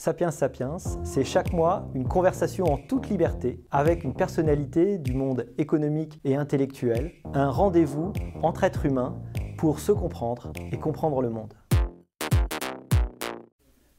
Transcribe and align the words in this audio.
Sapiens 0.00 0.30
Sapiens, 0.30 0.78
c'est 1.04 1.24
chaque 1.24 1.52
mois 1.52 1.86
une 1.94 2.08
conversation 2.08 2.64
en 2.64 2.78
toute 2.78 3.10
liberté 3.10 3.60
avec 3.70 4.02
une 4.02 4.14
personnalité 4.14 4.96
du 4.96 5.12
monde 5.12 5.44
économique 5.58 6.22
et 6.24 6.36
intellectuel, 6.36 7.12
un 7.34 7.50
rendez-vous 7.50 8.14
entre 8.42 8.64
êtres 8.64 8.86
humains 8.86 9.20
pour 9.58 9.78
se 9.78 9.92
comprendre 9.92 10.54
et 10.72 10.78
comprendre 10.78 11.20
le 11.20 11.28
monde. 11.28 11.52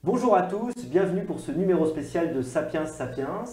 Bonjour 0.04 0.36
à 0.36 0.42
tous, 0.42 0.74
bienvenue 0.88 1.24
pour 1.24 1.40
ce 1.40 1.52
numéro 1.52 1.86
spécial 1.86 2.34
de 2.34 2.42
Sapiens 2.42 2.88
Sapiens. 2.88 3.44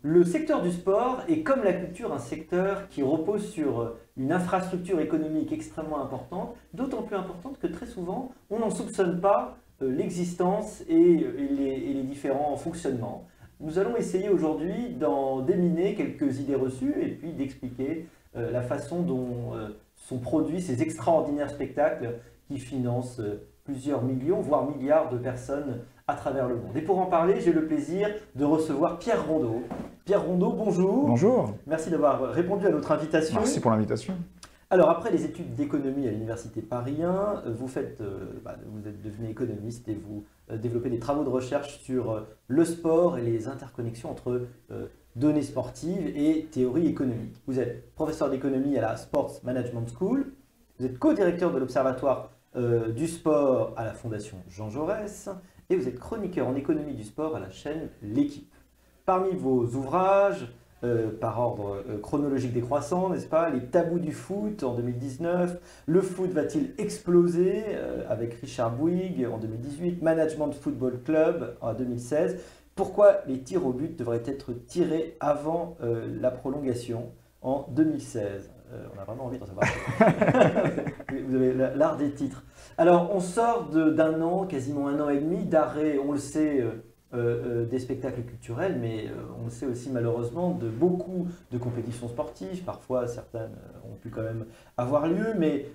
Le 0.00 0.24
secteur 0.24 0.62
du 0.62 0.72
sport 0.72 1.20
est 1.28 1.42
comme 1.42 1.62
la 1.62 1.74
culture 1.74 2.14
un 2.14 2.18
secteur 2.18 2.88
qui 2.88 3.02
repose 3.02 3.46
sur 3.46 3.96
une 4.16 4.32
infrastructure 4.32 5.00
économique 5.00 5.52
extrêmement 5.52 6.02
importante, 6.02 6.56
d'autant 6.72 7.02
plus 7.02 7.16
importante 7.16 7.58
que 7.58 7.66
très 7.66 7.84
souvent 7.84 8.32
on 8.48 8.60
n'en 8.60 8.70
soupçonne 8.70 9.20
pas 9.20 9.58
l'existence 9.80 10.82
et, 10.88 10.96
les, 10.96 12.02
différents 12.02 12.56
fonctionnements. 12.56 13.26
Nous 13.60 13.78
allons 13.78 13.96
essayer 13.96 14.28
aujourd'hui 14.28 14.90
d'en 14.90 15.40
déminer 15.40 15.94
quelques 15.94 16.40
idées 16.40 16.54
reçues 16.54 16.94
et 17.00 17.08
puis 17.08 17.32
d'expliquer 17.32 18.06
euh, 18.36 18.50
la 18.50 18.62
façon 18.62 19.02
dont 19.02 19.54
euh, 19.54 19.68
sont 19.94 20.18
produits 20.18 20.60
ces 20.60 20.82
extraordinaires 20.82 21.50
spectacles 21.50 22.14
qui 22.48 22.58
financent 22.58 23.20
plusieurs 23.64 24.02
millions, 24.02 24.40
voire 24.40 24.68
milliards 24.68 25.10
de 25.10 25.18
personnes 25.18 25.80
à 26.08 26.14
travers 26.14 26.48
le 26.48 26.56
monde. 26.56 26.76
Et 26.76 26.82
pour 26.82 26.98
en 26.98 27.06
parler, 27.06 27.40
j'ai 27.40 27.52
le 27.52 27.66
plaisir 27.66 28.08
de 28.34 28.44
recevoir 28.44 28.98
Pierre 28.98 29.26
Rondeau. 29.26 29.62
Pierre 30.04 30.24
Rondeau, 30.24 30.52
bonjour. 30.52 31.06
Bonjour. 31.06 31.54
Merci 31.66 31.90
d'avoir 31.90 32.32
répondu 32.32 32.66
à 32.66 32.70
notre 32.70 32.90
invitation. 32.90 33.38
Merci 33.38 33.60
pour 33.60 33.70
l'invitation. 33.70 34.14
Alors 34.72 34.88
après 34.88 35.10
les 35.10 35.24
études 35.24 35.56
d'économie 35.56 36.06
à 36.06 36.12
l'université 36.12 36.62
Paris 36.62 37.02
1, 37.02 37.42
euh, 37.44 37.56
euh, 38.00 38.40
bah, 38.44 38.54
vous 38.66 38.86
êtes 38.86 39.02
devenu 39.02 39.28
économiste 39.28 39.88
et 39.88 39.94
vous 39.94 40.24
euh, 40.48 40.58
développez 40.58 40.90
des 40.90 41.00
travaux 41.00 41.24
de 41.24 41.28
recherche 41.28 41.80
sur 41.80 42.24
le 42.46 42.64
sport 42.64 43.18
et 43.18 43.22
les 43.22 43.48
interconnexions 43.48 44.12
entre 44.12 44.46
données 45.16 45.42
sportives 45.42 46.06
et 46.16 46.46
théorie 46.52 46.86
économique. 46.86 47.34
Vous 47.48 47.58
êtes 47.58 47.92
professeur 47.96 48.30
d'économie 48.30 48.78
à 48.78 48.82
la 48.82 48.96
Sports 48.96 49.40
Management 49.42 49.88
School, 49.92 50.32
vous 50.78 50.86
êtes 50.86 51.00
co-directeur 51.00 51.52
de 51.52 51.58
l'Observatoire 51.58 52.30
du 52.94 53.08
sport 53.08 53.74
à 53.76 53.84
la 53.84 53.92
Fondation 53.92 54.36
Jean 54.48 54.70
Jaurès 54.70 55.28
et 55.68 55.76
vous 55.76 55.88
êtes 55.88 55.98
chroniqueur 55.98 56.46
en 56.46 56.54
économie 56.54 56.94
du 56.94 57.04
sport 57.04 57.34
à 57.34 57.40
la 57.40 57.50
chaîne 57.50 57.88
L'équipe. 58.02 58.54
Parmi 59.04 59.34
vos 59.34 59.64
ouvrages, 59.64 60.52
euh, 60.82 61.10
par 61.10 61.38
ordre 61.38 61.82
euh, 61.90 61.98
chronologique 61.98 62.54
décroissant, 62.54 63.10
n'est-ce 63.10 63.26
pas 63.26 63.50
Les 63.50 63.60
tabous 63.66 63.98
du 63.98 64.12
foot 64.12 64.62
en 64.62 64.72
2019, 64.72 65.60
le 65.84 66.00
foot 66.00 66.30
va-t-il 66.30 66.72
exploser 66.78 67.64
euh, 67.68 68.02
avec 68.08 68.32
Richard 68.40 68.74
Bouygues 68.74 69.26
en 69.30 69.36
2018, 69.36 70.00
Management 70.00 70.54
Football 70.54 71.02
Club 71.04 71.54
en 71.60 71.74
2016. 71.74 72.38
Pourquoi 72.74 73.18
les 73.26 73.40
tirs 73.40 73.66
au 73.66 73.74
but 73.74 73.94
devraient 73.98 74.22
être 74.24 74.52
tirés 74.52 75.18
avant 75.20 75.76
la 75.82 76.30
prolongation 76.30 77.10
en 77.42 77.66
2016 77.72 78.50
On 78.72 78.98
a 78.98 79.04
vraiment 79.04 79.26
envie 79.26 79.38
d'en 79.38 79.44
savoir. 79.44 79.66
Vous 81.28 81.34
avez 81.34 81.52
l'art 81.52 81.98
des 81.98 82.12
titres. 82.12 82.42
Alors, 82.78 83.14
on 83.14 83.20
sort 83.20 83.68
d'un 83.68 84.22
an, 84.22 84.46
quasiment 84.46 84.88
un 84.88 84.98
an 84.98 85.10
et 85.10 85.18
demi 85.18 85.44
d'arrêt, 85.44 85.98
on 85.98 86.12
le 86.12 86.18
sait 86.18 86.64
euh, 87.12 87.62
euh, 87.62 87.66
des 87.66 87.80
spectacles 87.80 88.22
culturels, 88.22 88.78
mais 88.80 89.06
euh, 89.08 89.44
on 89.44 89.50
sait 89.50 89.66
aussi 89.66 89.90
malheureusement 89.90 90.52
de 90.52 90.68
beaucoup 90.68 91.26
de 91.50 91.58
compétitions 91.58 92.06
sportives. 92.06 92.62
Parfois, 92.62 93.08
certaines 93.08 93.50
ont 93.84 93.96
pu 93.96 94.10
quand 94.10 94.22
même 94.22 94.44
avoir 94.76 95.08
lieu, 95.08 95.34
mais 95.36 95.66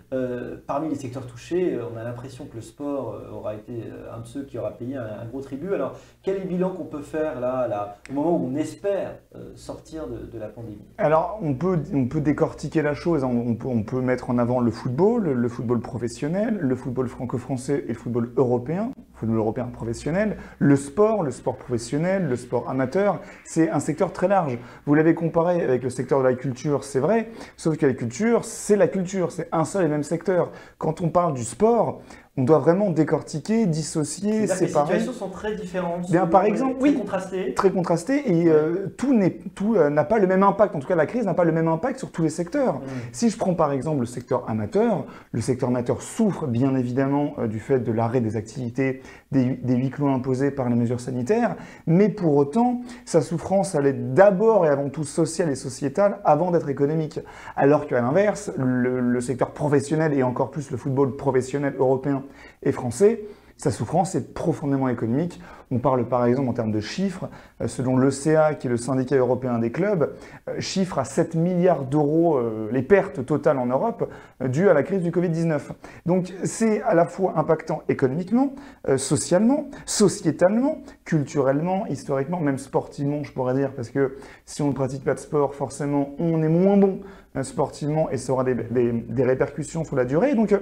parmi 0.66 0.90
les 0.90 0.96
secteurs 0.96 1.28
touchés, 1.28 1.78
on 1.94 1.98
a 1.98 2.04
l'impression 2.04 2.46
que 2.46 2.56
le 2.56 2.62
sport 2.62 3.22
aura 3.34 3.56
été 3.56 3.84
un 4.14 4.20
de 4.20 4.26
ceux 4.26 4.44
qui 4.44 4.58
aura 4.58 4.72
payé 4.72 4.96
un, 4.96 5.26
gros 5.26 5.42
tribut. 5.42 5.74
Alors, 5.74 6.00
quel 6.24 6.38
est 6.38 6.40
le 6.40 6.46
bilan 6.46 6.70
qu'on 6.70 6.86
peut 6.86 7.02
faire 7.02 7.40
là, 7.40 7.98
au 8.10 8.14
moment 8.14 8.38
où 8.38 8.50
on 8.52 8.56
espère 8.56 9.16
sortir 9.56 10.08
de, 10.08 10.40
la 10.40 10.48
pandémie? 10.48 10.78
Alors, 10.98 11.38
on 11.42 11.54
peut, 11.54 11.80
on 11.94 12.08
peut 12.08 12.22
décortiquer 12.22 12.82
la 12.82 12.94
chose. 12.94 13.24
On 13.24 13.56
peut, 13.56 13.68
on 13.68 13.84
peut 13.84 14.02
mettre 14.02 14.30
en 14.30 14.38
avant 14.38 14.60
le 14.60 14.72
football, 14.72 15.30
le 15.30 15.50
football 15.50 15.82
professionnel, 15.82 16.58
le 16.60 16.76
football 16.76 17.08
franco-français 17.08 17.84
et 17.86 17.90
le 17.90 18.00
football 18.00 18.32
européen 18.38 18.92
football 19.16 19.38
européen 19.38 19.66
professionnel, 19.66 20.38
le 20.60 20.76
sport, 20.76 21.24
le 21.26 21.32
sport 21.32 21.58
professionnel, 21.58 22.28
le 22.28 22.36
sport 22.36 22.70
amateur, 22.70 23.20
c'est 23.44 23.70
un 23.70 23.80
secteur 23.80 24.14
très 24.14 24.28
large. 24.28 24.58
Vous 24.86 24.96
l'avez 24.96 25.14
comparé 25.14 25.62
avec 25.62 25.84
le 25.84 25.90
secteur 25.90 26.20
de 26.20 26.24
la 26.24 26.34
culture, 26.36 26.84
c'est 26.84 27.00
vrai, 27.00 27.30
sauf 27.58 27.78
que 27.78 27.86
la 27.86 27.94
culture, 27.94 28.46
c'est 28.46 28.78
la 28.78 28.88
culture, 28.88 29.32
c'est 29.32 29.50
un 29.52 29.66
seul 29.66 29.86
et 29.86 29.90
même 29.90 30.04
secteur. 30.04 30.52
Quand 30.78 31.02
on 31.02 31.10
parle 31.10 31.34
du 31.34 31.44
sport, 31.44 32.02
on 32.38 32.44
doit 32.44 32.60
vraiment 32.60 32.90
décortiquer, 32.90 33.66
dissocier, 33.66 34.46
séparer. 34.48 34.96
Les 34.96 35.00
situations 35.00 35.14
sont 35.14 35.30
très 35.30 35.56
différentes. 35.56 36.12
Bien, 36.12 36.28
par 36.28 36.44
exemple, 36.44 36.80
très 36.80 36.94
contrastées. 36.94 37.54
Très 37.54 37.72
contrastées 37.72 38.30
et 38.30 38.50
euh, 38.50 38.88
tout 38.98 39.18
tout 39.56 39.76
euh, 39.76 39.90
n'a 39.90 40.04
pas 40.04 40.20
le 40.20 40.28
même 40.28 40.44
impact. 40.44 40.76
En 40.76 40.80
tout 40.80 40.88
cas, 40.88 40.96
la 40.96 41.06
crise 41.06 41.24
n'a 41.26 41.34
pas 41.34 41.46
le 41.46 41.54
même 41.54 41.70
impact 41.70 41.98
sur 42.00 42.12
tous 42.12 42.24
les 42.24 42.30
secteurs. 42.30 42.82
Si 43.14 43.30
je 43.30 43.38
prends 43.38 43.54
par 43.54 43.72
exemple 43.72 44.02
le 44.02 44.06
secteur 44.06 44.50
amateur, 44.50 45.06
le 45.32 45.40
secteur 45.40 45.70
amateur 45.70 46.02
souffre 46.02 46.46
bien 46.46 46.76
évidemment 46.76 47.36
euh, 47.40 47.48
du 47.48 47.62
fait 47.62 47.80
de 47.80 47.92
l'arrêt 47.94 48.20
des 48.20 48.36
activités, 48.36 49.02
des, 49.32 49.46
des 49.46 49.76
huis 49.76 49.90
clos 49.90 50.10
imposés 50.10 50.52
par 50.52 50.68
les 50.68 50.76
mesures 50.76 51.00
sanitaires, 51.00 51.56
mais 51.88 52.10
pour 52.10 52.36
autant, 52.36 52.82
sa 53.06 53.22
souffrance 53.22 53.76
elle 53.76 53.86
est 53.86 54.14
d'abord 54.14 54.66
et 54.66 54.70
avant 54.70 54.90
tout 54.90 55.06
sociale 55.06 55.50
et 55.50 55.56
sociétale 55.56 56.20
avant 56.26 56.52
d'être 56.52 56.68
économique. 56.68 57.22
Alors 57.56 57.88
qu'à 57.88 58.02
l'inverse, 58.02 58.52
le, 58.58 59.00
le 59.00 59.22
secteur 59.22 59.52
professionnel 59.52 60.14
et 60.14 60.24
encore 60.24 60.52
plus 60.52 60.70
le 60.70 60.76
football 60.76 61.16
professionnel 61.16 61.76
européen 61.80 62.24
et 62.64 62.72
français, 62.72 63.22
sa 63.58 63.72
souffrance 63.72 64.16
est 64.16 64.34
profondément 64.34 64.90
économique. 64.90 65.40
On 65.72 65.80
parle 65.80 66.08
par 66.08 66.26
exemple 66.26 66.50
en 66.50 66.54
termes 66.54 66.74
de 66.74 66.82
chiffres, 66.82 67.30
euh, 67.62 67.68
selon 67.68 67.98
l'ECA, 67.98 68.54
qui 68.54 68.68
est 68.68 68.70
le 68.70 68.78
syndicat 68.78 69.16
européen 69.16 69.58
des 69.60 69.72
clubs, 69.72 70.14
euh, 70.50 70.60
chiffre 70.60 71.00
à 71.00 71.06
7 71.06 71.36
milliards 71.36 71.86
d'euros 71.86 72.38
euh, 72.38 72.70
les 72.72 72.84
pertes 72.84 73.26
totales 73.26 73.58
en 73.58 73.66
Europe 73.66 74.12
dues 74.42 74.70
à 74.70 74.74
la 74.74 74.84
crise 74.84 75.02
du 75.02 75.10
Covid-19. 75.10 75.72
Donc 76.06 76.34
c'est 76.44 76.82
à 76.82 76.94
la 76.94 77.06
fois 77.06 77.34
impactant 77.38 77.82
économiquement, 77.88 78.54
socialement, 78.98 79.70
sociétalement, 79.86 80.80
culturellement, 81.06 81.88
historiquement, 81.88 82.40
même 82.40 82.58
sportivement, 82.58 83.24
je 83.24 83.32
pourrais 83.32 83.54
dire, 83.54 83.72
parce 83.74 83.90
que 83.90 84.18
si 84.46 84.62
on 84.62 84.68
ne 84.68 84.74
pratique 84.74 85.04
pas 85.04 85.14
de 85.14 85.20
sport, 85.20 85.56
forcément, 85.56 86.10
on 86.20 86.44
est 86.44 86.50
moins 86.50 86.78
bon 86.78 87.00
sportivement 87.42 88.10
et 88.10 88.18
ça 88.18 88.34
aura 88.34 88.44
des, 88.44 88.56
des 88.56 89.24
répercussions 89.24 89.86
sur 89.86 89.96
la 89.96 90.06
durée. 90.06 90.36
Donc 90.36 90.54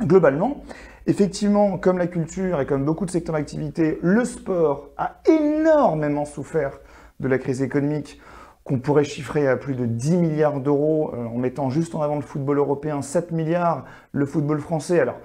Globalement, 0.00 0.62
effectivement, 1.06 1.76
comme 1.76 1.98
la 1.98 2.06
culture 2.06 2.60
et 2.60 2.66
comme 2.66 2.84
beaucoup 2.84 3.04
de 3.04 3.10
secteurs 3.10 3.34
d'activité, 3.34 3.98
le 4.00 4.24
sport 4.24 4.90
a 4.96 5.20
énormément 5.26 6.24
souffert 6.24 6.78
de 7.18 7.26
la 7.26 7.38
crise 7.38 7.62
économique 7.62 8.20
qu'on 8.62 8.78
pourrait 8.78 9.04
chiffrer 9.04 9.48
à 9.48 9.56
plus 9.56 9.74
de 9.74 9.86
10 9.86 10.16
milliards 10.18 10.60
d'euros 10.60 11.12
euh, 11.14 11.24
en 11.24 11.38
mettant 11.38 11.70
juste 11.70 11.94
en 11.94 12.02
avant 12.02 12.16
le 12.16 12.22
football 12.22 12.58
européen, 12.58 13.02
7 13.02 13.32
milliards, 13.32 13.86
le 14.12 14.26
football 14.26 14.60
français. 14.60 15.00
Alors, 15.00 15.18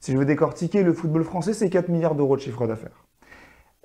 si 0.00 0.12
je 0.12 0.18
veux 0.18 0.24
décortiquer, 0.24 0.82
le 0.82 0.92
football 0.92 1.24
français, 1.24 1.52
c'est 1.52 1.70
4 1.70 1.88
milliards 1.88 2.14
d'euros 2.14 2.36
de 2.36 2.42
chiffre 2.42 2.66
d'affaires. 2.66 3.04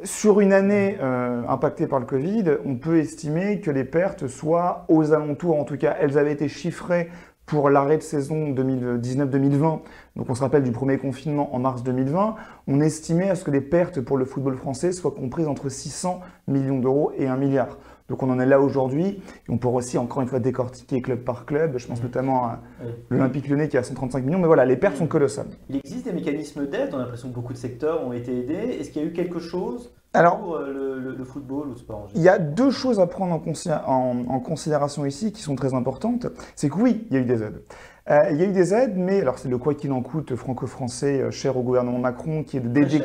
Sur 0.03 0.41
une 0.41 0.51
année 0.51 0.97
euh, 0.99 1.43
impactée 1.47 1.87
par 1.87 1.99
le 1.99 2.05
Covid, 2.05 2.57
on 2.65 2.75
peut 2.75 2.97
estimer 2.97 3.61
que 3.61 3.71
les 3.71 3.83
pertes 3.85 4.27
soient 4.27 4.85
aux 4.89 5.13
alentours, 5.13 5.59
en 5.59 5.63
tout 5.63 5.77
cas, 5.77 5.95
elles 6.01 6.17
avaient 6.17 6.33
été 6.33 6.49
chiffrées 6.49 7.09
pour 7.45 7.69
l'arrêt 7.69 7.97
de 7.97 8.03
saison 8.03 8.51
2019-2020, 8.53 9.79
donc 10.15 10.29
on 10.29 10.35
se 10.35 10.41
rappelle 10.41 10.63
du 10.63 10.71
premier 10.71 10.97
confinement 10.97 11.53
en 11.55 11.59
mars 11.59 11.83
2020, 11.83 12.35
on 12.67 12.79
estimait 12.79 13.29
à 13.29 13.35
ce 13.35 13.43
que 13.43 13.51
les 13.51 13.61
pertes 13.61 13.99
pour 13.99 14.17
le 14.17 14.25
football 14.25 14.55
français 14.55 14.91
soient 14.91 15.11
comprises 15.11 15.47
entre 15.47 15.69
600 15.69 16.21
millions 16.47 16.79
d'euros 16.79 17.11
et 17.17 17.27
1 17.27 17.35
milliard. 17.35 17.77
Donc 18.09 18.21
on 18.21 18.29
en 18.29 18.39
est 18.39 18.45
là 18.45 18.59
aujourd'hui. 18.59 19.21
On 19.49 19.57
pourrait 19.57 19.77
aussi 19.77 19.97
encore 19.97 20.21
une 20.21 20.27
fois 20.27 20.39
décortiquer 20.39 21.01
club 21.01 21.19
par 21.19 21.45
club. 21.45 21.77
Je 21.77 21.87
pense 21.87 21.99
mmh. 21.99 22.03
notamment 22.03 22.45
à 22.45 22.61
l'Olympique 23.09 23.47
lyonnais 23.47 23.69
qui 23.69 23.77
a 23.77 23.83
135 23.83 24.25
millions. 24.25 24.39
Mais 24.39 24.47
voilà, 24.47 24.65
les 24.65 24.75
pertes 24.75 24.97
sont 24.97 25.07
colossales. 25.07 25.47
Il 25.69 25.77
existe 25.77 26.05
des 26.05 26.13
mécanismes 26.13 26.67
d'aide. 26.67 26.89
On 26.93 26.97
a 26.97 26.99
l'impression 26.99 27.29
que 27.29 27.33
beaucoup 27.33 27.53
de 27.53 27.57
secteurs 27.57 28.05
ont 28.05 28.13
été 28.13 28.37
aidés. 28.37 28.77
Est-ce 28.79 28.91
qu'il 28.91 29.01
y 29.01 29.05
a 29.05 29.07
eu 29.07 29.13
quelque 29.13 29.39
chose 29.39 29.93
alors, 30.13 30.39
pour 30.39 30.55
euh, 30.57 31.15
le, 31.17 31.23
football 31.23 31.67
ou 31.67 31.71
le 31.71 31.77
sport 31.77 32.07
Il 32.13 32.21
y 32.21 32.29
a 32.29 32.37
deux 32.37 32.69
choses 32.69 32.99
à 32.99 33.07
prendre 33.07 33.33
en, 33.33 34.39
considération 34.39 35.05
ici 35.05 35.31
qui 35.31 35.41
sont 35.41 35.55
très 35.55 35.73
importantes. 35.73 36.27
C'est 36.55 36.69
que 36.69 36.75
oui, 36.75 37.07
il 37.09 37.15
y 37.15 37.19
a 37.19 37.21
eu 37.21 37.25
des 37.25 37.41
aides. 37.41 37.63
Euh, 38.11 38.27
il 38.31 38.37
y 38.37 38.43
a 38.43 38.45
eu 38.45 38.51
des 38.51 38.73
aides, 38.73 38.95
mais 38.95 39.21
alors 39.21 39.39
c'est 39.39 39.49
le 39.49 39.57
quoi 39.57 39.73
qu'il 39.73 39.91
en 39.91 40.01
coûte 40.01 40.35
franco-français 40.35 41.21
euh, 41.21 41.31
cher 41.31 41.57
au 41.57 41.63
gouvernement 41.63 41.97
Macron 41.97 42.43
qui 42.43 42.57
est 42.57 42.59
de 42.59 42.67
dédié 42.67 43.01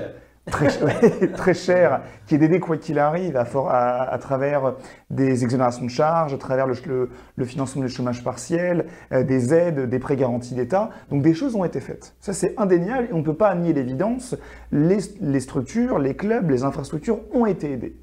très, 1.36 1.54
cher, 1.54 2.02
qui 2.26 2.34
est 2.34 2.38
d'aider 2.38 2.60
quoi 2.60 2.76
qu'il 2.76 2.98
arrive 2.98 3.36
à, 3.36 4.18
travers 4.20 4.74
des 5.10 5.44
exonérations 5.44 5.84
de 5.84 5.90
charges, 5.90 6.34
à 6.34 6.38
travers 6.38 6.66
le, 6.66 7.44
financement 7.44 7.82
du 7.82 7.88
chômage 7.88 8.24
partiel, 8.24 8.86
euh, 9.12 9.22
des 9.24 9.54
aides, 9.54 9.88
des 9.88 9.98
prêts 9.98 10.16
garantis 10.16 10.54
d'État. 10.54 10.90
Donc 11.10 11.22
des 11.22 11.34
choses 11.34 11.54
ont 11.54 11.64
été 11.64 11.80
faites. 11.80 12.14
Ça 12.20 12.32
c'est 12.32 12.58
indéniable 12.58 13.08
et 13.10 13.12
on 13.12 13.18
ne 13.18 13.24
peut 13.24 13.36
pas 13.36 13.54
nier 13.54 13.72
l'évidence. 13.72 14.36
Les, 14.72 14.98
les 15.20 15.40
structures, 15.40 15.98
les 15.98 16.14
clubs, 16.14 16.50
les 16.50 16.64
infrastructures 16.64 17.20
ont 17.32 17.46
été 17.46 17.72
aidés. 17.72 17.96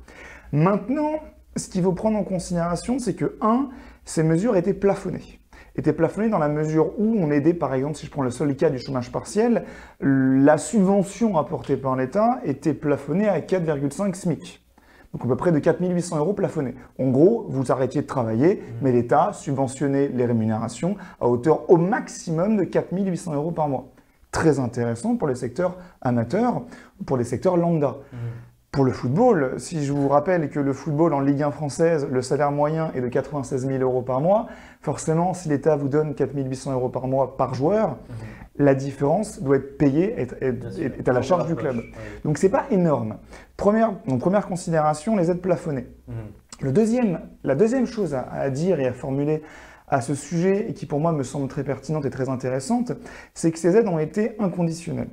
Maintenant, 0.52 1.20
ce 1.56 1.70
qu'il 1.70 1.84
faut 1.84 1.94
prendre 1.94 2.18
en 2.18 2.24
considération, 2.24 3.00
c'est 3.00 3.16
que, 3.16 3.38
un, 3.42 3.70
ces 4.04 4.24
mesures 4.24 4.56
étaient 4.56 4.74
plafonnées. 4.74 5.40
Était 5.78 5.94
plafonné 5.94 6.30
dans 6.30 6.38
la 6.38 6.48
mesure 6.48 6.92
où 6.98 7.16
on 7.18 7.32
aidait, 7.32 7.54
par 7.54 7.74
exemple, 7.74 7.96
si 7.96 8.06
je 8.06 8.12
prends 8.12 8.24
le 8.24 8.32
seul 8.32 8.56
cas 8.56 8.70
du 8.70 8.80
chômage 8.80 9.12
partiel, 9.12 9.66
la 10.00 10.58
subvention 10.58 11.38
apportée 11.38 11.78
par 11.78 11.96
l'État 11.96 12.40
était 12.44 12.74
plafonnée 12.74 13.28
à 13.28 13.40
4,5 13.40 14.14
SMIC. 14.14 14.62
Donc 15.16 15.24
à 15.24 15.28
peu 15.30 15.38
près 15.38 15.54
de 15.54 15.60
4800 15.60 16.18
euros 16.18 16.34
plafonnés. 16.34 16.76
En 17.00 17.10
gros, 17.10 17.46
vous 17.48 17.72
arrêtiez 17.72 18.02
de 18.02 18.08
travailler, 18.08 18.56
mmh. 18.56 18.60
mais 18.82 18.92
l'État 18.92 19.32
subventionnait 19.32 20.10
les 20.10 20.26
rémunérations 20.26 20.98
à 21.22 21.30
hauteur 21.30 21.70
au 21.70 21.78
maximum 21.78 22.58
de 22.58 22.66
4800 22.66 23.34
euros 23.34 23.52
par 23.52 23.70
mois. 23.70 23.86
Très 24.32 24.60
intéressant 24.60 25.16
pour 25.16 25.30
les 25.30 25.36
secteurs 25.36 25.78
amateurs, 26.02 26.64
pour 27.06 27.16
les 27.16 27.24
secteurs 27.24 27.56
lambda. 27.56 27.96
Mmh. 28.12 28.18
Pour 28.76 28.84
le 28.84 28.92
football, 28.92 29.54
si 29.58 29.86
je 29.86 29.94
vous 29.94 30.10
rappelle 30.10 30.50
que 30.50 30.60
le 30.60 30.74
football 30.74 31.14
en 31.14 31.22
Ligue 31.22 31.44
1 31.44 31.52
française, 31.52 32.06
le 32.12 32.22
salaire 32.22 32.52
moyen 32.52 32.92
est 32.94 33.00
de 33.00 33.08
96 33.08 33.66
000 33.66 33.82
euros 33.82 34.02
par 34.02 34.20
mois, 34.20 34.48
forcément, 34.82 35.34
si 35.34 35.48
l'État 35.48 35.78
vous 35.78 35.88
donne 35.88 36.14
4 36.14 36.32
800 36.36 36.74
euros 36.74 36.90
par 36.90 37.08
mois 37.08 37.38
par 37.38 37.54
joueur, 37.54 37.92
mmh 37.92 38.14
la 38.58 38.74
différence 38.74 39.42
doit 39.42 39.58
être 39.58 39.78
payée, 39.78 40.16
est, 40.18 41.10
à 41.10 41.12
la 41.12 41.22
charge 41.22 41.46
du 41.48 41.56
club. 41.56 41.82
Donc 42.24 42.38
c'est 42.38 42.48
pas 42.48 42.66
énorme. 42.72 43.18
Première, 43.58 43.92
donc, 44.08 44.22
première 44.22 44.48
considération, 44.48 45.18
les 45.18 45.30
aides 45.30 45.42
plafonnées. 45.42 45.88
Mhm. 46.08 46.16
Le 46.62 46.72
deuxième, 46.72 47.20
la 47.44 47.56
deuxième 47.56 47.86
chose 47.86 48.14
à, 48.14 48.50
dire 48.50 48.80
et 48.80 48.88
à 48.88 48.94
formuler 48.94 49.42
à 49.90 50.00
ce 50.00 50.16
sujet, 50.16 50.70
et 50.70 50.74
qui 50.74 50.86
pour 50.86 51.02
moi 51.02 51.12
me 51.12 51.24
semble 51.24 51.50
très 51.50 51.66
pertinente 51.66 52.06
et 52.06 52.10
très 52.10 52.30
intéressante, 52.30 52.94
c'est 53.34 53.52
que 53.52 53.60
ces 53.60 53.76
aides 53.76 53.90
ont 53.90 54.00
été 54.00 54.36
inconditionnelles. 54.40 55.10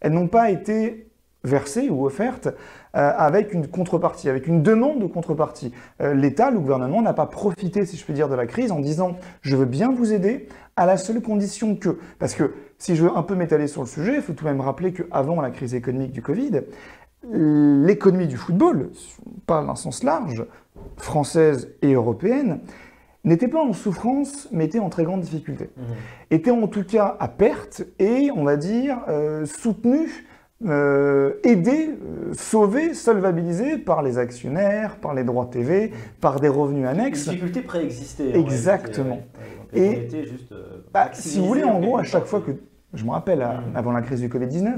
Elles 0.00 0.12
n'ont 0.12 0.28
pas 0.28 0.50
été 0.50 1.10
versées 1.44 1.88
ou 1.88 2.06
offertes 2.06 2.48
avec 2.94 3.52
une 3.52 3.66
contrepartie, 3.68 4.28
avec 4.28 4.46
une 4.46 4.62
demande 4.62 5.00
de 5.00 5.06
contrepartie. 5.06 5.72
Euh, 6.00 6.14
L'État, 6.14 6.50
le 6.50 6.58
gouvernement 6.58 7.02
n'a 7.02 7.12
pas 7.14 7.26
profité, 7.26 7.86
si 7.86 7.96
je 7.96 8.04
puis 8.04 8.14
dire, 8.14 8.28
de 8.28 8.34
la 8.34 8.46
crise 8.46 8.72
en 8.72 8.80
disant 8.80 9.16
je 9.40 9.56
veux 9.56 9.64
bien 9.64 9.92
vous 9.92 10.12
aider 10.12 10.48
à 10.76 10.86
la 10.86 10.96
seule 10.96 11.20
condition 11.20 11.76
que, 11.76 11.98
parce 12.18 12.34
que 12.34 12.54
si 12.78 12.96
je 12.96 13.04
veux 13.04 13.16
un 13.16 13.22
peu 13.22 13.34
m'étaler 13.34 13.66
sur 13.66 13.82
le 13.82 13.86
sujet, 13.86 14.16
il 14.16 14.22
faut 14.22 14.32
tout 14.32 14.44
de 14.44 14.50
même 14.50 14.60
rappeler 14.60 14.92
qu'avant 14.92 15.40
la 15.40 15.50
crise 15.50 15.74
économique 15.74 16.12
du 16.12 16.22
Covid, 16.22 16.62
l'économie 17.30 18.26
du 18.26 18.36
football, 18.36 18.90
on 19.26 19.40
parle 19.46 19.66
d'un 19.66 19.76
sens 19.76 20.02
large, 20.02 20.44
française 20.96 21.74
et 21.82 21.92
européenne, 21.92 22.60
n'était 23.24 23.48
pas 23.48 23.62
en 23.62 23.72
souffrance, 23.72 24.48
mais 24.50 24.64
était 24.64 24.80
en 24.80 24.88
très 24.88 25.04
grande 25.04 25.20
difficulté. 25.20 25.70
Mmh. 25.76 25.82
Était 26.32 26.50
en 26.50 26.66
tout 26.66 26.84
cas 26.84 27.16
à 27.20 27.28
perte 27.28 27.84
et, 27.98 28.30
on 28.34 28.42
va 28.44 28.56
dire, 28.56 28.98
euh, 29.08 29.46
soutenue 29.46 30.26
euh, 30.64 31.32
aidé, 31.42 31.90
euh, 31.90 32.32
sauvé, 32.34 32.94
solvabilisé 32.94 33.78
par 33.78 34.02
les 34.02 34.18
actionnaires, 34.18 34.96
par 34.96 35.12
les 35.12 35.24
droits 35.24 35.48
TV, 35.50 35.92
par 36.20 36.38
des 36.38 36.48
revenus 36.48 36.86
annexes. 36.86 37.26
Les 37.26 37.32
difficultés 37.32 37.62
préexistaient. 37.62 38.38
Exactement. 38.38 39.22
et 39.74 40.08
juste, 40.08 40.52
euh, 40.52 40.84
bah, 40.92 41.10
si 41.14 41.40
vous 41.40 41.46
voulez, 41.46 41.64
en 41.64 41.80
gros, 41.80 41.98
à 41.98 42.04
chaque 42.04 42.26
fois 42.26 42.40
que 42.40 42.52
je 42.94 43.04
me 43.04 43.10
rappelle, 43.10 43.40
mm. 43.40 43.74
avant 43.76 43.90
la 43.90 44.02
crise 44.02 44.20
du 44.20 44.28
Covid-19, 44.28 44.76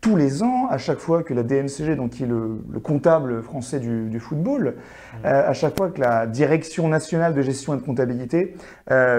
tous 0.00 0.16
les 0.16 0.42
ans, 0.42 0.66
à 0.70 0.78
chaque 0.78 0.98
fois 0.98 1.22
que 1.22 1.34
la 1.34 1.42
DNCG, 1.42 1.94
donc 1.96 2.12
qui 2.12 2.22
est 2.22 2.26
le, 2.26 2.80
comptable 2.82 3.42
français 3.42 3.80
du, 3.80 4.20
football, 4.20 4.76
mm. 5.12 5.26
à 5.26 5.52
chaque 5.52 5.76
fois 5.76 5.90
que 5.90 6.00
la 6.00 6.26
Direction 6.26 6.88
nationale 6.88 7.34
de 7.34 7.42
gestion 7.42 7.74
et 7.74 7.76
de 7.76 7.82
comptabilité 7.82 8.54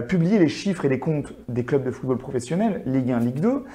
publiait 0.07 0.39
les 0.39 0.47
chiffres 0.47 0.85
et 0.85 0.89
les 0.89 0.99
comptes 0.99 1.33
des 1.49 1.65
clubs 1.65 1.83
de 1.83 1.91
football 1.91 2.17
professionnels, 2.17 2.81
Ligue 2.87 3.11
1, 3.11 3.19
Ligue 3.19 3.41
2, 3.41 3.65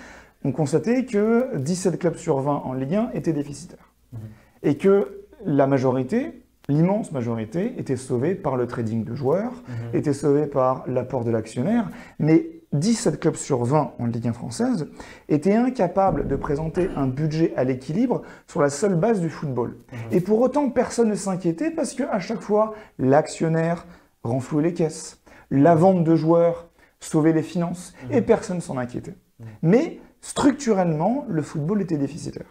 on 0.45 0.53
constatait 0.53 1.05
que 1.07 1.57
17 1.57 1.99
clubs 1.99 2.17
sur 2.17 2.39
20 2.39 2.63
en 2.65 2.73
Ligue 2.75 2.95
1 2.95 3.11
étaient 3.15 3.33
déficitaires. 3.33 3.93
Mhm. 4.13 4.19
Et 4.63 4.77
que 4.77 5.25
la 5.45 5.67
majorité, 5.67 6.43
l'immense 6.69 7.13
majorité, 7.13 7.75
était 7.79 7.97
sauvée 7.97 8.35
par 8.35 8.57
le 8.57 8.67
trading 8.67 9.05
de 9.05 9.15
joueurs, 9.15 9.53
mhm. 9.53 9.99
était 9.99 10.13
sauvée 10.13 10.47
par 10.47 10.85
l'apport 10.87 11.25
de 11.25 11.31
l'actionnaire, 11.31 11.89
mais 12.19 12.51
17 12.73 13.21
clubs 13.21 13.37
sur 13.37 13.65
20 13.65 13.93
en 13.99 14.07
Ligue 14.07 14.29
1 14.29 14.33
française 14.33 14.89
étaient 15.29 15.55
incapables 15.55 16.27
de 16.27 16.37
présenter 16.37 16.91
un 16.97 17.07
budget 17.07 17.55
à 17.57 17.63
l'équilibre 17.63 18.23
sur 18.49 18.61
la 18.61 18.69
seule 18.69 18.97
base 18.97 19.21
du 19.21 19.31
football. 19.31 19.77
Mhm. 19.93 19.99
Et 20.13 20.21
pour 20.21 20.41
autant, 20.41 20.69
personne 20.71 21.09
ne 21.09 21.15
s'inquiétait 21.15 21.71
parce 21.71 21.95
qu'à 21.95 22.19
chaque 22.19 22.41
fois, 22.41 22.75
l'actionnaire 22.99 23.87
renflouait 24.25 24.65
les 24.65 24.75
caisses, 24.75 25.23
la 25.51 25.75
vente 25.75 26.05
de 26.05 26.17
joueurs 26.17 26.69
sauvait 27.01 27.33
les 27.33 27.43
finances, 27.43 27.95
et 28.11 28.23
personne 28.23 28.61
s'en 28.63 28.79
inquiétait. 28.79 29.15
Mais 29.63 30.01
structurellement, 30.25 31.27
le 31.29 31.43
football 31.43 31.83
était 31.83 31.99
déficitaire. 31.99 32.47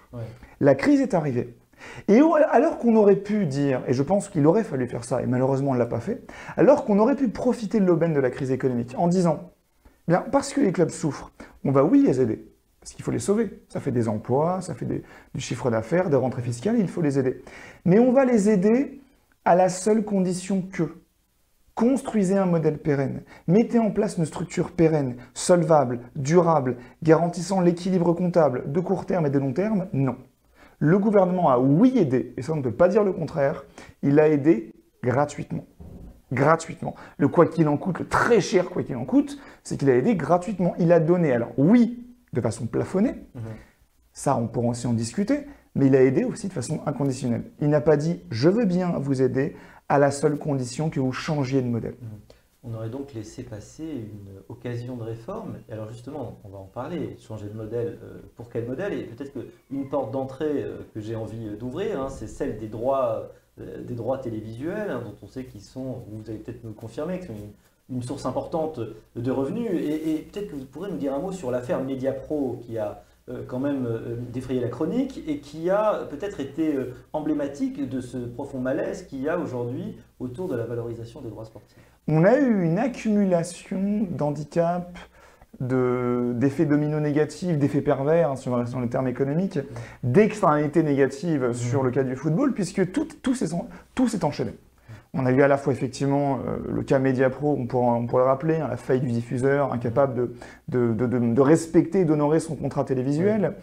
La 0.60 0.76
crise 0.76 1.02
est 1.02 1.16
arrivée. 1.16 1.58
Et 2.08 2.22
alors 2.52 2.78
qu'on 2.78 2.96
aurait 2.96 3.16
pu 3.16 3.48
dire, 3.48 3.82
et 3.88 3.94
je 3.94 4.04
pense 4.04 4.30
qu'il 4.30 4.46
aurait 4.46 4.64
fallu 4.64 4.88
faire 4.88 5.04
ça, 5.04 5.24
et 5.24 5.26
malheureusement 5.26 5.72
on 5.72 5.74
ne 5.74 5.80
l'a 5.80 5.88
pas 5.88 6.00
fait, 6.00 6.22
alors 6.56 6.86
qu'on 6.86 7.00
aurait 7.00 7.16
pu 7.16 7.30
profiter 7.30 7.80
de 7.80 7.86
l'aubaine 7.86 8.14
de 8.14 8.20
la 8.20 8.30
crise 8.30 8.52
économique 8.52 8.94
en 8.96 9.08
disant, 9.08 9.54
bien, 10.08 10.24
parce 10.32 10.54
que 10.54 10.62
les 10.62 10.72
clubs 10.72 10.92
souffrent, 10.92 11.32
on 11.66 11.72
va 11.72 11.84
oui 11.84 12.04
les 12.06 12.22
aider, 12.22 12.46
parce 12.80 12.94
qu'il 12.94 13.04
faut 13.04 13.12
les 13.12 13.18
sauver. 13.18 13.64
Ça 13.70 13.80
fait 13.80 13.92
des 13.92 14.08
emplois, 14.08 14.62
ça 14.62 14.76
fait 14.76 14.86
du 14.86 15.42
chiffre 15.42 15.72
d'affaires, 15.72 16.12
des 16.12 16.16
rentrées 16.16 16.44
fiscales, 16.44 16.78
il 16.78 16.88
faut 16.88 17.02
les 17.02 17.18
aider. 17.18 17.42
Mais 17.86 17.98
on 17.98 18.12
va 18.12 18.24
les 18.24 18.50
aider 18.52 19.02
à 19.46 19.56
la 19.56 19.68
seule 19.68 20.06
condition 20.06 20.62
que 20.62 20.84
Construisez 21.76 22.38
un 22.38 22.46
modèle 22.46 22.78
pérenne. 22.78 23.24
Mettez 23.48 23.80
en 23.80 23.90
place 23.90 24.18
une 24.18 24.26
structure 24.26 24.72
pérenne, 24.72 25.16
solvable, 25.34 26.02
durable, 26.16 26.78
garantissant 27.02 27.62
l'équilibre 27.62 28.14
comptable 28.14 28.72
de 28.72 28.80
court 28.80 29.08
terme 29.08 29.26
et 29.26 29.32
de 29.32 29.40
long 29.40 29.54
terme? 29.54 29.88
Non. 29.92 30.18
Le 30.78 31.00
gouvernement 31.00 31.50
a 31.50 31.58
oui 31.58 31.98
aidé, 31.98 32.34
et 32.38 32.44
ça 32.44 32.54
on 32.54 32.58
ne 32.58 32.62
peut 32.62 32.72
pas 32.72 32.90
dire 32.90 33.04
le 33.04 33.14
contraire, 33.14 33.64
il 34.04 34.20
a 34.20 34.28
aidé 34.28 34.74
gratuitement. 35.02 35.66
Gratuitement. 36.32 36.96
Le 37.18 37.28
quoi 37.28 37.48
qu'il 37.48 37.68
en 37.68 37.78
coûte, 37.78 38.00
le 38.00 38.08
très 38.08 38.40
cher 38.40 38.70
quoi 38.70 38.84
qu'il 38.84 38.96
en 38.96 39.06
coûte, 39.06 39.40
c'est 39.64 39.78
qu'il 39.78 39.90
a 39.90 39.96
aidé 39.96 40.16
gratuitement. 40.16 40.76
Il 40.80 40.92
a 40.92 41.00
donné, 41.00 41.32
alors 41.32 41.52
oui, 41.58 42.06
de 42.34 42.42
façon 42.42 42.68
plafonnée, 42.68 43.16
mhm. 43.34 43.42
ça 44.12 44.36
on 44.36 44.48
pourra 44.48 44.68
aussi 44.68 44.86
en 44.86 44.94
discuter, 44.94 45.48
mais 45.76 45.88
il 45.88 45.96
a 45.96 46.04
aidé 46.04 46.24
aussi 46.24 46.48
de 46.48 46.54
façon 46.54 46.82
inconditionnelle. 46.86 47.46
Il 47.62 47.70
n'a 47.70 47.82
pas 47.82 47.98
dit 47.98 48.22
je 48.30 48.50
veux 48.50 48.66
bien 48.66 48.94
vous 49.00 49.22
aider 49.22 49.56
à 49.90 50.00
la 50.00 50.12
seule 50.12 50.38
condition 50.38 50.90
que 50.90 51.00
vous 51.00 51.14
changiez 51.14 51.62
de 51.62 51.68
modèle. 51.68 51.96
Mmh. 52.02 52.34
On 52.66 52.74
aurait 52.76 52.90
donc 52.90 53.14
laissé 53.14 53.44
passer 53.44 53.84
une 53.84 54.40
occasion 54.48 54.96
de 54.96 55.04
réforme. 55.04 55.58
Alors 55.70 55.90
justement, 55.90 56.40
on 56.46 56.50
va 56.50 56.60
en 56.60 56.66
parler, 56.66 57.18
changer 57.20 57.48
de 57.48 57.54
modèle, 57.54 58.00
euh, 58.02 58.22
pour 58.38 58.50
quel 58.50 58.66
modèle? 58.66 58.94
Et 58.94 59.04
peut-être 59.04 59.34
qu'une 59.34 59.90
porte 59.90 60.12
d'entrée 60.12 60.64
euh, 60.64 60.78
que 60.94 61.02
j'ai 61.02 61.18
envie 61.18 61.58
d'ouvrir, 61.58 62.02
hein, 62.02 62.08
c'est 62.10 62.28
celle 62.28 62.58
des 62.58 62.70
droits, 62.70 63.32
euh, 63.60 63.84
des 63.84 63.96
droits 63.96 64.18
télévisuels, 64.18 64.90
hein, 64.90 65.02
dont 65.04 65.16
on 65.22 65.28
sait 65.28 65.44
qu'ils 65.44 65.62
sont, 65.62 66.04
vous 66.08 66.30
allez 66.30 66.40
peut-être 66.40 66.64
me 66.64 66.72
confirmer, 66.72 67.20
que 67.20 67.28
sont 67.28 67.34
une, 67.90 68.02
source 68.02 68.26
importante 68.26 68.80
de 69.18 69.32
revenus. 69.32 69.70
Et, 69.74 70.14
et 70.14 70.18
peut-être 70.20 70.48
que 70.52 70.56
vous 70.56 70.66
pourrez 70.66 70.90
nous 70.90 70.98
dire 70.98 71.14
un 71.14 71.20
mot 71.20 71.34
sur 71.34 71.52
l'affaire 71.52 71.84
Mediapro 71.84 72.62
qui 72.66 72.78
a 72.78 72.88
euh, 72.92 72.96
quand 73.48 73.60
même 73.60 73.86
euh, 73.86 74.18
défrayé 74.34 74.60
la 74.60 74.68
chronique 74.68 75.24
et 75.28 75.40
qui 75.40 75.70
a 75.70 76.06
peut-être 76.10 76.42
été 76.42 76.76
euh, 76.76 76.94
emblématique 77.14 77.88
de 77.88 78.02
ce 78.02 78.18
profond 78.18 78.60
malaise 78.60 79.04
qu'il 79.04 79.22
y 79.22 79.30
a 79.30 79.40
aujourd'hui 79.40 79.98
autour 80.20 80.50
de 80.50 80.58
la 80.58 80.66
valorisation 80.66 81.22
des 81.22 81.30
droits 81.30 81.46
sportifs. 81.46 81.78
On 82.10 82.26
a 82.26 82.38
eu 82.38 82.64
une 82.64 82.78
accumulation 82.78 84.08
d'handicaps, 84.10 85.00
d'effets 85.62 86.66
dominos 86.66 87.02
négatifs, 87.02 87.58
d'effets 87.58 87.82
pervers, 87.82 88.32
hein, 88.32 88.36
si 88.36 88.50
on 88.50 88.56
reste 88.56 88.74
dans 88.74 88.82
les 88.82 88.90
termes 88.90 89.08
économiques, 89.08 89.60
d'externalités 90.04 90.84
négatives 90.84 91.54
sur 91.54 91.82
le 91.82 91.92
cas 91.92 92.04
du 92.04 92.18
football, 92.18 92.54
puisque 92.54 92.92
tout, 92.92 93.08
tout 93.22 93.36
s'est 93.36 94.26
enchaîné. 94.26 94.52
On 95.16 95.28
a 95.28 95.32
eu 95.32 95.44
à 95.44 95.48
la 95.48 95.58
fois 95.58 95.74
effectivement 95.74 96.40
euh, 96.48 96.58
le 96.68 96.82
cas 96.82 96.98
Mediapro, 96.98 97.56
on 97.56 97.68
pourrait, 97.68 98.00
on 98.00 98.08
pourrait 98.08 98.24
le 98.24 98.30
rappeler, 98.30 98.56
hein, 98.56 98.68
la 98.68 98.78
faille 98.78 99.00
du 99.00 99.12
diffuseur, 99.12 99.72
incapable 99.72 100.32
de, 100.68 100.92
de, 100.92 101.06
de, 101.06 101.42
respecter 101.42 102.00
et 102.00 102.06
d'honorer 102.06 102.40
son 102.40 102.56
contrat 102.56 102.84
télévisuel. 102.84 103.54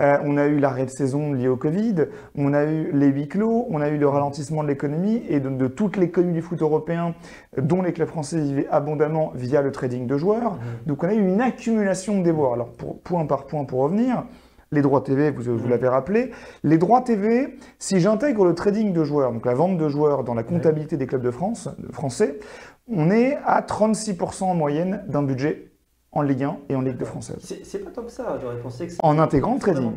Euh, 0.00 0.18
on 0.22 0.36
a 0.36 0.46
eu 0.46 0.60
l'arrêt 0.60 0.84
de 0.84 0.90
saison 0.90 1.32
lié 1.32 1.48
au 1.48 1.56
Covid, 1.56 2.06
on 2.36 2.54
a 2.54 2.62
eu 2.62 2.92
les 2.92 3.08
huis 3.08 3.26
clos, 3.26 3.66
on 3.70 3.80
a 3.80 3.88
eu 3.88 3.98
le 3.98 4.06
ralentissement 4.06 4.62
de 4.62 4.68
l'économie 4.68 5.24
et 5.28 5.40
de, 5.40 5.66
toute 5.66 5.96
l'économie 5.96 6.34
du 6.34 6.42
foot 6.42 6.62
européen 6.62 7.16
dont 7.56 7.82
les 7.82 7.92
clubs 7.92 8.06
français 8.06 8.40
vivaient 8.40 8.68
abondamment 8.70 9.32
via 9.34 9.62
le 9.62 9.72
trading 9.72 10.06
de 10.06 10.16
joueurs. 10.16 10.58
Donc 10.86 11.02
on 11.02 11.08
a 11.08 11.14
eu 11.14 11.26
une 11.26 11.40
accumulation 11.40 12.18
de 12.20 12.22
déboires. 12.22 12.52
Alors 12.52 12.68
pour, 12.68 13.00
point 13.00 13.26
par 13.26 13.46
point 13.46 13.64
pour 13.64 13.80
revenir, 13.80 14.22
les 14.72 14.82
droits 14.82 15.02
TV, 15.02 15.30
vous, 15.30 15.56
vous 15.56 15.68
l'avez 15.68 15.88
rappelé. 15.88 16.30
Les 16.62 16.78
droits 16.78 17.02
TV, 17.02 17.56
si 17.78 18.00
j'intègre 18.00 18.44
le 18.44 18.54
trading 18.54 18.92
de 18.92 19.04
joueurs, 19.04 19.32
donc 19.32 19.46
la 19.46 19.54
vente 19.54 19.76
de 19.76 19.88
joueurs 19.88 20.24
dans 20.24 20.34
la 20.34 20.42
comptabilité 20.42 20.96
des 20.96 21.06
clubs 21.06 21.22
de 21.22 21.30
France, 21.30 21.68
français, 21.92 22.38
on 22.88 23.10
est 23.10 23.36
à 23.44 23.60
36% 23.62 24.44
en 24.44 24.54
moyenne 24.54 25.04
d'un 25.08 25.22
budget 25.22 25.70
en 26.12 26.22
Ligue 26.22 26.42
1 26.42 26.58
et 26.68 26.74
en 26.74 26.80
Ligue 26.80 26.96
2 26.96 27.04
française. 27.04 27.54
C'est 27.62 27.78
pas 27.78 27.90
tant 27.90 28.02
que 28.02 28.10
ça, 28.10 28.36
j'aurais 28.40 28.58
pensé 28.58 28.88
que 28.88 28.94
En 29.00 29.18
intégrant 29.18 29.54
le 29.54 29.60
trading. 29.60 29.92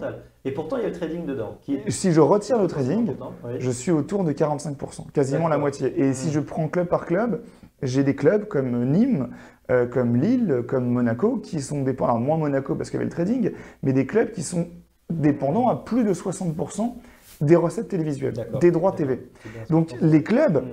Et 0.45 0.51
pourtant, 0.51 0.77
il 0.77 0.83
y 0.83 0.85
a 0.85 0.89
le 0.89 0.95
trading 0.95 1.25
dedans. 1.25 1.57
Si 1.87 2.11
je 2.11 2.21
retire 2.21 2.59
le 2.59 2.67
trading, 2.67 3.15
je 3.59 3.71
suis 3.71 3.91
autour 3.91 4.23
de 4.23 4.31
45%, 4.31 5.11
quasiment 5.11 5.47
la 5.47 5.57
moitié. 5.57 5.99
Et 5.99 6.13
si 6.13 6.27
mmh. 6.27 6.31
je 6.31 6.39
prends 6.39 6.67
club 6.67 6.87
par 6.87 7.05
club, 7.05 7.43
j'ai 7.81 8.03
des 8.03 8.15
clubs 8.15 8.47
comme 8.47 8.91
Nîmes, 8.91 9.29
euh, 9.71 9.85
comme 9.85 10.17
Lille, 10.17 10.63
comme 10.67 10.85
Monaco, 10.85 11.37
qui 11.37 11.61
sont 11.61 11.83
dépendants, 11.83 12.13
alors 12.13 12.21
moins 12.21 12.37
Monaco 12.37 12.75
parce 12.75 12.89
qu'il 12.89 12.97
y 12.97 13.01
avait 13.01 13.09
le 13.09 13.11
trading, 13.11 13.51
mais 13.81 13.93
des 13.93 14.05
clubs 14.05 14.31
qui 14.31 14.43
sont 14.43 14.67
dépendants 15.09 15.69
à 15.69 15.75
plus 15.75 16.03
de 16.03 16.13
60% 16.13 16.95
des 17.41 17.55
recettes 17.55 17.87
télévisuelles, 17.89 18.47
des 18.59 18.71
droits 18.71 18.91
TV. 18.91 19.29
Donc 19.69 19.95
les 20.01 20.23
clubs, 20.23 20.63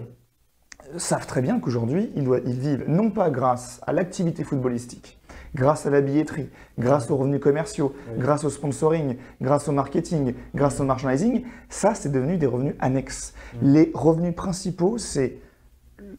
savent 0.96 1.26
très 1.26 1.42
bien 1.42 1.60
qu'aujourd'hui, 1.60 2.10
ils, 2.16 2.28
ils 2.46 2.58
vivent 2.58 2.84
non 2.88 3.10
pas 3.10 3.30
grâce 3.30 3.80
à 3.86 3.92
l'activité 3.92 4.44
footballistique, 4.44 5.18
grâce 5.54 5.86
à 5.86 5.90
la 5.90 6.00
billetterie, 6.00 6.48
grâce 6.78 7.10
aux 7.10 7.16
revenus 7.16 7.40
commerciaux, 7.40 7.94
grâce 8.16 8.44
au 8.44 8.50
sponsoring, 8.50 9.16
grâce 9.40 9.68
au 9.68 9.72
marketing, 9.72 10.34
grâce 10.54 10.80
au 10.80 10.84
merchandising, 10.84 11.44
ça 11.68 11.94
c'est 11.94 12.10
devenu 12.10 12.36
des 12.36 12.46
revenus 12.46 12.74
annexes. 12.80 13.34
Mm. 13.54 13.72
Les 13.72 13.90
revenus 13.94 14.34
principaux, 14.34 14.98
c'est 14.98 15.38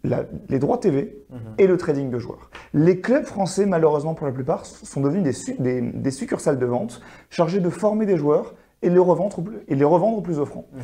les 0.04 0.60
droits 0.60 0.78
TV 0.78 1.24
mm-hmm. 1.32 1.38
et 1.60 1.68
le 1.68 1.78
trading 1.78 2.10
de 2.10 2.20
joueurs. 2.20 2.50
Les 2.74 3.00
clubs 3.02 3.26
français, 3.26 3.66
malheureusement 3.66 4.14
pour 4.14 4.26
la 4.26 4.34
plupart, 4.34 4.66
sont 4.66 5.02
devenus 5.02 5.56
des, 5.60 6.12
succursales 6.12 6.60
de 6.60 6.66
vente 6.66 7.02
chargées 7.30 7.60
de 7.60 7.70
former 7.70 8.06
des 8.06 8.18
joueurs 8.18 8.56
et, 8.82 8.90
les 8.90 9.00
revendre, 9.00 9.44
et 9.68 9.76
les 9.76 9.86
revendre 9.86 10.18
au 10.18 10.22
plus 10.22 10.40
offrant. 10.40 10.66
Mm-hmm. 10.76 10.82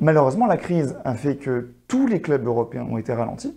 Malheureusement, 0.00 0.46
la 0.46 0.56
crise 0.56 0.96
a 1.04 1.14
fait 1.14 1.36
que 1.36 1.74
tous 1.88 2.06
les 2.06 2.20
clubs 2.20 2.46
européens 2.46 2.86
ont 2.90 2.98
été 2.98 3.12
ralentis 3.12 3.54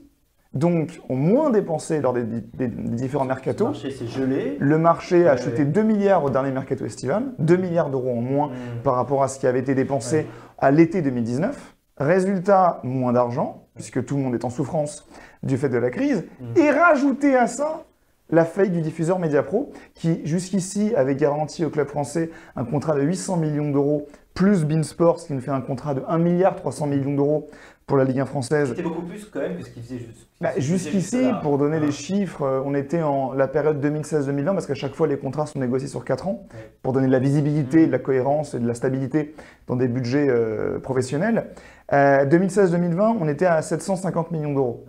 donc 0.54 1.00
ont 1.10 1.16
moins 1.16 1.50
dépensé 1.50 2.02
lors 2.02 2.14
des, 2.14 2.24
différents 2.68 3.26
mercatos. 3.26 3.66
Le 3.66 3.72
marché 3.72 3.92
s'est 3.92 4.08
gelé. 4.08 4.58
Le 4.60 4.78
marché 4.78 5.28
a 5.28 5.34
acheté 5.34 5.66
2 5.66 5.84
milliards 5.84 6.24
au 6.24 6.30
dernier 6.30 6.52
mercato 6.52 6.86
estival, 6.86 7.34
2 7.40 7.58
milliards 7.58 7.90
d'euros 7.90 8.18
en 8.18 8.22
moins 8.22 8.48
mmh. 8.48 8.82
par 8.84 8.96
rapport 8.96 9.24
à 9.24 9.28
ce 9.28 9.40
qui 9.40 9.48
avait 9.48 9.60
été 9.60 9.76
dépensé 9.76 10.26
à 10.58 10.72
l'été 10.72 11.02
2019. 11.02 11.77
Résultat, 12.00 12.80
moins 12.84 13.14
d'argent, 13.14 13.64
puisque 13.76 14.06
tout 14.06 14.18
le 14.18 14.24
monde 14.24 14.36
est 14.36 14.46
en 14.46 14.50
souffrance 14.50 15.08
du 15.44 15.58
fait 15.58 15.70
de 15.70 15.78
la 15.78 15.90
crise. 15.90 16.26
Mmh. 16.40 16.60
Et 16.60 16.72
rajouter 16.72 17.36
à 17.36 17.48
ça 17.48 17.84
la 18.30 18.46
faillite 18.46 18.74
du 18.74 18.82
diffuseur 18.82 19.20
Mediapro, 19.20 19.72
qui 19.94 20.22
jusqu'ici 20.26 20.94
avait 20.96 21.16
garanti 21.16 21.64
au 21.64 21.70
club 21.70 21.88
français 21.88 22.30
un 22.56 22.66
contrat 22.66 22.96
de 22.96 23.02
800 23.02 23.38
millions 23.38 23.72
d'euros, 23.72 24.08
plus 24.34 24.66
Beansports, 24.66 25.18
qui 25.18 25.34
nous 25.34 25.42
fait 25.42 25.52
un 25.52 25.62
contrat 25.62 25.94
de 25.94 26.04
1 26.08 26.18
milliard 26.18 26.56
300 26.56 26.88
millions 26.88 27.16
d'euros 27.16 27.48
pour 27.88 27.96
la 27.96 28.04
Ligue 28.04 28.20
1 28.20 28.26
française. 28.26 28.70
C'était 28.70 28.84
beaucoup 28.84 29.02
plus 29.02 29.26
quand 29.26 29.40
même 29.40 29.56
que 29.56 29.64
ce 29.64 29.70
qu'il 29.70 29.82
faisait 29.82 30.02
bah, 30.42 30.52
Jusqu'ici, 30.58 31.24
pour 31.42 31.58
donner 31.58 31.80
les 31.80 31.92
chiffres, 31.92 32.42
euh, 32.42 32.62
on 32.66 32.76
était 32.76 33.02
en 33.02 33.32
la 33.32 33.48
période 33.48 33.84
2016-2020 33.84 34.46
parce 34.46 34.68
qu'à 34.68 34.76
chaque 34.76 34.94
fois 34.94 35.08
les 35.08 35.18
contrats 35.18 35.46
sont 35.46 35.60
négociés 35.60 35.88
sur 35.88 36.04
4 36.04 36.28
ans 36.28 36.46
pour 36.84 36.92
donner 36.92 37.08
de 37.08 37.14
la 37.14 37.20
visibilité, 37.20 37.84
mmh. 37.84 37.88
de 37.88 37.92
la 37.94 38.00
cohérence 38.00 38.54
et 38.54 38.60
de 38.60 38.68
la 38.68 38.74
stabilité 38.74 39.34
dans 39.68 39.78
des 39.78 39.88
budgets 39.88 40.28
euh, 40.30 40.80
professionnels. 40.80 41.48
2016-2020, 41.92 43.00
euh, 43.00 43.18
on 43.22 43.28
était 43.28 43.46
à 43.46 43.62
750 43.62 44.32
millions 44.32 44.54
d'euros. 44.54 44.86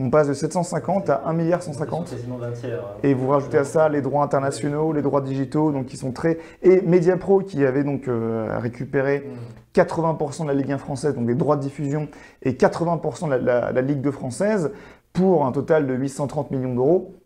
On 0.00 0.10
passe 0.10 0.28
de 0.28 0.32
750 0.32 1.10
à 1.10 1.22
1 1.26 1.32
milliard 1.32 1.60
150. 1.60 2.12
Hein. 2.12 2.80
Et 3.02 3.14
vous 3.14 3.28
rajoutez 3.28 3.58
à 3.58 3.64
ça 3.64 3.88
les 3.88 4.00
droits 4.00 4.22
internationaux, 4.22 4.92
les 4.92 5.02
droits 5.02 5.20
digitaux, 5.20 5.72
donc 5.72 5.86
qui 5.86 5.96
sont 5.96 6.12
très. 6.12 6.38
Et 6.62 6.80
Mediapro 6.82 7.40
qui 7.40 7.64
avait 7.64 7.82
donc 7.82 8.06
euh, 8.06 8.58
récupéré 8.60 9.28
80% 9.74 10.42
de 10.44 10.48
la 10.48 10.54
Ligue 10.54 10.70
1 10.70 10.78
française, 10.78 11.14
donc 11.16 11.26
des 11.26 11.34
droits 11.34 11.56
de 11.56 11.62
diffusion, 11.62 12.08
et 12.42 12.52
80% 12.52 13.28
de 13.28 13.44
la, 13.44 13.82
Ligue 13.82 14.00
2 14.00 14.12
française, 14.12 14.70
pour 15.12 15.44
un 15.44 15.50
total 15.50 15.88
de 15.88 15.94
830 15.94 16.52
millions 16.52 16.74
d'euros. 16.74 17.16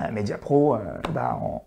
Euh, 0.00 0.12
Mediapro, 0.12 0.76
euh, 0.76 0.78
bah, 1.12 1.36
en, 1.42 1.64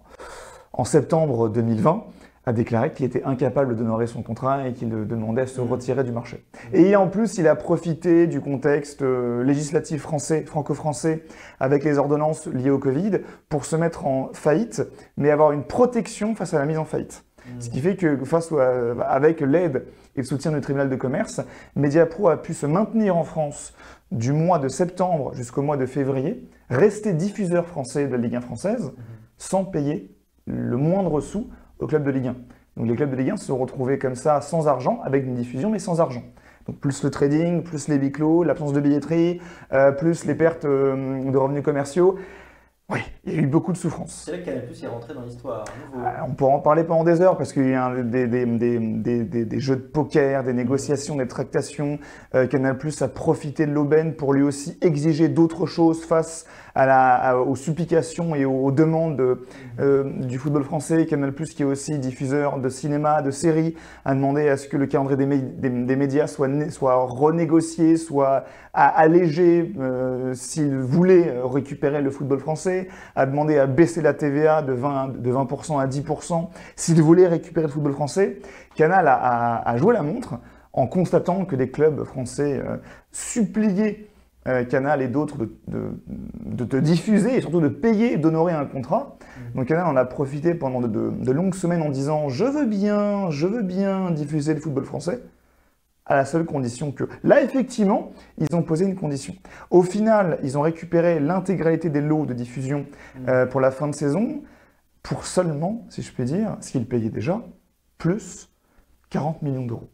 en 0.72 0.84
septembre 0.86 1.50
2020 1.50 2.06
a 2.48 2.54
déclaré 2.54 2.94
qu'il 2.94 3.06
était 3.06 3.24
incapable 3.26 3.76
d'honorer 3.76 4.08
son 4.08 4.24
contrat 4.24 4.70
et 4.70 4.74
qu'il 4.74 4.90
demandait 4.90 5.42
à 5.42 5.48
se 5.48 5.60
mm. 5.60 5.70
retirer 5.70 6.04
du 6.06 6.14
marché. 6.14 6.46
Et 6.74 6.96
en 6.96 7.10
plus, 7.10 7.38
il 7.38 7.46
a 7.46 7.56
profité 7.58 8.26
du 8.26 8.40
contexte 8.40 9.02
euh, 9.02 9.44
législatif 9.44 10.02
français, 10.02 10.44
franco-français, 10.46 11.26
avec 11.60 11.84
les 11.84 11.98
ordonnances 11.98 12.48
liées 12.48 12.70
au 12.70 12.80
Covid, 12.80 13.20
pour 13.50 13.66
se 13.66 13.76
mettre 13.76 14.08
en 14.08 14.30
faillite, 14.32 14.82
mais 15.18 15.30
avoir 15.30 15.52
une 15.52 15.66
protection 15.66 16.36
face 16.36 16.54
à 16.54 16.60
la 16.60 16.66
mise 16.66 16.78
en 16.78 16.86
faillite. 16.86 17.26
Mm. 17.46 17.50
Ce 17.60 17.70
qui 17.70 17.82
fait 17.82 17.98
que 17.98 18.16
face 18.24 18.50
avec 19.06 19.42
l'aide 19.42 19.86
et 20.16 20.22
le 20.22 20.26
soutien 20.26 20.54
du 20.54 20.62
tribunal 20.62 20.90
de 20.90 20.96
commerce, 20.96 21.42
Mediapro 21.76 22.30
a 22.30 22.42
pu 22.42 22.54
se 22.54 22.66
maintenir 22.66 23.18
en 23.18 23.26
France 23.26 23.74
du 24.14 24.32
mois 24.32 24.58
de 24.58 24.70
septembre 24.70 25.34
jusqu'au 25.36 25.64
mois 25.64 25.76
de 25.76 25.86
février, 25.86 26.50
rester 26.70 27.12
diffuseur 27.12 27.66
français 27.66 28.08
de 28.08 28.14
la 28.14 28.18
Ligue 28.18 28.36
1 28.36 28.42
française, 28.42 28.86
mm-hmm. 28.86 28.94
sans 29.38 29.66
payer 29.66 30.16
le 30.46 30.78
moindre 30.78 31.20
sou 31.20 31.50
au 31.80 31.88
club 31.88 32.04
de 32.04 32.12
Ligue 32.12 32.28
1. 32.28 32.36
Donc 32.78 32.88
les 32.88 32.96
clubs 32.96 33.10
de 33.10 33.16
Ligue 33.16 33.32
1 33.32 33.38
se 33.38 33.46
sont 33.46 33.58
retrouvés 33.58 33.98
comme 33.98 34.16
ça 34.16 34.42
sans 34.42 34.68
argent, 34.68 35.02
avec 35.04 35.26
une 35.26 35.36
diffusion 35.36 35.70
mais 35.70 35.80
sans 35.80 36.00
argent. 36.00 36.24
Donc 36.68 36.80
plus 36.80 37.04
le 37.04 37.10
trading, 37.10 37.64
plus 37.64 37.88
les 37.88 37.98
biclos, 37.98 38.44
l'absence 38.44 38.74
de 38.74 38.80
billetterie, 38.80 39.40
euh, 39.72 39.92
plus 39.92 40.26
les 40.26 40.36
pertes 40.36 40.66
euh, 40.66 41.32
de 41.32 41.38
revenus 41.38 41.64
commerciaux. 41.64 42.18
Oui, 42.90 43.00
il 43.26 43.34
y 43.34 43.38
a 43.38 43.42
eu 43.42 43.48
beaucoup 43.48 43.74
de 43.74 43.78
souffrance. 43.78 44.24
C'est 44.26 44.32
vrai 44.32 44.40
que 44.40 44.46
Canal 44.46 44.66
Plus 44.66 44.82
est 44.82 44.88
rentré 44.88 45.14
dans 45.14 45.24
l'histoire. 45.24 45.66
Ah, 45.94 46.26
on 46.26 46.36
pourra 46.36 46.54
en 46.54 46.60
parler 46.60 46.86
pendant 46.86 47.04
des 47.04 47.20
heures 47.20 47.36
parce 47.36 47.52
qu'il 47.52 47.70
y 47.70 47.74
a 47.74 47.94
des, 48.02 48.28
des, 48.28 48.46
des, 48.46 49.26
des, 49.26 49.60
jeux 49.60 49.76
de 49.76 49.82
poker, 49.82 50.46
des 50.46 50.54
négociations, 50.54 51.18
des 51.18 51.28
tractations. 51.28 52.00
Euh, 52.34 52.48
Canal 52.48 52.78
Plus 52.78 53.02
a 53.02 53.10
profité 53.10 53.66
de 53.66 53.74
l'aubaine 53.74 54.16
pour 54.16 54.34
lui 54.34 54.42
aussi 54.42 54.78
exiger 54.82 55.28
d'autres 55.28 55.66
choses 55.66 56.06
face 56.06 56.46
à 56.67 56.67
la, 56.86 57.38
aux 57.38 57.56
supplications 57.56 58.36
et 58.36 58.46
aux, 58.46 58.72
demandes 58.72 59.38
euh, 59.80 60.04
du 60.22 60.38
football 60.38 60.64
français. 60.64 61.06
Canal 61.06 61.34
Plus, 61.34 61.54
qui 61.54 61.64
est 61.64 61.66
aussi 61.66 61.98
diffuseur 61.98 62.60
de 62.60 62.70
cinéma, 62.70 63.22
de 63.22 63.32
séries, 63.32 63.76
a 64.06 64.14
demandé 64.14 64.48
à 64.48 64.58
ce 64.58 64.68
que 64.68 64.78
le 64.78 64.86
calendrier 64.86 65.18
des, 65.28 65.70
des, 65.70 65.96
médias 65.96 66.28
soit, 66.28 66.50
soit 66.70 66.96
renégocié, 66.96 67.98
soit 67.98 68.44
allégé 68.74 69.74
euh, 69.80 70.34
s'il 70.34 70.78
voulait 70.78 71.34
récupérer 71.44 72.02
le 72.02 72.12
football 72.12 72.40
français, 72.40 72.88
a 73.16 73.26
demandé 73.26 73.58
à 73.58 73.66
baisser 73.66 74.02
la 74.02 74.14
TVA 74.14 74.62
de 74.62 74.76
20%, 74.76 75.20
de 75.20 75.32
20 75.32 75.48
à 75.80 75.88
10% 75.88 76.48
s'il 76.76 77.02
voulait 77.02 77.28
récupérer 77.28 77.66
le 77.66 77.72
football 77.72 77.94
français. 77.94 78.40
Canal 78.76 79.08
a, 79.08 79.78
joué 79.78 79.94
la 79.94 80.04
montre 80.04 80.36
en 80.74 80.86
constatant 80.86 81.46
que 81.46 81.56
des 81.56 81.70
clubs 81.70 82.04
français 82.04 82.62
euh, 82.64 82.78
suppliaient 83.12 84.08
euh, 84.48 84.64
Canal 84.64 85.02
et 85.02 85.08
d'autres 85.08 85.38
de, 85.68 85.92
de, 86.08 86.66
te 86.66 86.78
diffuser 86.78 87.38
et 87.38 87.42
surtout 87.42 87.62
de 87.62 87.68
payer 87.68 88.14
et 88.14 88.18
d'honorer 88.18 88.54
un 88.54 88.66
contrat. 88.66 89.18
Mmh. 89.20 89.58
Donc 89.58 89.68
Canal 89.68 89.88
en 89.88 89.96
a 89.96 90.06
profité 90.06 90.54
pendant 90.54 90.82
de, 90.82 91.32
longues 91.32 91.56
semaines 91.56 91.82
en 91.82 91.90
disant 91.90 92.30
je 92.30 92.46
veux 92.46 92.66
bien, 92.66 93.30
je 93.30 93.48
veux 93.48 93.64
bien 93.64 94.12
diffuser 94.12 94.54
le 94.54 94.60
football 94.60 94.86
français 94.86 95.22
à 96.06 96.16
la 96.16 96.24
seule 96.24 96.46
condition 96.46 96.92
que. 96.92 97.04
Là, 97.24 97.42
effectivement, 97.42 98.12
ils 98.38 98.56
ont 98.56 98.64
posé 98.64 98.86
une 98.86 98.96
condition. 98.96 99.36
Au 99.70 99.82
final, 99.82 100.40
ils 100.42 100.58
ont 100.58 100.62
récupéré 100.62 101.20
l'intégralité 101.20 101.90
des 101.90 102.02
lots 102.02 102.26
de 102.26 102.34
diffusion 102.34 102.86
mmh. 103.16 103.30
euh, 103.30 103.46
pour 103.46 103.60
la 103.60 103.72
fin 103.72 103.88
de 103.88 103.96
saison 103.96 104.42
pour 105.04 105.26
seulement, 105.26 105.86
si 105.90 106.02
je 106.02 106.12
puis 106.12 106.26
dire, 106.26 106.58
ce 106.60 106.72
qu'ils 106.72 106.86
payaient 106.86 107.10
déjà, 107.10 107.42
plus 107.98 108.50
40 109.10 109.42
millions 109.42 109.66
d'euros. 109.66 109.90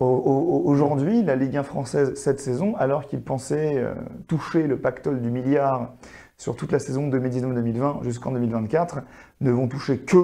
Aujourd'hui, 0.00 1.22
la 1.22 1.36
Ligue 1.36 1.58
1 1.58 1.62
française 1.62 2.14
cette 2.14 2.40
saison, 2.40 2.74
alors 2.76 3.06
qu'ils 3.06 3.20
pensaient 3.20 3.76
euh, 3.76 3.94
toucher 4.28 4.66
le 4.66 4.80
pactole 4.80 5.20
du 5.20 5.30
milliard 5.30 5.92
sur 6.38 6.56
toute 6.56 6.72
la 6.72 6.78
saison 6.78 7.10
2019-2020 7.10 8.02
jusqu'en 8.02 8.32
2024, 8.32 9.00
ne 9.42 9.50
vont 9.50 9.68
toucher 9.68 9.98
que 9.98 10.16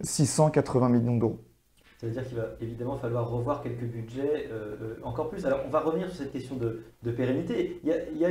680 0.00 0.88
millions 0.88 1.16
d'euros. 1.16 1.38
Ça 1.98 2.06
veut 2.08 2.12
dire 2.12 2.26
qu'il 2.26 2.38
va 2.38 2.46
évidemment 2.60 2.96
falloir 2.96 3.30
revoir 3.30 3.62
quelques 3.62 3.84
budgets 3.84 4.48
euh, 4.50 4.74
euh, 4.82 4.96
encore 5.04 5.28
plus. 5.28 5.46
Alors, 5.46 5.60
on 5.64 5.70
va 5.70 5.78
revenir 5.78 6.08
sur 6.08 6.16
cette 6.16 6.32
question 6.32 6.56
de, 6.56 6.82
pérennité. 7.12 7.80
Il 7.84 8.18
y 8.18 8.24
a, 8.24 8.28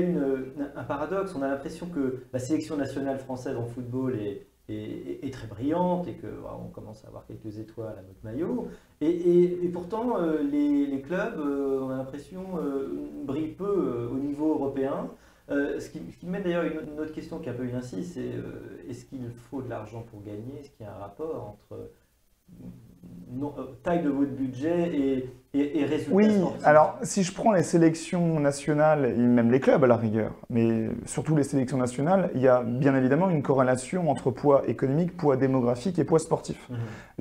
un 0.75 0.83
paradoxe. 0.83 1.33
On 1.33 1.41
a 1.43 1.47
l'impression 1.47 1.87
que 1.87 2.23
la 2.33 2.39
sélection 2.39 2.75
nationale 2.75 3.19
française 3.19 3.55
en 3.55 3.67
football 3.67 4.19
est, 4.19 4.47
est, 4.67 5.31
très 5.31 5.47
brillante 5.47 6.07
et 6.07 6.15
qu'on 6.15 6.67
commence 6.67 7.05
à 7.05 7.07
avoir 7.07 7.25
quelques 7.25 7.57
étoiles 7.57 7.95
à 7.97 8.01
notre 8.01 8.23
maillot. 8.23 8.67
Et, 9.01 9.69
pourtant, 9.71 10.17
euh, 10.19 10.41
les, 10.43 11.01
clubs, 11.01 11.39
euh, 11.39 11.79
on 11.81 11.89
a 11.89 11.97
l'impression, 11.97 12.57
euh, 12.57 12.89
brillent 13.23 13.53
peu 13.53 14.09
au 14.11 14.17
niveau 14.17 14.53
européen. 14.53 15.09
ce 15.47 15.89
qui, 15.89 15.99
ce 16.11 16.25
met 16.25 16.41
d'ailleurs 16.41 16.65
une, 16.65 16.99
autre 16.99 17.13
question 17.13 17.39
qui 17.39 17.47
est 17.47 17.51
un 17.51 17.55
peu 17.55 17.65
une 17.65 17.81
c'est 17.81 18.33
est-ce 18.87 19.05
qu'il 19.05 19.29
faut 19.31 19.61
de 19.61 19.69
l'argent 19.69 20.01
pour 20.03 20.21
gagner? 20.21 20.59
Est-ce 20.59 20.69
qu'il 20.71 20.85
y 20.85 20.89
a 20.89 20.93
un 20.93 20.99
rapport 20.99 21.43
entre 21.47 21.89
taille 23.83 24.03
de 24.03 24.09
votre 24.09 24.31
budget 24.31 24.91
et, 24.93 25.29
et, 25.53 25.85
Oui, 26.11 26.29
alors 26.63 26.97
si 27.01 27.23
je 27.23 27.33
prends 27.33 27.51
les 27.51 27.63
sélections 27.63 28.39
nationales 28.39 29.05
et 29.05 29.17
même 29.17 29.51
les 29.51 29.59
clubs 29.59 29.83
à 29.83 29.87
la 29.87 29.95
rigueur, 29.95 30.33
mais 30.49 30.89
surtout 31.05 31.35
les 31.35 31.43
sélections 31.43 31.77
nationales, 31.77 32.29
il 32.35 32.41
y 32.41 32.47
a 32.47 32.61
bien 32.63 32.95
évidemment 32.95 33.29
une 33.29 33.41
corrélation 33.41 34.09
entre 34.09 34.31
poids 34.31 34.63
économique, 34.67 35.17
poids 35.17 35.37
démographique 35.37 35.97
et 35.99 36.03
poids 36.03 36.19
sportif. 36.19 36.69
Mhm. 36.69 36.77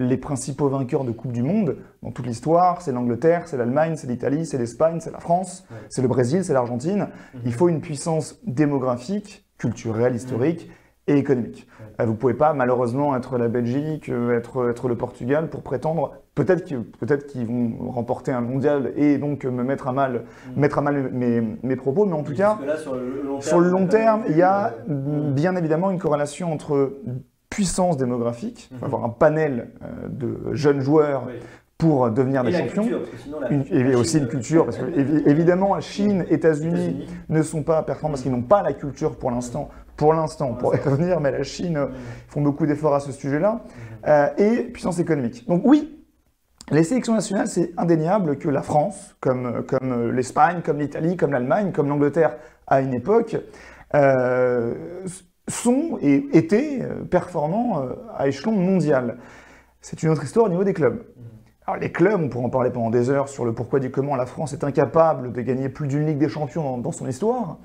Les 0.09 0.17
principaux 0.17 0.69
vainqueurs 0.69 1.05
de 1.05 1.13
Coupe 1.13 1.33
du 1.33 1.43
Monde 1.43 1.77
dans 2.03 2.11
toute 2.11 2.27
l'histoire, 2.27 2.83
c'est 2.83 2.93
l'Angleterre, 2.93 3.47
c'est 3.47 3.57
l'Allemagne, 3.57 3.97
c'est 3.97 4.09
l'Italie, 4.09 4.45
c'est 4.45 4.59
l'Espagne, 4.59 5.01
c'est 5.01 5.13
la 5.13 5.21
France, 5.21 5.67
c'est 5.89 6.03
le 6.03 6.09
Brésil, 6.09 6.45
c'est 6.45 6.55
l'Argentine. 6.55 7.09
Mhm. 7.35 7.41
Il 7.47 7.53
faut 7.53 7.69
une 7.69 7.81
puissance 7.81 8.41
démographique, 8.45 9.47
culturelle, 9.59 10.15
historique. 10.15 10.67
Mhm 10.69 10.75
et 11.09 11.17
économique. 11.17 11.67
Euh, 12.01 12.05
vous 12.05 12.13
ne 12.13 12.17
pouvez 12.17 12.35
pas 12.35 12.53
malheureusement 12.53 13.17
être 13.17 13.39
la 13.39 13.49
Belgique, 13.49 14.09
euh, 14.09 14.37
être, 14.37 14.71
être 14.71 14.89
le 14.89 14.97
Portugal 14.97 15.49
pour 15.49 15.63
prétendre, 15.63 16.15
peut-être 16.35 16.65
qu'ils 16.65 16.85
peut 16.85 17.17
qu'ils 17.17 17.47
vont 17.47 17.91
remporter 17.91 18.31
un 18.31 18.41
mondial 18.41 18.93
et 18.97 19.19
donc 19.19 19.45
me 19.45 19.65
mettre 19.65 19.89
à 19.89 19.93
mal, 19.93 20.25
mm. 20.55 20.61
mettre 20.61 20.79
à 20.79 20.83
mal 20.83 21.11
mes, 21.13 21.43
mes, 21.63 21.77
propos, 21.77 22.07
mais 22.07 22.15
en 22.15 22.23
tout 22.23 22.35
cas, 22.35 22.59
sur 23.41 23.61
le 23.61 23.69
long 23.69 23.87
terme, 23.87 24.23
il 24.29 24.37
y 24.37 24.43
a 24.43 24.75
bien 24.87 25.57
évidemment 25.57 25.91
une 25.91 25.99
corrélation 25.99 26.53
entre 26.53 26.99
puissance 27.51 27.97
démographique, 27.97 28.71
mm-hmm. 28.73 28.85
avoir 28.85 29.05
un 29.05 29.09
panel 29.09 29.71
euh, 29.83 30.09
de 30.09 30.55
jeunes 30.55 30.81
joueurs 30.81 31.25
pour 31.79 32.11
devenir 32.11 32.43
Et 32.43 32.51
des 32.51 32.59
champions. 32.59 32.83
culture, 32.83 33.01
la- 33.41 33.51
Une- 33.51 33.65
et 33.71 33.95
aussi 33.95 34.13
Chine, 34.13 34.23
une 34.25 34.29
culture, 34.29 34.65
parce 34.65 34.79
que 34.79 34.85
évi- 34.85 35.29
évidemment, 35.29 35.81
Chine, 35.81 36.25
États-Unis 36.29 36.87
États-Unis. 36.87 37.07
ne 37.29 37.43
sont 37.43 37.63
pas 37.63 37.83
performants 37.83 38.15
parce 38.15 38.23
qu'ils 38.23 38.33
n'ont 38.33 38.43
pas 38.43 38.63
la 38.63 38.73
culture 38.73 39.17
pour 39.17 39.31
l'instant. 39.31 39.71
Pour 39.99 40.15
l'instant, 40.15 40.51
on 40.53 40.55
pourrait 40.55 40.81
revenir, 40.81 41.21
mais 41.21 41.33
la 41.33 41.43
Chine 41.43 41.89
font 42.29 42.41
beaucoup 42.41 42.67
d'efforts 42.67 42.95
à 42.95 43.01
ce 43.01 43.13
sujet-là. 43.13 43.61
Euh, 44.07 44.29
et 44.39 44.63
puissance 44.63 45.01
économique. 45.01 45.47
Donc 45.49 45.63
oui, 45.65 46.05
les 46.71 46.85
sélections 46.85 47.15
nationales, 47.15 47.49
c'est 47.49 47.73
indéniable 47.77 48.39
que 48.39 48.49
la 48.49 48.63
France, 48.63 49.17
comme, 49.21 49.65
comme 49.67 50.11
l'Espagne, 50.13 50.61
comme 50.65 50.79
l'Italie, 50.79 51.17
comme 51.17 51.33
l'Allemagne, 51.33 51.73
comme 51.73 51.89
l'Angleterre 51.89 52.37
à 52.69 52.81
une 52.81 52.95
époque, 52.95 53.37
euh, 53.95 55.05
sont 55.49 55.99
et 56.01 56.29
étaient 56.33 56.79
euh, 56.81 57.03
performants 57.03 57.83
à 58.17 58.29
échelon 58.29 58.53
mondial. 58.53 59.19
C'est 59.81 60.03
une 60.05 60.11
autre 60.11 60.23
histoire 60.23 60.47
au 60.47 60.49
niveau 60.49 60.65
des 60.65 60.75
clubs. 60.75 61.03
Alors 61.67 61.81
les 61.81 61.91
clubs, 61.91 62.21
on 62.23 62.29
pourrait 62.29 62.45
en 62.45 62.51
parler 62.51 62.71
pendant 62.71 62.91
des 62.91 63.11
heures 63.11 63.29
sur 63.29 63.45
le 63.45 63.53
pourquoi 63.53 63.81
du 63.81 63.91
comment 63.91 64.15
la 64.15 64.27
France 64.27 64.53
est 64.53 64.65
incapable 64.65 65.33
de 65.33 65.41
gagner 65.41 65.69
plus 65.69 65.87
d'une 65.89 66.07
Ligue 66.07 66.19
des 66.19 66.29
Champions 66.29 66.63
dans, 66.63 66.79
dans 66.79 66.93
son 66.93 67.07
histoire. 67.09 67.59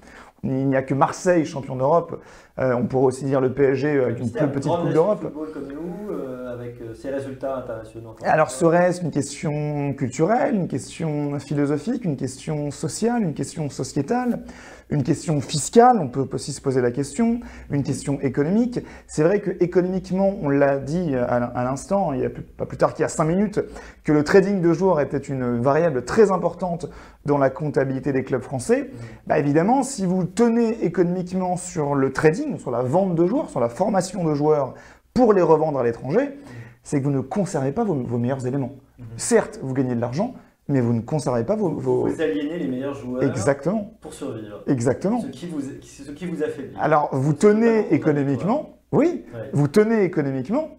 Il 0.43 0.67
n'y 0.67 0.75
a 0.75 0.81
que 0.81 0.93
Marseille, 0.93 1.45
champion 1.45 1.75
d'Europe. 1.75 2.21
Euh, 2.59 2.73
on 2.73 2.85
pourrait 2.85 3.05
aussi 3.05 3.25
dire 3.25 3.41
le 3.41 3.53
PSG 3.53 4.03
avec 4.03 4.19
une 4.19 4.29
plus 4.29 4.47
petite 4.50 4.71
Coupe 4.71 4.93
d'Europe. 4.93 5.21
football 5.21 5.51
comme 5.53 5.67
nous, 5.69 6.12
euh, 6.12 6.53
avec 6.53 6.81
euh, 6.81 6.93
ses 6.93 7.09
résultats 7.09 7.57
internationaux. 7.57 8.15
Alors 8.23 8.51
serait-ce 8.51 9.01
une 9.01 9.09
question 9.09 9.93
culturelle, 9.93 10.53
une 10.53 10.67
question 10.67 11.39
philosophique, 11.39 12.05
une 12.05 12.17
question 12.17 12.69
sociale, 12.69 13.23
une 13.23 13.33
question 13.33 13.69
sociétale, 13.69 14.43
une 14.93 15.03
question 15.03 15.41
fiscale, 15.41 15.97
on 16.00 16.07
peut 16.07 16.27
aussi 16.31 16.53
se 16.53 16.62
poser 16.62 16.81
la 16.81 16.91
question, 16.91 17.39
une 17.71 17.83
question 17.83 18.19
économique 18.21 18.79
C'est 19.07 19.23
vrai 19.23 19.41
que 19.41 19.51
économiquement, 19.63 20.33
on 20.41 20.50
l'a 20.50 20.77
dit 20.77 21.15
à 21.15 21.25
à 21.43 21.63
l'instant, 21.63 22.13
il 22.13 22.21
y 22.21 22.25
a 22.25 22.29
plus- 22.29 22.43
pas 22.43 22.65
plus 22.65 22.77
tard 22.77 22.93
qu'il 22.93 23.01
y 23.01 23.05
a 23.05 23.09
cinq 23.09 23.25
minutes, 23.25 23.59
que 24.03 24.12
le 24.12 24.23
trading 24.23 24.62
de 24.62 24.71
joueurs 24.73 25.00
était 25.01 25.17
une 25.17 25.59
variable 25.59 26.05
très 26.05 26.31
importante 26.31 26.88
dans 27.25 27.38
la 27.38 27.50
comptabilité 27.50 28.13
des 28.13 28.23
clubs 28.23 28.41
français. 28.41 28.91
Bah 29.27 29.39
évidemment, 29.39 29.83
si 29.83 30.05
vous 30.05 30.23
tenez 30.23 30.83
économiquement 30.85 31.57
sur 31.57 31.95
le 31.95 32.12
trading, 32.13 32.57
sur 32.59 32.71
la 32.71 32.81
vente 32.81 33.15
de 33.15 33.25
joueurs, 33.25 33.50
sur 33.50 33.59
la 33.59 33.69
formation 33.69 34.23
de 34.23 34.33
joueurs 34.33 34.75
pour 35.13 35.33
les 35.33 35.41
revendre 35.41 35.79
à 35.79 35.83
l'étranger, 35.83 36.38
c'est 36.83 37.00
que 37.00 37.05
vous 37.05 37.12
ne 37.12 37.21
conservez 37.21 37.71
pas 37.71 37.83
vos, 37.83 37.95
vos 37.95 38.17
meilleurs 38.17 38.45
éléments. 38.45 38.75
Mhm. 39.00 39.05
Certes, 39.17 39.59
vous 39.63 39.73
gagnez 39.73 39.95
de 39.95 40.01
l'argent, 40.01 40.33
mais 40.67 40.82
vous 40.82 40.93
ne 40.93 41.01
conservez 41.01 41.43
pas 41.43 41.55
vos... 41.55 41.70
vos- 41.70 42.08
Vous 42.08 42.22
aliénez 42.22 42.58
les 42.60 42.67
meilleurs 42.67 42.93
joueurs 42.96 43.24
Exactement, 43.24 43.91
pour 44.01 44.13
survivre. 44.13 44.63
exactement. 44.67 45.22
Ce 45.22 45.27
qui 45.27 45.48
vous, 45.48 45.62
ce 45.62 46.12
qui 46.12 46.25
vous 46.25 46.41
affaiblit. 46.43 46.75
Alors, 46.79 47.10
vous 47.12 47.32
C'est 47.32 47.38
tenez 47.50 47.93
économiquement, 47.93 48.77
oui, 48.91 49.25
Ouais. 49.34 49.50
vous 49.53 49.67
tenez 49.67 50.03
économiquement, 50.03 50.70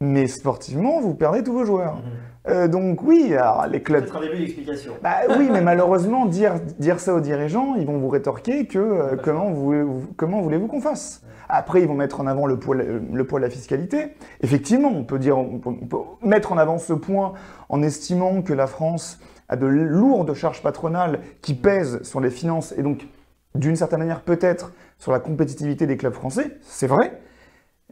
mais 0.00 0.26
sportivement, 0.26 1.00
vous 1.00 1.14
perdez 1.14 1.42
tous 1.42 1.52
vos 1.52 1.64
joueurs. 1.64 1.96
Mhm. 1.96 2.02
Euh, 2.48 2.68
donc 2.68 3.02
oui, 3.02 3.34
alors, 3.34 3.66
les 3.66 3.82
clubs 3.82 4.02
Peut-être 4.02 4.16
un 4.16 4.20
début 4.22 4.38
d'explication. 4.38 4.92
Bah 5.02 5.16
oui, 5.38 5.48
mais 5.52 5.60
malheureusement, 5.60 6.24
dire, 6.24 6.54
dire 6.78 6.98
ça 6.98 7.14
aux 7.14 7.20
dirigeants, 7.20 7.74
ils 7.76 7.84
vont 7.86 7.98
vous 7.98 8.08
rétorquer 8.08 8.66
que 8.66 8.78
euh, 8.78 9.16
comment, 9.22 9.50
vous, 9.50 10.04
comment 10.16 10.40
voulez-vous 10.40 10.66
qu'on 10.66 10.80
fasse? 10.80 11.22
Après, 11.50 11.82
ils 11.82 11.88
vont 11.88 11.94
mettre 11.94 12.20
en 12.20 12.26
avant 12.26 12.46
le 12.46 12.58
poids, 12.58 12.76
le 12.76 13.24
poids 13.24 13.40
de 13.40 13.44
la 13.44 13.50
fiscalité. 13.50 14.14
Effectivement, 14.40 14.88
on 14.94 15.02
peut, 15.04 15.18
dire, 15.18 15.36
on 15.36 15.58
peut, 15.58 15.70
on 15.82 15.86
peut 15.86 15.96
mettre 16.22 16.52
en 16.52 16.58
avant 16.58 16.78
ce 16.78 16.92
point 16.92 17.32
en 17.68 17.82
estimant 17.82 18.40
que 18.40 18.52
la 18.54 18.66
France 18.68 19.20
a 19.50 19.56
de 19.56 19.66
lourdes 19.66 20.32
charges 20.32 20.62
patronales 20.62 21.20
qui 21.42 21.52
pèsent 21.54 22.02
sur 22.02 22.20
les 22.20 22.30
finances 22.30 22.72
et 22.78 22.82
donc, 22.82 23.06
d'une 23.54 23.76
certaine 23.76 23.98
manière, 23.98 24.22
peut-être 24.22 24.72
sur 24.96 25.12
la 25.12 25.18
compétitivité 25.18 25.86
des 25.86 25.96
clubs 25.96 26.14
français. 26.14 26.58
C'est 26.62 26.86
vrai. 26.86 27.20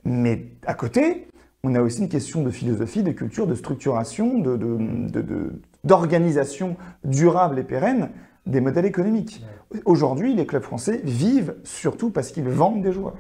Mais 0.05 0.47
à 0.67 0.75
côté, 0.75 1.29
on 1.65 1.75
a 1.75 1.81
aussi 1.83 2.01
une 2.03 2.09
question 2.09 2.43
de 2.43 2.51
philosophie, 2.51 3.03
de 3.03 3.11
culture, 3.11 3.47
de 3.49 3.57
structuration, 3.57 4.39
de, 4.39 4.57
de- 4.57 4.79
de- 5.11 5.21
de- 5.21 5.63
d'organisation 5.85 6.77
durable 7.05 7.59
et 7.59 7.65
pérenne 7.65 8.11
des 8.47 8.61
modèles 8.61 8.87
économiques. 8.87 9.45
Aujourd'hui, 9.85 10.35
les 10.35 10.47
clubs 10.47 10.63
français 10.63 11.01
vivent 11.05 11.57
surtout 11.65 12.11
parce 12.11 12.31
qu'ils 12.31 12.49
vendent 12.49 12.83
des 12.83 12.93
joueurs. 12.93 13.17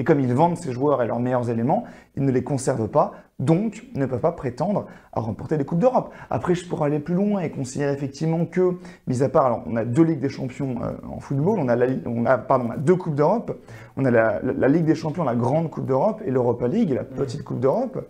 Et 0.00 0.04
comme 0.04 0.18
ils 0.18 0.32
vendent 0.32 0.56
ces 0.56 0.72
joueurs 0.72 1.02
et 1.02 1.06
leurs 1.06 1.20
meilleurs 1.20 1.50
éléments, 1.50 1.84
ils 2.16 2.24
ne 2.24 2.32
les 2.32 2.42
conservent 2.42 2.88
pas, 2.88 3.12
donc 3.38 3.84
ne 3.94 4.06
peuvent 4.06 4.18
pas 4.18 4.32
prétendre 4.32 4.86
à 5.12 5.20
remporter 5.20 5.58
des 5.58 5.66
Coupes 5.66 5.78
d'Europe. 5.78 6.10
Après, 6.30 6.54
je 6.54 6.66
pourrais 6.66 6.86
aller 6.86 7.00
plus 7.00 7.12
loin 7.12 7.42
et 7.42 7.50
considérer 7.50 7.92
effectivement 7.92 8.46
que, 8.46 8.76
mis 9.06 9.22
à 9.22 9.28
part, 9.28 9.44
alors, 9.44 9.62
on 9.66 9.76
a 9.76 9.84
deux 9.84 10.02
Ligues 10.02 10.20
des 10.20 10.30
Champions 10.30 10.76
euh, 10.82 10.92
en 11.06 11.20
football, 11.20 11.58
on 11.58 12.24
a, 12.24 12.38
pardon, 12.38 12.70
deux 12.78 12.96
Coupes 12.96 13.14
d'Europe, 13.14 13.60
on 13.98 14.06
a 14.06 14.10
la 14.10 14.68
Ligue 14.68 14.86
des 14.86 14.94
Champions, 14.94 15.22
la 15.22 15.34
grande 15.34 15.68
Coupe 15.68 15.84
d'Europe, 15.84 16.22
et 16.24 16.30
l'Europa 16.30 16.66
League, 16.66 16.92
la 16.92 17.04
petite 17.04 17.44
Coupe 17.44 17.60
d'Europe. 17.60 18.08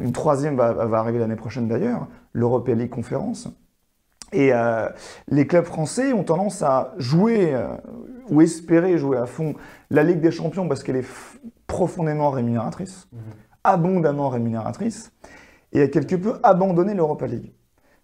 Une 0.00 0.12
troisième 0.12 0.56
va, 0.56 0.72
va 0.72 0.98
arriver 0.98 1.18
l'année 1.18 1.36
prochaine 1.36 1.68
d'ailleurs, 1.68 2.06
l'Europa 2.32 2.72
League 2.72 2.88
Conférence. 2.88 3.50
Et 4.32 4.52
euh, 4.52 4.88
les 5.28 5.46
clubs 5.46 5.64
français 5.64 6.12
ont 6.12 6.24
tendance 6.24 6.62
à 6.62 6.94
jouer 6.98 7.54
euh, 7.54 7.68
ou 8.28 8.42
espérer 8.42 8.98
jouer 8.98 9.18
à 9.18 9.26
fond 9.26 9.54
la 9.90 10.02
Ligue 10.02 10.20
des 10.20 10.32
Champions 10.32 10.66
parce 10.66 10.82
qu'elle 10.82 10.96
est 10.96 11.06
profondément 11.66 12.30
rémunératrice, 12.30 13.06
Mhm. 13.12 13.20
abondamment 13.64 14.28
rémunératrice, 14.28 15.12
et 15.72 15.82
à 15.82 15.88
quelque 15.88 16.16
peu 16.16 16.34
abandonner 16.42 16.94
l'Europa 16.94 17.26
League. 17.26 17.52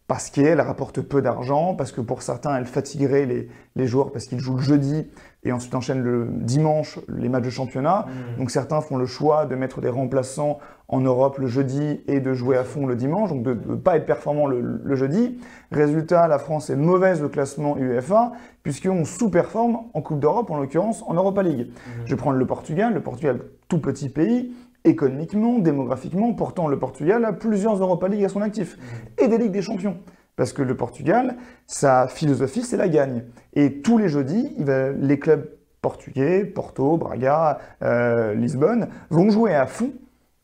Parce 0.09 0.31
qu'elle 0.31 0.61
rapporte 0.61 1.01
peu 1.01 1.23
d'argent, 1.23 1.75
parce 1.75 1.91
que 1.93 2.01
pour 2.01 2.23
certains, 2.23 2.57
elle 2.57 2.67
fatiguerait 2.67 3.25
les, 3.25 3.49
les 3.77 3.87
joueurs 3.87 4.13
parce 4.13 4.27
qu'ils 4.27 4.41
jouent 4.41 4.57
le 4.57 4.63
jeudi 4.63 5.07
et 5.45 5.53
ensuite 5.53 5.75
enchaînent 5.75 6.03
le 6.03 6.29
dimanche 6.31 7.01
les 7.09 7.29
matchs 7.29 7.45
de 7.45 7.51
championnat. 7.51 8.07
Mhm. 8.07 8.39
Donc 8.39 8.51
certains 8.51 8.81
font 8.81 8.97
le 8.97 9.07
choix 9.07 9.47
de 9.47 9.57
mettre 9.57 9.81
des 9.81 9.89
remplaçants 9.89 10.59
en 10.89 11.01
Europe 11.01 11.39
le 11.39 11.47
jeudi 11.47 12.01
et 12.07 12.21
de 12.21 12.33
jouer 12.33 12.57
à 12.57 12.65
fond 12.65 12.87
le 12.87 12.95
dimanche, 12.95 13.31
donc 13.31 13.43
de 13.43 13.55
ne 13.55 13.75
pas 13.77 13.97
être 13.97 14.07
performant 14.07 14.47
le, 14.47 14.81
le 14.83 14.95
jeudi. 14.95 15.39
Résultat, 15.73 16.29
la 16.29 16.39
France 16.39 16.71
est 16.71 16.77
mauvaise 16.77 17.23
au 17.23 17.29
classement 17.29 17.77
UEFA, 17.77 18.33
puisqu'on 18.63 19.05
sous-performe 19.05 19.79
en 19.95 20.01
Coupe 20.01 20.21
d'Europe, 20.21 20.51
en 20.51 20.59
l'occurrence 20.59 21.03
en 21.07 21.15
Europa 21.15 21.43
League. 21.43 21.69
Mhm. 21.71 22.03
Je 22.05 22.11
vais 22.11 22.17
prendre 22.17 22.37
le 22.37 22.47
Portugal, 22.47 22.95
le 22.95 23.01
Portugal, 23.01 23.41
tout 23.69 23.79
petit 23.79 24.11
pays, 24.11 24.53
économiquement, 24.85 25.59
démographiquement, 25.59 26.33
pourtant 26.35 26.69
le 26.69 26.79
Portugal 26.79 27.25
a 27.25 27.33
plusieurs 27.33 27.77
Europa 27.81 28.09
League 28.09 28.25
à 28.25 28.29
son 28.29 28.43
actif, 28.43 28.79
et 29.19 29.29
des 29.29 29.39
Ligues 29.39 29.53
des 29.53 29.63
Champions. 29.63 29.97
Parce 30.37 30.53
que 30.53 30.63
le 30.63 30.77
Portugal, 30.77 31.37
sa 31.67 32.09
philosophie, 32.09 32.63
c'est 32.63 32.77
la 32.77 32.89
gagne. 32.89 33.25
Et 33.55 33.81
tous 33.83 33.99
les 33.99 34.09
jeudis, 34.09 34.55
les 34.59 35.19
clubs 35.19 35.47
portugais, 35.83 36.45
Porto, 36.45 36.97
Braga, 36.97 37.59
euh, 37.83 38.35
Lisbonne, 38.35 38.89
vont 39.11 39.31
jouer 39.31 39.55
à 39.55 39.67
fond 39.67 39.93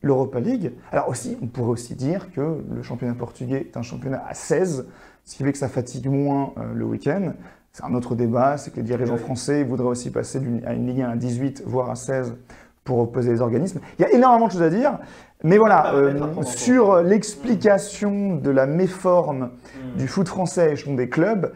l'Europa 0.01 0.39
League. 0.39 0.73
Alors 0.91 1.09
aussi, 1.09 1.37
on 1.41 1.47
pourrait 1.47 1.71
aussi 1.71 1.95
dire 1.95 2.31
que 2.31 2.63
le 2.69 2.83
championnat 2.83 3.15
portugais 3.15 3.61
est 3.61 3.77
un 3.77 3.81
championnat 3.81 4.23
à 4.27 4.33
16, 4.33 4.87
ce 5.25 5.35
qui 5.35 5.43
fait 5.43 5.51
que 5.51 5.57
ça 5.57 5.69
fatigue 5.69 6.07
moins 6.07 6.53
euh, 6.57 6.73
le 6.73 6.85
week-end. 6.85 7.33
C'est 7.71 7.83
un 7.83 7.93
autre 7.93 8.15
débat, 8.15 8.57
c'est 8.57 8.71
que 8.71 8.77
les 8.77 8.83
dirigeants 8.83 9.17
français 9.17 9.63
voudraient 9.63 9.87
aussi 9.87 10.11
passer 10.11 10.41
à 10.65 10.73
une 10.73 10.87
Ligue 10.87 11.01
1 11.01 11.09
à 11.11 11.15
18, 11.15 11.63
voire 11.65 11.89
à 11.89 11.95
16, 11.95 12.35
pour 12.89 12.97
opposer 12.97 13.31
les 13.31 13.41
organismes. 13.41 13.81
Il 13.99 14.01
y 14.01 14.05
a 14.05 14.11
énormément 14.13 14.47
de 14.47 14.51
choses 14.51 14.63
à 14.63 14.69
dire, 14.71 14.97
mais 15.43 15.59
voilà, 15.59 15.83
Ah, 15.85 15.93
euh, 15.93 16.41
sur 16.41 17.03
l'explication 17.03 18.35
de 18.35 18.49
la 18.49 18.65
méforme 18.65 19.51
Mhm. 19.93 19.99
du 19.99 20.07
foot 20.07 20.27
français 20.27 20.61
à 20.61 20.69
échelon 20.69 20.95
des 20.95 21.07
clubs, 21.07 21.53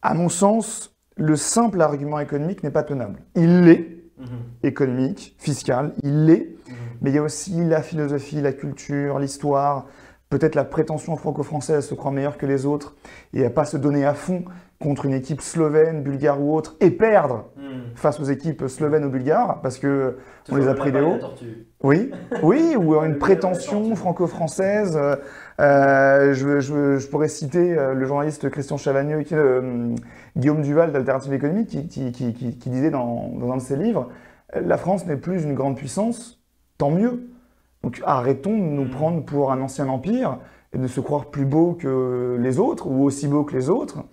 à 0.00 0.14
mon 0.14 0.30
sens, 0.30 0.96
le 1.16 1.36
simple 1.36 1.82
argument 1.82 2.18
économique 2.18 2.62
n'est 2.62 2.70
pas 2.70 2.82
tenable. 2.82 3.18
Il 3.34 3.64
l'est, 3.64 3.88
Mhm. 4.18 4.26
économique, 4.62 5.36
fiscal, 5.38 5.92
il 6.02 6.24
l'est, 6.24 6.46
Mhm. 6.66 6.74
mais 7.02 7.10
il 7.10 7.16
y 7.16 7.18
a 7.18 7.22
aussi 7.22 7.62
la 7.66 7.82
philosophie, 7.82 8.40
la 8.40 8.52
culture, 8.54 9.18
l'histoire, 9.18 9.84
peut-être 10.30 10.54
la 10.54 10.64
prétention 10.64 11.16
franco-française 11.16 11.76
à 11.78 11.82
se 11.82 11.94
croire 11.94 12.12
meilleure 12.12 12.36
que 12.38 12.46
les 12.46 12.66
autres 12.66 12.96
et 13.32 13.44
à 13.44 13.50
pas 13.50 13.64
se 13.64 13.76
donner 13.76 14.04
à 14.04 14.14
fond 14.14 14.44
contre 14.78 15.06
une 15.06 15.14
équipe 15.14 15.40
slovène, 15.40 16.02
bulgare 16.02 16.40
ou 16.40 16.54
autre 16.54 16.76
et 16.80 16.90
perdre 16.90 17.46
Mhm. 17.56 17.96
face 17.96 18.20
aux 18.20 18.24
équipes 18.24 18.64
slovènes 18.68 19.04
ou 19.04 19.08
bulgares 19.10 19.60
parce 19.62 19.78
que 19.78 20.16
on 20.50 20.56
les 20.56 20.68
a 20.68 20.74
pris 20.74 20.92
des 20.92 21.00
hauts. 21.00 21.18
oui, 21.82 22.10
oui, 22.42 22.76
ou 22.76 22.94
une 23.02 23.18
prétention 23.18 23.94
franco-française. 23.96 24.96
euh, 24.96 25.16
euh, 25.60 26.32
je, 26.34 26.60
je- 26.60 26.98
je 26.98 27.08
pourrais 27.08 27.26
citer 27.28 27.76
euh, 27.76 27.94
le 27.94 28.04
journaliste 28.06 28.48
Christian 28.50 28.76
Chavagneux, 28.76 29.22
qui, 29.22 29.34
euh, 29.34 29.94
Guillaume 30.36 30.62
Duval 30.62 30.92
d'Alternative 30.92 31.32
économique, 31.32 31.68
qui, 31.68 31.88
qui- 31.88 32.12
qui- 32.12 32.32
qui- 32.34 32.56
qui 32.58 32.70
disait 32.70 32.90
dans, 32.90 33.30
dans 33.36 33.50
un 33.52 33.56
de 33.56 33.62
ses 33.62 33.76
livres 33.76 34.08
La 34.54 34.76
France 34.78 35.04
n'est 35.06 35.16
plus 35.16 35.42
une 35.42 35.54
grande 35.54 35.76
puissance, 35.76 36.40
tant 36.78 36.90
mieux. 36.90 37.28
Donc 37.82 38.02
arrêtons 38.04 38.56
de 38.56 38.62
nous 38.62 38.84
Mm. 38.84 38.90
prendre 38.90 39.24
pour 39.24 39.52
un 39.52 39.60
ancien 39.60 39.88
empire 39.88 40.38
et 40.72 40.78
de 40.78 40.86
se 40.86 41.00
croire 41.00 41.26
plus 41.26 41.44
beau 41.44 41.74
que 41.74 42.36
les 42.40 42.58
autres 42.58 42.86
ou 42.88 43.04
aussi 43.04 43.28
beau 43.28 43.44
que 43.44 43.54
les 43.54 43.70
autres 43.70 44.04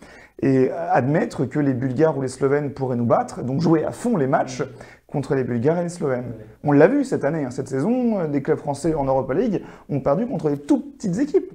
et 0.42 0.70
admettre 0.72 1.46
que 1.46 1.60
les 1.60 1.74
Bulgares 1.74 2.18
ou 2.18 2.22
les 2.22 2.28
Slovènes 2.28 2.72
pourraient 2.72 2.98
nous 2.98 3.06
battre, 3.06 3.42
donc 3.42 3.62
jouer 3.62 3.86
à 3.86 3.92
fond 3.92 4.18
les 4.18 4.28
matchs 4.28 4.64
contre 5.08 5.34
les 5.34 5.44
Bulgares 5.44 5.80
et 5.80 5.84
les 5.84 5.90
Slovènes. 5.90 6.34
On 6.64 6.72
l'a 6.72 6.88
vu 6.88 7.06
cette 7.06 7.24
année, 7.24 7.46
hein, 7.46 7.52
cette 7.52 7.70
saison, 7.70 8.20
euh, 8.20 8.28
des 8.28 8.42
clubs 8.42 8.58
français 8.58 8.94
en 8.94 9.06
Europa 9.06 9.34
League 9.34 9.64
ont 9.90 10.02
perdu 10.02 10.28
contre 10.28 10.50
des 10.50 10.58
tout 10.58 10.82
petites 10.82 11.20
équipes. 11.20 11.54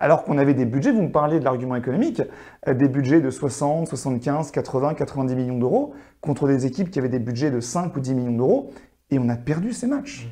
Alors 0.00 0.24
qu'on 0.24 0.38
avait 0.38 0.54
des 0.54 0.64
budgets, 0.64 0.92
vous 0.92 1.02
me 1.02 1.12
parlez 1.12 1.38
de 1.38 1.44
l'argument 1.44 1.76
économique, 1.76 2.22
euh, 2.66 2.74
des 2.74 2.88
budgets 2.88 3.20
de 3.20 3.30
60, 3.30 3.86
75, 3.86 4.50
80, 4.50 4.94
90 4.94 5.36
millions 5.36 5.58
d'euros 5.58 5.92
contre 6.20 6.48
des 6.48 6.64
équipes 6.66 6.90
qui 6.90 6.98
avaient 6.98 7.08
des 7.08 7.18
budgets 7.18 7.50
de 7.50 7.60
5 7.60 7.94
ou 7.96 8.00
10 8.00 8.14
millions 8.14 8.36
d'euros 8.36 8.70
et 9.10 9.18
on 9.18 9.28
a 9.28 9.36
perdu 9.36 9.72
ces 9.72 9.86
matchs. 9.86 10.28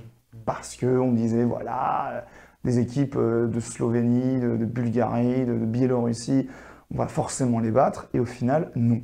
Parce 0.53 0.77
qu'on 0.77 1.13
disait, 1.13 1.45
voilà, 1.45 2.25
des 2.65 2.81
équipes 2.81 3.17
de 3.17 3.61
Slovénie, 3.61 4.41
de, 4.41 4.65
Bulgarie, 4.65 5.45
de 5.47 5.55
Biélorussie, 5.55 6.49
on 6.93 6.99
va 6.99 7.07
forcément 7.07 7.61
les 7.61 7.71
battre. 7.71 8.09
Et 8.15 8.21
au 8.21 8.25
final, 8.25 8.73
non 8.75 9.01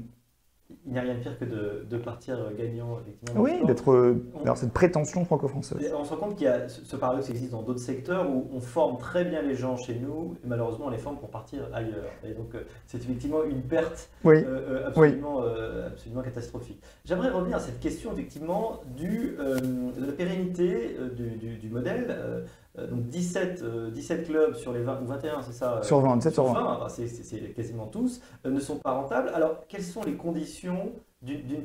il 0.86 0.92
n'y 0.92 0.98
a 0.98 1.02
rien 1.02 1.14
de 1.14 1.20
pire 1.20 1.38
que 1.38 1.44
de, 1.44 1.96
partir 1.98 2.38
gagnant. 2.56 2.98
Effectivement, 3.00 3.42
oui, 3.42 3.64
d'être 3.66 3.90
euh, 3.90 4.54
cette 4.54 4.72
prétention 4.72 5.24
franco-française. 5.24 5.92
On 5.98 6.04
se 6.04 6.10
rend 6.10 6.16
compte 6.16 6.36
qu'il 6.36 6.46
y 6.46 6.50
a 6.50 6.68
ce 6.68 6.96
paradoxe 6.96 7.30
existe 7.30 7.52
dans 7.52 7.62
d'autres 7.62 7.80
secteurs 7.80 8.30
où 8.30 8.48
on 8.52 8.60
forme 8.60 8.98
très 8.98 9.24
bien 9.24 9.42
les 9.42 9.54
gens 9.54 9.76
chez 9.76 9.94
nous 9.94 10.36
et 10.44 10.46
malheureusement 10.46 10.86
on 10.86 10.90
les 10.90 10.98
forme 10.98 11.18
pour 11.18 11.30
partir 11.30 11.68
ailleurs. 11.72 12.10
Et 12.24 12.34
donc 12.34 12.54
euh, 12.54 12.60
c'est 12.86 12.98
effectivement 12.98 13.42
une 13.44 13.62
perte 13.62 14.10
euh, 14.24 14.86
absolument, 14.86 15.42
absolument, 15.86 16.22
catastrophique. 16.22 16.80
J'aimerais 17.04 17.30
revenir 17.30 17.56
à 17.56 17.60
cette 17.60 17.80
question 17.80 18.12
effectivement 18.12 18.80
du, 18.96 19.36
de 19.38 20.06
la 20.06 20.12
pérennité 20.12 20.96
du, 21.16 21.56
du 21.56 21.68
modèle. 21.68 22.44
Euh, 22.78 22.86
donc 22.86 23.06
17, 23.06 23.64
17 23.92 24.20
euh, 24.20 24.24
clubs 24.24 24.54
sur 24.54 24.72
les 24.72 24.82
20 24.82 25.00
ou 25.02 25.06
21, 25.06 25.42
c'est 25.42 25.52
ça 25.52 25.78
euh, 25.78 25.82
Sur 25.82 26.00
20, 26.00 26.16
17 26.16 26.34
sur 26.34 26.44
20. 26.44 26.88
c'est 26.88 27.54
quasiment 27.54 27.86
tous, 27.86 28.20
ne 28.44 28.60
sont 28.60 28.76
pas 28.76 28.92
rentables. 28.92 29.30
Alors, 29.34 29.66
quelles 29.68 29.82
sont 29.82 30.02
les 30.04 30.14
conditions 30.14 30.92
d'une 31.22 31.62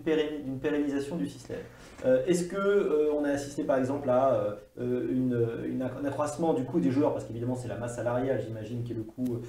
pérennisation 0.59 1.17
du 1.17 1.27
système? 1.27 1.59
Est-ce 2.25 2.45
que 2.45 2.57
euh, 2.57 3.13
on 3.13 3.25
a 3.25 3.29
assisté 3.29 3.63
par 3.63 3.77
exemple 3.77 4.09
à 4.09 4.57
euh, 4.81 5.65
une, 5.69 5.81
un 5.81 6.05
accroissement 6.05 6.53
du 6.53 6.63
coût 6.63 6.79
des 6.79 6.91
joueurs 6.91 7.13
parce 7.13 7.25
qu'évidemment 7.25 7.55
c'est 7.55 7.67
la 7.67 7.77
masse 7.77 7.95
salariale 7.95 8.41
j'imagine 8.45 8.83
qui 8.83 8.93
est 8.93 8.95
le 8.95 9.03
coût 9.03 9.39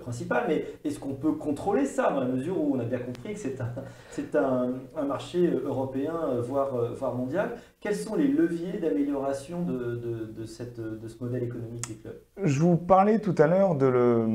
principal. 0.00 0.44
Mais 0.48 0.66
est-ce 0.84 0.98
qu'on 0.98 1.14
peut 1.14 1.32
contrôler 1.32 1.86
ça 1.86 2.10
dans 2.10 2.20
la 2.20 2.26
mesure 2.26 2.60
où 2.60 2.74
on 2.74 2.80
a 2.80 2.84
bien 2.84 2.98
compris 2.98 3.34
que 3.34 3.38
c'est 3.38 3.60
un, 3.60 3.68
c'est 4.10 4.34
un, 4.34 4.74
un, 4.96 5.04
marché 5.04 5.50
européen 5.64 6.12
voire, 6.42 6.94
voire 6.94 7.14
mondial? 7.14 7.52
Quels 7.80 7.96
sont 7.96 8.14
les 8.14 8.28
leviers 8.28 8.78
d'amélioration 8.78 9.62
de, 9.62 10.30
de, 10.36 10.44
cette, 10.44 10.80
de 10.80 11.08
ce 11.08 11.22
modèle 11.22 11.44
économique 11.44 11.88
des 11.88 11.94
clubs? 11.94 12.20
Je 12.42 12.60
vous 12.60 12.76
parlais 12.76 13.20
tout 13.20 13.34
à 13.38 13.46
l'heure 13.46 13.74
de 13.74 13.86
le, 13.86 14.26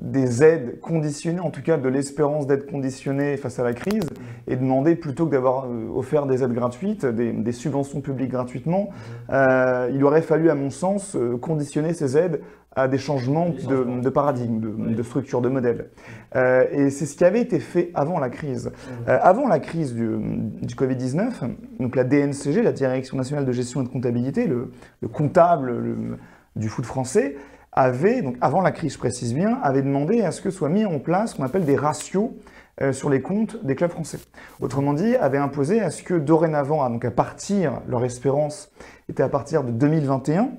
des 0.00 0.44
aides 0.44 0.78
conditionnées, 0.80 1.40
en 1.40 1.50
tout 1.50 1.62
cas 1.62 1.76
de 1.76 1.88
l'espérance 1.88 2.46
d'être 2.46 2.66
conditionnées 2.66 3.36
face 3.36 3.58
à 3.58 3.64
la 3.64 3.72
crise 3.72 4.08
et 4.46 4.56
demander 4.56 4.94
plutôt 4.94 5.26
que 5.26 5.32
d'avoir 5.32 5.64
euh, 5.64 5.88
offert 5.94 6.26
des 6.26 6.42
aides 6.42 6.52
gratuites, 6.52 7.06
des, 7.06 7.52
subventions 7.52 8.00
publiques 8.00 8.30
gratuitement, 8.30 8.90
euh, 9.30 9.61
il 9.92 10.02
aurait 10.04 10.22
fallu, 10.22 10.50
à 10.50 10.54
mon 10.54 10.70
sens, 10.70 11.16
euh, 11.16 11.36
conditionner 11.36 11.94
ces 11.94 12.16
aides 12.16 12.40
à 12.74 12.88
des 12.88 12.96
changements, 12.96 13.50
De, 13.50 14.08
paradigme, 14.08 14.94
de, 14.94 15.02
structure, 15.02 15.42
de 15.42 15.50
modèle. 15.50 15.90
et 16.34 16.88
c'est 16.88 17.04
ce 17.04 17.16
qui 17.16 17.24
avait 17.24 17.42
été 17.42 17.60
fait 17.60 17.90
avant 17.92 18.18
la 18.18 18.30
crise. 18.30 18.72
avant 19.06 19.46
la 19.46 19.58
crise 19.58 19.94
du, 19.94 20.74
Covid-19, 20.74 21.50
donc 21.80 21.96
la 21.96 22.04
DNCG, 22.04 22.62
la 22.62 22.72
Direction 22.72 23.18
nationale 23.18 23.44
de 23.44 23.52
gestion 23.52 23.82
et 23.82 23.84
de 23.84 23.90
comptabilité, 23.90 24.46
le, 24.46 24.70
comptable 25.08 26.18
du 26.56 26.70
foot 26.70 26.86
français, 26.86 27.36
avait, 27.72 28.22
donc 28.22 28.36
avant 28.40 28.60
la 28.60 28.70
crise 28.70 28.94
je 28.94 28.98
précise 28.98 29.34
bien, 29.34 29.58
avait 29.62 29.82
demandé 29.82 30.22
à 30.22 30.30
ce 30.30 30.40
que 30.40 30.50
soit 30.50 30.68
mis 30.68 30.84
en 30.84 30.98
place 30.98 31.32
ce 31.32 31.36
qu'on 31.36 31.44
appelle 31.44 31.64
des 31.64 31.76
ratios 31.76 32.30
euh, 32.80 32.92
sur 32.92 33.10
les 33.10 33.20
comptes 33.20 33.62
des 33.64 33.74
clubs 33.74 33.90
français. 33.90 34.18
Autrement 34.60 34.94
dit, 34.94 35.14
avait 35.16 35.38
imposé 35.38 35.80
à 35.80 35.90
ce 35.90 36.02
que 36.02 36.14
dorénavant, 36.14 36.88
donc 36.88 37.04
à 37.04 37.10
partir, 37.10 37.82
leur 37.86 38.04
espérance 38.04 38.70
était 39.08 39.22
à 39.22 39.28
partir 39.28 39.62
de 39.62 39.70
2021, 39.70 40.52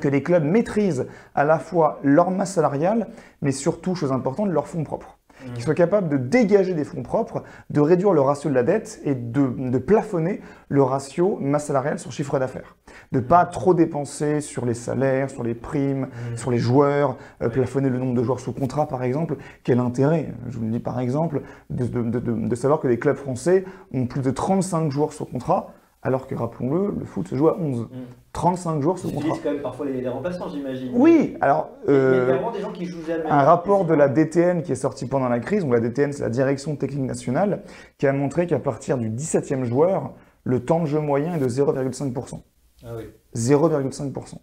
que 0.00 0.08
les 0.08 0.22
clubs 0.22 0.44
maîtrisent 0.44 1.06
à 1.34 1.44
la 1.44 1.58
fois 1.58 2.00
leur 2.02 2.30
masse 2.30 2.54
salariale, 2.54 3.08
mais 3.42 3.52
surtout, 3.52 3.94
chose 3.94 4.12
importante, 4.12 4.48
leurs 4.48 4.68
fonds 4.68 4.84
propres. 4.84 5.18
Qu'ils 5.52 5.62
soient 5.62 5.74
capables 5.74 6.08
de 6.08 6.16
dégager 6.16 6.74
des 6.74 6.84
fonds 6.84 7.02
propres, 7.02 7.42
de 7.70 7.80
réduire 7.80 8.12
le 8.12 8.20
ratio 8.20 8.50
de 8.50 8.54
la 8.54 8.62
dette 8.62 9.00
et 9.04 9.14
de 9.14 9.78
plafonner 9.78 10.40
le 10.68 10.82
ratio 10.82 11.38
masse 11.40 11.66
salariale 11.66 11.98
sur 11.98 12.12
chiffre 12.12 12.38
d'affaires 12.38 12.76
de 13.12 13.20
pas 13.20 13.44
trop 13.46 13.74
dépenser 13.74 14.40
sur 14.40 14.66
les 14.66 14.74
salaires, 14.74 15.30
sur 15.30 15.42
les 15.42 15.54
primes, 15.54 16.08
mmh. 16.08 16.36
sur 16.36 16.50
les 16.50 16.58
joueurs, 16.58 17.16
euh, 17.42 17.48
plafonner 17.48 17.88
le 17.88 17.98
nombre 17.98 18.14
de 18.14 18.22
joueurs 18.22 18.40
sous 18.40 18.52
contrat 18.52 18.86
par 18.86 19.02
exemple. 19.02 19.36
Quel 19.62 19.78
intérêt, 19.78 20.34
je 20.48 20.58
vous 20.58 20.64
le 20.64 20.70
dis 20.70 20.80
par 20.80 21.00
exemple, 21.00 21.42
de, 21.70 22.54
savoir 22.54 22.80
que 22.80 22.88
les 22.88 22.98
clubs 22.98 23.16
français 23.16 23.64
ont 23.92 24.06
plus 24.06 24.22
de 24.22 24.30
35 24.30 24.90
joueurs 24.90 25.12
sous 25.12 25.24
contrat, 25.24 25.72
alors 26.04 26.26
que 26.26 26.34
rappelons-le, 26.34 26.94
le 26.98 27.04
foot 27.06 27.26
se 27.26 27.34
joue 27.34 27.48
à 27.48 27.58
11. 27.58 27.88
35 28.34 28.74
mmh. 28.74 28.82
joueurs 28.82 28.98
sous 28.98 29.10
contrat. 29.10 29.36
quand 29.42 29.52
même 29.52 29.62
parfois 29.62 29.86
les, 29.86 30.06
remplaçants, 30.08 30.48
j'imagine. 30.48 30.90
Oui, 30.94 31.36
alors. 31.40 31.70
il 31.86 31.92
y 31.92 31.96
a 31.96 31.98
euh, 31.98 32.26
vraiment 32.26 32.50
des 32.50 32.60
gens 32.60 32.72
qui 32.72 32.84
jouent 32.84 33.04
jamais. 33.06 33.24
Un 33.28 33.42
rapport 33.42 33.86
de 33.86 33.94
la 33.94 34.08
DTN 34.08 34.62
qui 34.62 34.72
est 34.72 34.76
sorti 34.76 35.06
pendant 35.06 35.28
la 35.28 35.40
crise, 35.40 35.62
donc 35.62 35.72
la 35.72 35.80
DTN, 35.80 36.12
c'est 36.12 36.22
la 36.22 36.28
Direction 36.28 36.76
Technique 36.76 37.06
Nationale, 37.06 37.62
qui 37.96 38.06
a 38.06 38.12
montré 38.12 38.46
qu'à 38.46 38.58
partir 38.58 38.98
du 38.98 39.08
17e 39.08 39.64
joueur, 39.64 40.12
le 40.42 40.64
temps 40.64 40.80
de 40.80 40.86
jeu 40.86 41.00
moyen 41.00 41.36
est 41.36 41.40
de 41.40 41.48
0,5%. 41.48 42.40
Ah 42.84 42.88
0,5%. 43.34 44.34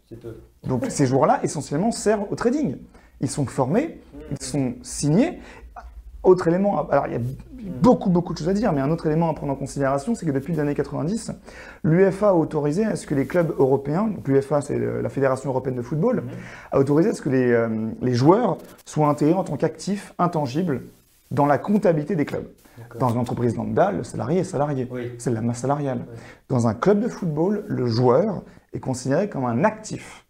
Donc 0.68 0.86
ces 0.90 1.06
joueurs-là, 1.06 1.40
essentiellement, 1.44 1.92
servent 1.92 2.26
au 2.32 2.36
trading. 2.36 2.78
Ils 3.20 3.30
sont 3.30 3.46
formés, 3.46 4.02
ils 4.32 4.42
sont 4.42 4.74
signés. 4.82 5.40
Autre 6.24 6.48
élément, 6.48 6.88
alors 6.90 7.08
il 7.08 7.14
y 7.14 7.16
a 7.16 7.22
beaucoup, 7.82 8.10
beaucoup 8.10 8.34
de 8.34 8.38
choses 8.38 8.50
à 8.50 8.54
dire, 8.54 8.72
mais 8.74 8.82
un 8.82 8.92
autre 8.92 9.08
élément 9.08 9.30
à 9.30 9.34
prendre 9.34 9.54
en 9.54 9.56
considération, 9.56 10.14
c'est 10.14 10.26
que 10.26 10.32
depuis 10.32 10.54
les 10.54 10.60
années 10.60 10.76
90, 10.76 11.32
l'UFA 11.84 12.30
a 12.30 12.34
autorisé 12.34 12.86
à 12.86 12.96
ce 12.96 13.08
que 13.08 13.16
les 13.16 13.26
clubs 13.26 13.54
européens, 13.58 14.08
donc 14.08 14.28
l'UFA 14.28 14.62
c'est 14.62 14.78
la 14.78 15.10
Fédération 15.10 15.50
européenne 15.50 15.76
de 15.76 15.82
football, 15.82 16.24
a 16.72 16.80
autorisé 16.80 17.10
à 17.10 17.14
ce 17.14 17.22
que 17.22 17.30
les, 17.30 17.52
euh, 17.52 17.90
les 18.02 18.14
joueurs 18.14 18.58
soient 18.86 19.08
intégrés 19.08 19.34
en 19.34 19.44
tant 19.44 19.58
qu'actifs 19.58 20.14
intangibles 20.20 20.84
dans 21.32 21.46
la 21.46 21.58
comptabilité 21.58 22.16
des 22.16 22.26
clubs. 22.26 22.48
Dans 23.00 23.10
une 23.10 23.20
entreprise 23.20 23.56
lambda, 23.56 23.92
le 23.92 24.04
salarié 24.04 24.40
est 24.40 24.44
salarié. 24.44 24.88
C'est 25.18 25.32
la 25.32 25.42
masse 25.42 25.60
salariale. 25.60 26.06
Dans 26.50 26.68
un 26.68 26.74
club 26.74 27.00
de 27.00 27.08
football, 27.08 27.64
le 27.68 27.86
joueur 27.86 28.44
est 28.74 28.80
considéré 28.80 29.30
comme 29.30 29.46
un 29.46 29.64
actif. 29.64 30.26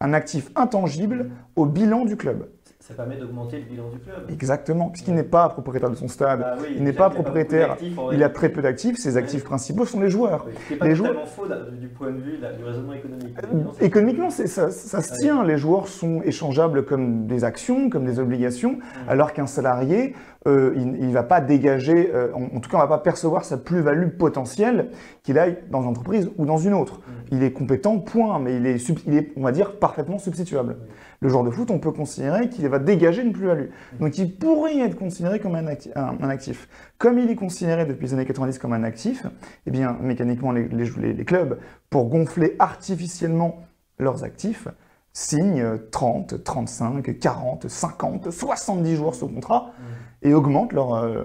Un 0.00 0.12
actif 0.14 0.50
intangible 0.56 1.30
au 1.54 1.66
bilan 1.66 2.04
du 2.04 2.16
club 2.16 2.48
ça 2.82 2.94
permet 2.94 3.16
d'augmenter 3.16 3.60
le 3.60 3.64
bilan 3.64 3.90
du 3.90 4.00
club. 4.00 4.28
Exactement, 4.28 4.88
puisqu'il 4.88 5.14
n'est 5.14 5.22
pas 5.22 5.48
propriétaire 5.48 5.88
de 5.88 5.94
son 5.94 6.08
stade, 6.08 6.40
bah 6.40 6.56
il 6.68 6.82
n'est 6.82 6.92
pas 6.92 7.10
propriétaire, 7.10 7.76
il 8.12 8.22
a 8.24 8.28
très 8.28 8.48
peu 8.48 8.60
d'actifs, 8.60 8.96
ses 8.96 9.16
actifs 9.16 9.44
principaux 9.44 9.86
sont 9.86 10.00
les 10.00 10.10
joueurs. 10.10 10.46
Ce 10.66 10.72
n'est 10.72 10.78
pas 10.80 10.88
les 10.88 10.96
joueurs... 10.96 11.28
faux 11.28 11.46
du 11.80 11.86
point 11.86 12.10
de 12.10 12.18
vue 12.18 12.38
du 12.38 12.64
raisonnement 12.64 12.94
économique. 12.94 13.36
Euh, 13.38 13.84
économiquement, 13.84 14.30
ça, 14.30 14.70
ça 14.70 15.00
se 15.00 15.14
tient, 15.14 15.44
les 15.44 15.58
joueurs 15.58 15.86
sont 15.86 16.22
échangeables 16.22 16.84
comme 16.84 17.28
des 17.28 17.44
actions, 17.44 17.88
comme 17.88 18.04
des 18.04 18.18
obligations, 18.18 18.80
alors 19.06 19.32
qu'un 19.32 19.46
salarié, 19.46 20.16
euh, 20.46 20.72
il 20.76 21.06
ne 21.06 21.12
va 21.12 21.22
pas 21.22 21.40
dégager, 21.40 22.10
euh, 22.12 22.32
en, 22.34 22.60
tout 22.60 22.68
cas 22.68 22.78
on 22.78 22.82
ne 22.82 22.88
va 22.88 22.98
pas 22.98 22.98
percevoir 22.98 23.44
sa 23.44 23.56
plus-value 23.56 24.08
potentielle 24.08 24.90
qu'il 25.22 25.38
aille 25.38 25.58
dans 25.70 25.82
une 25.82 25.88
entreprise 25.88 26.30
ou 26.36 26.46
dans 26.46 26.58
une 26.58 26.74
autre. 26.74 27.00
Il 27.30 27.42
est 27.42 27.52
compétent, 27.52 27.98
point, 27.98 28.38
mais 28.38 28.56
il 28.56 28.66
est, 28.66 28.88
il 29.06 29.14
est 29.14 29.32
on 29.36 29.42
va 29.42 29.52
dire, 29.52 29.78
parfaitement 29.78 30.18
substituable 30.18 30.76
le 31.22 31.28
joueur 31.28 31.44
de 31.44 31.50
foot, 31.50 31.70
on 31.70 31.78
peut 31.78 31.92
considérer 31.92 32.48
qu'il 32.48 32.68
va 32.68 32.80
dégager 32.80 33.22
une 33.22 33.32
plus-value. 33.32 33.68
Donc 34.00 34.18
il 34.18 34.34
pourrait 34.34 34.78
être 34.80 34.96
considéré 34.96 35.38
comme 35.38 35.54
un, 35.54 35.66
actif. 35.68 36.68
Comme 36.98 37.18
il 37.20 37.30
est 37.30 37.36
considéré 37.36 37.86
depuis 37.86 38.06
les 38.06 38.14
années 38.14 38.26
90 38.26 38.58
comme 38.58 38.72
un 38.72 38.82
actif, 38.82 39.24
eh 39.66 39.70
bien 39.70 39.96
mécaniquement 40.00 40.50
les, 40.50 41.24
clubs, 41.24 41.58
pour 41.90 42.08
gonfler 42.08 42.56
artificiellement 42.58 43.60
leurs 44.00 44.24
actifs, 44.24 44.66
signent 45.12 45.78
30, 45.92 46.42
35, 46.42 47.18
40, 47.20 47.68
50, 47.68 48.30
70 48.30 48.96
joueurs 48.96 49.14
sous 49.14 49.28
contrat 49.28 49.66
mmh. 49.66 49.82
Et 50.22 50.34
augmentent 50.34 50.72
leur, 50.72 50.94
euh, 50.94 51.24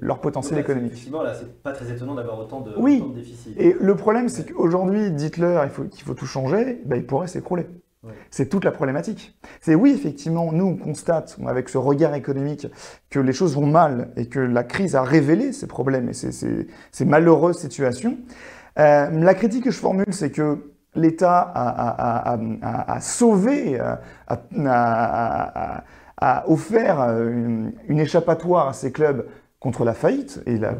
leur 0.00 0.20
potentiel 0.20 0.58
économique. 0.58 0.92
Effectivement, 0.92 1.22
là, 1.22 1.34
c'est 1.34 1.62
pas 1.62 1.72
très 1.72 1.90
étonnant 1.90 2.14
d'avoir 2.14 2.38
autant 2.38 2.60
de, 2.60 2.72
oui. 2.76 3.02
déficits. 3.14 3.54
Et 3.56 3.74
le 3.78 3.96
problème, 3.96 4.28
c'est 4.28 4.52
qu'aujourd'hui, 4.52 5.10
dites-leur 5.10 5.66
qu'il 5.90 6.04
faut, 6.04 6.14
tout 6.14 6.26
changer, 6.26 6.80
ben, 6.84 6.96
il 6.96 7.06
pourrait 7.06 7.28
s'écrouler. 7.28 7.66
C'est 8.30 8.50
toute 8.50 8.64
la 8.64 8.70
problématique. 8.70 9.34
C'est 9.62 9.74
oui, 9.74 9.92
effectivement, 9.92 10.52
nous, 10.52 10.66
on 10.66 10.76
constate, 10.76 11.38
avec 11.46 11.70
ce 11.70 11.78
regard 11.78 12.14
économique, 12.14 12.66
que 13.08 13.18
les 13.18 13.32
choses 13.32 13.54
vont 13.54 13.66
mal 13.66 14.10
et 14.16 14.26
que 14.26 14.40
la 14.40 14.62
crise 14.62 14.94
a 14.94 15.02
révélé 15.02 15.52
ces 15.52 15.66
problèmes 15.66 16.10
et 16.10 16.12
ces, 16.12 17.04
malheureuses 17.06 17.56
situations. 17.56 18.18
Euh, 18.78 19.08
la 19.08 19.34
critique 19.34 19.64
que 19.64 19.70
je 19.70 19.78
formule, 19.78 20.12
c'est 20.12 20.30
que 20.30 20.74
l'État 20.94 21.50
a, 21.54 23.00
sauvé, 23.00 23.80
a, 24.28 25.84
offert 26.46 27.00
une, 27.00 27.72
une, 27.88 27.98
échappatoire 27.98 28.68
à 28.68 28.72
ces 28.72 28.92
clubs 28.92 29.26
contre 29.60 29.84
la 29.84 29.94
faillite, 29.94 30.42
et 30.46 30.58
la 30.58 30.74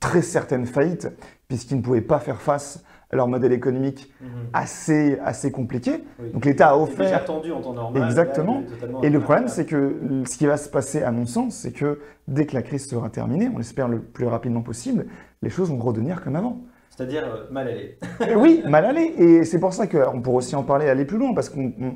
très 0.00 0.22
certaine 0.22 0.66
faillite, 0.66 1.08
puisqu'ils 1.48 1.76
ne 1.76 1.82
pouvaient 1.82 2.00
pas 2.00 2.18
faire 2.18 2.40
face 2.40 2.84
leur 3.12 3.28
modèle 3.28 3.52
économique 3.52 4.12
mhm. 4.20 4.28
assez, 4.52 5.18
assez 5.24 5.52
compliqué. 5.52 6.02
Donc 6.32 6.44
l'État 6.44 6.70
a 6.70 6.76
offert... 6.76 7.04
Déjà 7.04 7.16
attendu 7.16 7.52
en 7.52 7.60
temps 7.60 7.74
normal. 7.74 8.04
Exactement. 8.04 8.62
et 9.02 9.10
le 9.10 9.20
problème, 9.20 9.48
c'est 9.48 9.66
que 9.66 10.22
ce 10.26 10.38
qui 10.38 10.46
va 10.46 10.56
se 10.56 10.68
passer, 10.68 11.02
à 11.02 11.12
mon 11.12 11.26
sens, 11.26 11.54
c'est 11.56 11.72
que 11.72 12.00
dès 12.26 12.46
que 12.46 12.54
la 12.54 12.62
crise 12.62 12.88
sera 12.88 13.10
terminée, 13.10 13.50
on 13.54 13.58
l'espère 13.58 13.88
le 13.88 14.00
plus 14.00 14.26
rapidement 14.26 14.62
possible, 14.62 15.06
les 15.42 15.50
choses 15.50 15.70
vont 15.70 15.78
redevenir 15.78 16.22
comme 16.22 16.36
avant. 16.36 16.60
C'est-à-dire 16.94 17.24
euh, 17.24 17.44
mal 17.50 17.68
aller. 17.68 17.98
oui, 18.36 18.62
mal 18.68 18.84
aller. 18.84 19.14
Et 19.18 19.44
c'est 19.44 19.58
pour 19.58 19.72
ça 19.72 19.86
qu'on 19.86 20.20
pourrait 20.20 20.36
aussi 20.36 20.54
en 20.54 20.62
parler, 20.62 20.88
aller 20.88 21.06
plus 21.06 21.16
loin, 21.16 21.32
parce 21.32 21.48
qu'on 21.48 21.72
ne 21.76 21.90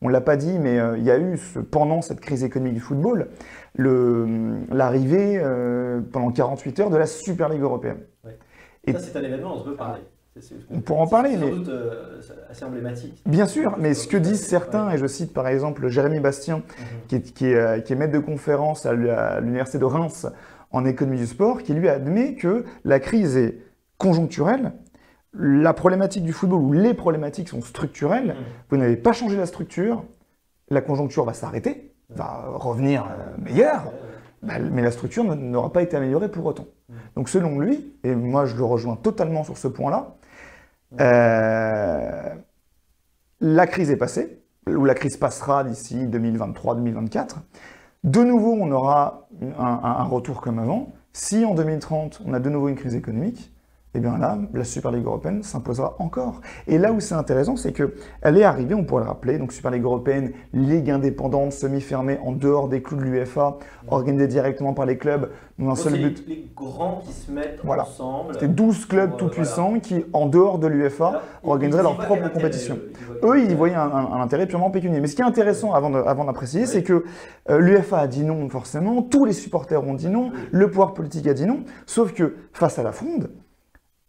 on, 0.00 0.08
l'a 0.08 0.20
pas 0.20 0.36
dit, 0.36 0.58
mais 0.58 0.78
euh, 0.78 0.96
il 0.96 1.04
y 1.04 1.10
a 1.10 1.18
eu, 1.18 1.38
pendant 1.70 2.00
cette 2.00 2.20
crise 2.20 2.42
économique 2.42 2.74
du 2.74 2.80
football, 2.80 3.28
l'arrivée 3.76 5.38
euh, 5.38 6.00
pendant 6.12 6.30
48 6.30 6.80
heures 6.80 6.90
de 6.90 6.96
la 6.96 7.06
Super 7.06 7.48
Ligue 7.50 7.62
européenne. 7.62 8.00
Et 8.84 8.92
ça, 8.92 8.98
c'est 8.98 9.16
un 9.16 9.22
événement, 9.22 9.54
on 9.54 9.58
se 9.60 9.64
peut 9.64 9.76
parler. 9.76 10.00
On 10.70 10.80
pourra 10.80 11.02
en 11.02 11.06
parler, 11.06 11.36
mais. 11.36 11.50
Doute 11.50 11.68
euh, 11.68 12.20
assez 12.50 12.64
emblématique. 12.64 13.22
Bien 13.26 13.46
sûr, 13.46 13.76
mais 13.78 13.92
ce 13.92 14.08
que 14.08 14.16
disent 14.16 14.46
certains, 14.46 14.90
et 14.90 14.98
je 14.98 15.06
cite 15.06 15.34
par 15.34 15.46
exemple 15.46 15.88
Jérémy 15.88 16.20
Bastien, 16.20 16.56
mhm. 16.56 16.62
qui, 17.06 17.16
est, 17.16 17.32
qui, 17.84 17.92
est, 17.92 17.96
maître 17.96 18.14
de 18.14 18.18
conférence 18.18 18.86
à 18.86 18.94
l'Université 18.94 19.78
de 19.78 19.84
Reims 19.84 20.26
en 20.70 20.86
économie 20.86 21.18
du 21.18 21.26
sport, 21.26 21.62
qui 21.62 21.74
lui 21.74 21.88
admet 21.88 22.34
que 22.34 22.64
la 22.84 22.98
crise 22.98 23.36
est 23.36 23.58
conjoncturelle, 24.02 24.72
la 25.32 25.72
problématique 25.72 26.24
du 26.24 26.32
football 26.32 26.60
ou 26.60 26.72
les 26.72 26.92
problématiques 26.92 27.48
sont 27.48 27.62
structurelles, 27.62 28.34
mhm. 28.34 28.44
vous 28.68 28.76
n'avez 28.76 28.96
pas 28.96 29.12
changé 29.12 29.36
la 29.36 29.46
structure, 29.46 30.04
la 30.68 30.80
conjoncture 30.80 31.24
va 31.24 31.34
s'arrêter, 31.34 31.94
va 32.10 32.44
revenir 32.56 33.04
euh, 33.04 33.40
meilleure, 33.40 33.92
bah, 34.42 34.58
mais 34.58 34.82
la 34.82 34.90
structure 34.90 35.22
n'aura 35.22 35.72
pas 35.72 35.82
été 35.82 35.96
améliorée 35.96 36.28
pour 36.28 36.44
autant. 36.44 36.66
Mhm. 36.88 36.96
Donc 37.14 37.28
selon 37.28 37.60
lui, 37.60 37.94
et 38.02 38.14
moi 38.14 38.44
je 38.44 38.56
le 38.56 38.64
rejoins 38.64 38.96
totalement 38.96 39.44
sur 39.44 39.56
ce 39.56 39.68
point-là, 39.68 40.16
euh, 41.00 42.34
la 43.40 43.66
crise 43.68 43.90
est 43.92 43.96
passée, 43.96 44.42
ou 44.66 44.84
la 44.84 44.94
crise 44.94 45.16
passera 45.16 45.62
d'ici 45.62 46.06
2023-2024. 46.06 47.36
De 48.04 48.24
nouveau, 48.24 48.52
on 48.52 48.70
aura 48.72 49.28
un, 49.58 50.04
retour 50.04 50.40
comme 50.40 50.58
avant. 50.58 50.92
Si 51.12 51.44
en 51.44 51.54
2030, 51.54 52.22
on 52.26 52.34
a 52.34 52.40
de 52.40 52.50
nouveau 52.50 52.68
une 52.68 52.74
crise 52.74 52.96
économique, 52.96 53.51
eh 53.94 54.00
bien 54.00 54.16
là, 54.16 54.38
la 54.54 54.64
Super 54.64 54.90
Ligue 54.90 55.04
européenne 55.04 55.42
s'imposera 55.42 55.96
encore. 55.98 56.40
Et 56.66 56.78
là 56.78 56.92
où 56.92 57.00
c'est 57.00 57.14
intéressant, 57.14 57.56
c'est 57.56 57.72
qu'elle 57.72 58.38
est 58.38 58.44
arrivée, 58.44 58.74
on 58.74 58.84
pourrait 58.84 59.02
le 59.02 59.08
rappeler, 59.08 59.36
donc 59.36 59.52
Super 59.52 59.70
Ligue 59.70 59.84
européenne, 59.84 60.32
ligue 60.54 60.90
indépendante, 60.90 61.52
semi-fermée, 61.52 62.18
en 62.24 62.32
dehors 62.32 62.68
des 62.68 62.80
clous 62.80 62.96
de 62.96 63.02
l'UEFA, 63.02 63.58
organisée 63.88 64.28
directement 64.28 64.72
par 64.72 64.86
les 64.86 64.96
clubs, 64.96 65.28
dans 65.58 65.70
un 65.70 65.74
seul 65.74 65.92
but. 65.92 66.24
Les, 66.26 66.50
grands 66.56 67.02
qui 67.04 67.12
se 67.12 67.30
mettent 67.30 67.60
voilà. 67.62 67.82
ensemble. 67.82 68.32
C'était 68.32 68.48
12 68.48 68.86
clubs 68.86 69.16
tout 69.18 69.28
puissants 69.28 69.78
qui, 69.78 70.04
en 70.14 70.26
dehors 70.26 70.58
de 70.58 70.68
l'UEFA, 70.68 71.20
organiseraient 71.42 71.82
leur 71.82 71.98
propre 71.98 72.32
compétition. 72.32 72.78
Eux, 73.22 73.42
ils 73.42 73.54
voyaient 73.54 73.74
un, 73.74 74.20
intérêt 74.20 74.46
purement 74.46 74.70
pécunier. 74.70 75.00
Mais 75.00 75.06
ce 75.06 75.16
qui 75.16 75.22
est 75.22 75.26
intéressant, 75.26 75.74
avant 75.74 76.24
d'apprécier, 76.24 76.64
c'est 76.64 76.82
que 76.82 77.04
euh, 77.50 77.58
l'UEFA 77.58 77.98
a 77.98 78.06
dit 78.06 78.24
non 78.24 78.48
forcément, 78.48 79.02
tous 79.02 79.24
les 79.26 79.32
supporters 79.32 79.86
ont 79.86 79.94
dit 79.94 80.08
non, 80.08 80.30
le 80.50 80.70
pouvoir 80.70 80.94
politique 80.94 81.26
a 81.26 81.34
dit 81.34 81.46
non, 81.46 81.60
sauf 81.86 82.12
que 82.12 82.36
face 82.52 82.78
à 82.78 82.82
la 82.82 82.92
fronde, 82.92 83.30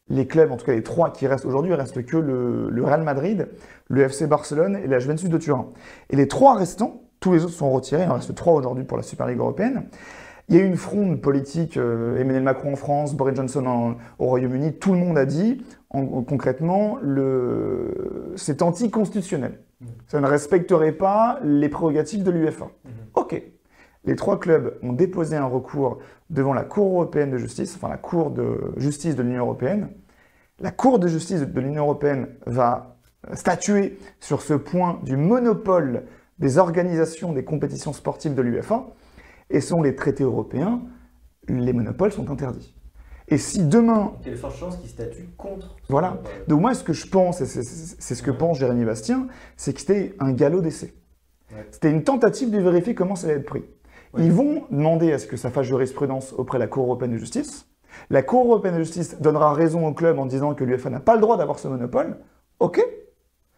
les 0.09 0.27
clubs, 0.27 0.51
en 0.51 0.57
tout 0.57 0.65
cas 0.65 0.73
les 0.73 0.83
trois 0.83 1.11
qui 1.11 1.27
restent 1.27 1.45
aujourd'hui, 1.45 1.71
il 1.71 1.75
reste 1.75 2.05
que 2.05 2.17
le, 2.17 2.83
Real 2.83 3.03
Madrid, 3.03 3.49
le 3.87 4.01
FC 4.01 4.27
Barcelone 4.27 4.77
et 4.83 4.87
la 4.87 4.99
Juventus 4.99 5.29
de 5.29 5.37
Turin. 5.37 5.69
Et 6.09 6.15
les 6.15 6.27
trois 6.27 6.55
restants, 6.55 7.03
tous 7.19 7.33
les 7.33 7.43
autres 7.43 7.53
sont 7.53 7.71
retirés, 7.71 8.03
il 8.03 8.09
en 8.09 8.15
reste 8.15 8.35
trois 8.35 8.53
aujourd'hui 8.53 8.83
pour 8.83 8.97
la 8.97 9.03
Super 9.03 9.27
Ligue 9.27 9.39
européenne. 9.39 9.85
Il 10.49 10.55
y 10.55 10.59
a 10.59 10.61
eu 10.61 10.67
une 10.67 10.75
fronde 10.75 11.21
politique, 11.21 11.77
euh, 11.77 12.17
Emmanuel 12.17 12.43
Macron 12.43 12.73
en 12.73 12.75
France, 12.75 13.15
Boris 13.15 13.35
Johnson 13.35 13.95
au 14.19 14.25
Royaume-Uni, 14.25 14.73
tout 14.73 14.91
le 14.91 14.99
monde 14.99 15.17
a 15.17 15.25
dit 15.25 15.63
concrètement, 16.27 16.97
c'est 18.35 18.61
anticonstitutionnel. 18.61 19.59
Mmh. 19.79 19.85
Ça 20.07 20.19
ne 20.19 20.27
respecterait 20.27 20.91
pas 20.91 21.39
les 21.43 21.69
prérogatives 21.69 22.23
de 22.23 22.31
l'UEFA. 22.31 22.65
Mmh. 22.65 22.89
Ok. 23.13 23.43
Les 24.05 24.15
trois 24.15 24.39
clubs 24.39 24.77
ont 24.83 24.93
déposé 24.93 25.35
un 25.35 25.45
recours 25.45 25.99
devant 26.29 26.53
la 26.53 26.63
Cour 26.63 26.87
européenne 26.87 27.31
de 27.31 27.37
justice, 27.37 27.75
enfin 27.75 27.89
la 27.89 27.97
Cour 27.97 28.31
de 28.31 28.73
justice 28.77 29.15
de 29.15 29.23
l'Union 29.23 29.43
européenne. 29.43 29.89
La 30.59 30.71
Cour 30.71 30.99
de 30.99 31.07
justice 31.07 31.41
de 31.41 31.59
l'Union 31.59 31.83
européenne 31.83 32.27
va 32.45 32.97
statuer 33.33 33.97
sur 34.19 34.41
ce 34.41 34.53
point 34.53 34.99
du 35.03 35.15
monopole 35.15 36.03
des 36.39 36.57
organisations 36.57 37.31
des 37.31 37.45
compétitions 37.45 37.93
sportives 37.93 38.33
de 38.33 38.41
l'UEFA. 38.41 38.87
Et 39.49 39.61
selon 39.61 39.81
les 39.81 39.95
traités 39.95 40.23
européens, 40.23 40.81
les 41.47 41.73
monopoles 41.73 42.11
sont 42.11 42.29
interdits. 42.29 42.75
Et 43.29 43.37
si 43.37 43.63
demain... 43.63 44.13
Il 44.21 44.27
y 44.27 44.29
a 44.31 44.33
de 44.33 44.37
fortes 44.37 44.57
chances 44.57 44.77
qu'ils 44.77 44.89
statuent 44.89 45.29
contre. 45.37 45.75
Voilà. 45.87 46.21
Donc 46.47 46.61
moi, 46.61 46.73
ce 46.73 46.83
que 46.83 46.93
je 46.93 47.07
pense, 47.07 47.39
et 47.39 47.45
c'est 47.45 48.15
ce 48.15 48.23
que 48.23 48.31
pense 48.31 48.57
Jérémy 48.57 48.83
Bastien, 48.83 49.27
c'est 49.55 49.73
que 49.73 49.79
c'était 49.79 50.15
un 50.19 50.31
galop 50.33 50.61
d'essai. 50.61 50.93
C'était 51.71 51.91
une 51.91 52.03
tentative 52.03 52.49
de 52.51 52.57
vérifier 52.57 52.95
comment 52.95 53.15
ça 53.15 53.27
allait 53.27 53.37
être 53.37 53.45
pris. 53.45 53.63
Ils 54.17 54.31
vont 54.31 54.63
demander 54.69 55.11
à 55.11 55.19
ce 55.19 55.25
que 55.25 55.37
ça 55.37 55.49
fasse 55.49 55.65
jurisprudence 55.65 56.33
auprès 56.33 56.57
de 56.57 56.63
la 56.63 56.67
Cour 56.67 56.85
européenne 56.85 57.13
de 57.13 57.17
justice. 57.17 57.67
La 58.09 58.21
Cour 58.21 58.45
européenne 58.45 58.75
de 58.75 58.83
justice 58.83 59.19
donnera 59.19 59.53
raison 59.53 59.87
au 59.87 59.93
club 59.93 60.19
en 60.19 60.25
disant 60.25 60.53
que 60.53 60.63
l'UEFA 60.63 60.89
n'a 60.89 60.99
pas 60.99 61.15
le 61.15 61.21
droit 61.21 61.37
d'avoir 61.37 61.59
ce 61.59 61.67
monopole. 61.67 62.17
OK. 62.59 62.83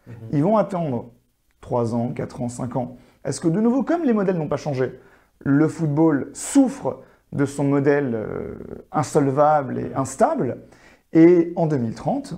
Mhm. 0.06 0.14
Ils 0.32 0.42
vont 0.42 0.56
attendre 0.56 1.10
3 1.60 1.94
ans, 1.94 2.12
4 2.14 2.42
ans, 2.42 2.48
5 2.48 2.76
ans. 2.76 2.96
Est-ce 3.24 3.40
que 3.40 3.48
de 3.48 3.60
nouveau, 3.60 3.82
comme 3.82 4.04
les 4.04 4.12
modèles 4.12 4.36
n'ont 4.36 4.48
pas 4.48 4.56
changé, 4.56 4.98
le 5.40 5.68
football 5.68 6.30
souffre 6.32 7.00
de 7.32 7.44
son 7.44 7.64
modèle 7.64 8.14
euh, 8.14 8.54
insolvable 8.92 9.78
et 9.78 9.92
instable? 9.94 10.58
Et 11.12 11.52
en 11.56 11.66
2030, 11.66 12.34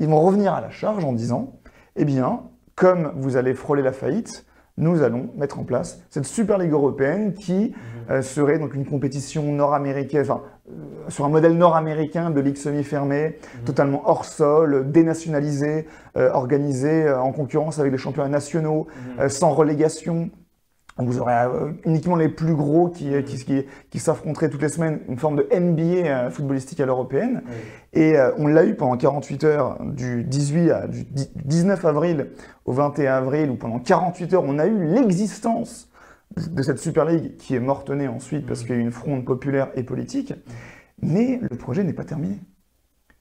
ils 0.00 0.08
vont 0.08 0.20
revenir 0.20 0.52
à 0.52 0.60
la 0.60 0.70
charge 0.70 1.04
en 1.04 1.12
disant, 1.12 1.60
eh 1.96 2.04
bien, 2.04 2.42
comme 2.74 3.12
vous 3.16 3.36
allez 3.36 3.54
frôler 3.54 3.82
la 3.82 3.92
faillite, 3.92 4.44
nous 4.76 5.02
allons 5.02 5.30
mettre 5.36 5.58
en 5.58 5.64
place 5.64 6.02
cette 6.10 6.24
Super 6.24 6.58
Ligue 6.58 6.72
européenne 6.72 7.34
qui 7.34 7.52
mhm. 7.52 7.72
euh, 8.10 8.22
serait 8.22 8.58
donc 8.58 8.74
une 8.74 8.84
compétition 8.84 9.42
nord-américaine, 9.52 10.22
enfin, 10.22 10.42
euh, 10.68 11.08
sur 11.08 11.24
un 11.24 11.28
modèle 11.28 11.56
nord-américain 11.56 12.30
de 12.30 12.40
ligue 12.40 12.56
semi-fermée, 12.56 13.38
mhm. 13.58 13.64
totalement 13.64 14.02
hors 14.06 14.24
sol, 14.24 14.90
dénationalisée, 14.90 15.86
euh, 16.16 16.30
organisée 16.32 17.08
en 17.10 17.32
concurrence 17.32 17.78
avec 17.78 17.92
les 17.92 17.98
championnats 17.98 18.28
nationaux, 18.28 18.88
mhm. 19.18 19.28
sans 19.28 19.50
relégation, 19.50 20.30
vous 20.96 21.18
aurez 21.18 21.34
euh, 21.34 21.72
uniquement 21.84 22.14
les 22.14 22.28
plus 22.28 22.54
gros 22.54 22.88
qui, 22.88 23.12
euh, 23.14 23.22
qui, 23.22 23.36
qui, 23.44 23.64
qui 23.90 23.98
s'affronteraient 23.98 24.48
toutes 24.48 24.62
les 24.62 24.68
semaines, 24.68 25.00
une 25.08 25.18
forme 25.18 25.36
de 25.36 25.48
NBA 25.52 25.82
euh, 25.82 26.30
footballistique 26.30 26.78
à 26.80 26.86
l'européenne. 26.86 27.42
Et 27.92 28.16
on 28.38 28.48
l'a 28.48 28.64
eu 28.64 28.74
pendant 28.74 28.96
48 28.96 29.44
heures, 29.44 29.78
du 29.84 30.24
18 30.24 30.70
à, 30.70 30.88
du 30.88 31.04
19 31.44 31.84
avril 31.84 32.30
au 32.64 32.72
21 32.72 33.14
avril, 33.14 33.50
où 33.50 33.54
pendant 33.54 33.78
48 33.78 34.34
heures, 34.34 34.44
on 34.44 34.58
a 34.58 34.66
eu 34.66 34.84
l'existence 34.86 35.88
de 36.36 36.62
cette 36.62 36.78
Super 36.78 37.04
League 37.04 37.36
qui 37.36 37.54
est 37.54 37.60
mortenée 37.60 38.08
ensuite 38.08 38.46
parce 38.46 38.62
qu'il 38.62 38.70
y 38.70 38.72
a 38.72 38.76
eu 38.76 38.80
une 38.80 38.90
fronde 38.90 39.24
populaire 39.24 39.68
et 39.76 39.84
politique. 39.84 40.34
Mais 41.02 41.38
le 41.40 41.56
projet 41.56 41.84
n'est 41.84 41.92
pas 41.92 42.04
terminé. 42.04 42.40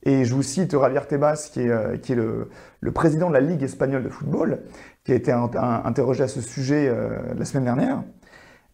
Et 0.06 0.26
je 0.26 0.36
vous 0.36 0.44
cite 0.44 0.72
Javier 0.72 1.00
Tebas, 1.08 1.50
qui 1.52 1.62
est, 1.62 1.70
est 1.70 2.16
le, 2.16 2.50
président 2.92 3.30
de 3.30 3.34
la 3.34 3.39
Ligue 3.39 3.63
espagnole 3.63 4.04
de 4.04 4.10
football, 4.10 4.60
qui 5.04 5.13
a 5.13 5.16
été 5.16 5.32
interrogé 5.32 6.24
à 6.24 6.28
ce 6.28 6.42
sujet 6.42 6.88
euh, 6.88 7.18
la 7.38 7.46
semaine 7.46 7.63
dernière, 7.63 8.04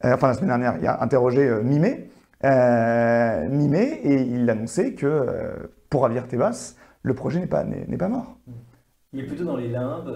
euh, 0.06 0.14
enfin 0.14 0.28
la 0.30 0.34
semaine 0.34 0.50
dernière, 0.50 0.78
il 0.80 0.88
a 0.88 1.04
interrogé 1.04 1.48
euh, 1.48 1.62
mi-mai, 1.62 2.10
et 4.04 4.22
il 4.22 4.50
annonçait 4.50 4.94
que 4.94 5.26
pour 5.90 6.08
Javier 6.08 6.28
Tebas, 6.28 6.76
le 7.04 7.14
projet 7.14 7.40
n'est 7.40 7.48
pas, 7.48 7.64
n'est 7.64 7.98
pas 7.98 8.08
mort. 8.08 8.38
Il 9.12 9.22
est 9.22 9.24
plutôt 9.24 9.44
dans 9.44 9.58
les 9.58 9.70
limbes. 9.70 10.16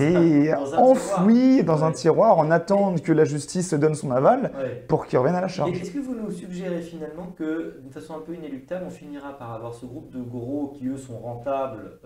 Et 0.00 0.54
enfoui 0.54 1.62
dans 1.62 1.84
un 1.84 1.92
tiroir 2.00 2.38
en 2.38 2.50
attendant 2.50 2.96
que 2.96 3.12
la 3.12 3.24
justice 3.24 3.74
donne 3.74 3.94
son 3.94 4.10
aval 4.10 4.52
pour 4.88 5.06
qu'il 5.06 5.18
revienne 5.18 5.36
à 5.36 5.42
la 5.42 5.48
charge. 5.48 5.78
Est-ce 5.78 5.90
que 5.90 5.98
vous 5.98 6.14
nous 6.14 6.30
suggérez 6.30 6.80
finalement 6.80 7.26
que, 7.36 7.78
d'une 7.80 7.92
façon 7.92 8.16
un 8.16 8.20
peu 8.20 8.34
inéluctable, 8.34 8.84
on 8.86 8.90
finira 8.90 9.36
par 9.36 9.52
avoir 9.52 9.74
ce 9.74 9.84
groupe 9.84 10.10
de 10.10 10.22
gros 10.22 10.74
qui, 10.78 10.88
eux, 10.88 10.96
sont 10.96 11.18
rentables, 11.18 11.98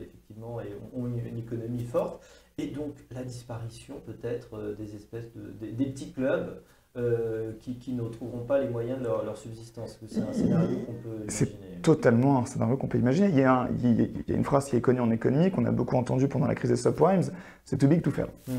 effectivement, 0.00 0.60
et 0.60 0.74
ont 0.94 1.06
une 1.06 1.38
économie 1.38 1.84
forte, 1.84 2.22
et 2.58 2.68
donc 2.68 2.94
la 3.10 3.22
disparition 3.22 4.00
peut-être 4.06 4.56
euh, 4.56 4.74
des 4.74 4.94
espèces 4.94 5.30
de 5.34 5.66
des, 5.66 5.86
petits 5.86 6.12
clubs 6.12 6.62
euh, 6.96 7.52
qui, 7.60 7.78
qui, 7.78 7.92
ne 7.92 8.02
trouveront 8.08 8.44
pas 8.44 8.60
les 8.60 8.68
moyens 8.68 8.98
de 8.98 9.04
leur, 9.04 9.36
subsistance. 9.36 9.98
C'est 10.08 10.20
un 10.20 10.32
scénario 10.32 10.78
qu'on 10.86 10.92
peut 10.92 11.08
imaginer. 11.08 11.28
C'est 11.28 11.82
totalement 11.82 12.38
un 12.38 12.46
scénario 12.46 12.76
qu'on 12.76 12.86
peut 12.86 12.98
imaginer. 12.98 13.28
Il 13.28 13.38
y, 13.38 13.42
a 13.42 13.68
il 13.82 14.22
y, 14.28 14.32
a 14.32 14.36
une 14.36 14.44
phrase 14.44 14.66
qui 14.66 14.76
est 14.76 14.80
connue 14.80 15.00
en 15.00 15.10
économie, 15.10 15.50
qu'on 15.50 15.64
a 15.66 15.72
beaucoup 15.72 15.96
entendue 15.96 16.28
pendant 16.28 16.46
la 16.46 16.54
crise 16.54 16.70
des 16.70 16.76
subprimes, 16.76 17.22
c'est 17.64 17.76
too 17.76 17.86
big 17.86 18.02
to 18.02 18.10
fail. 18.10 18.26
Hmm 18.48 18.52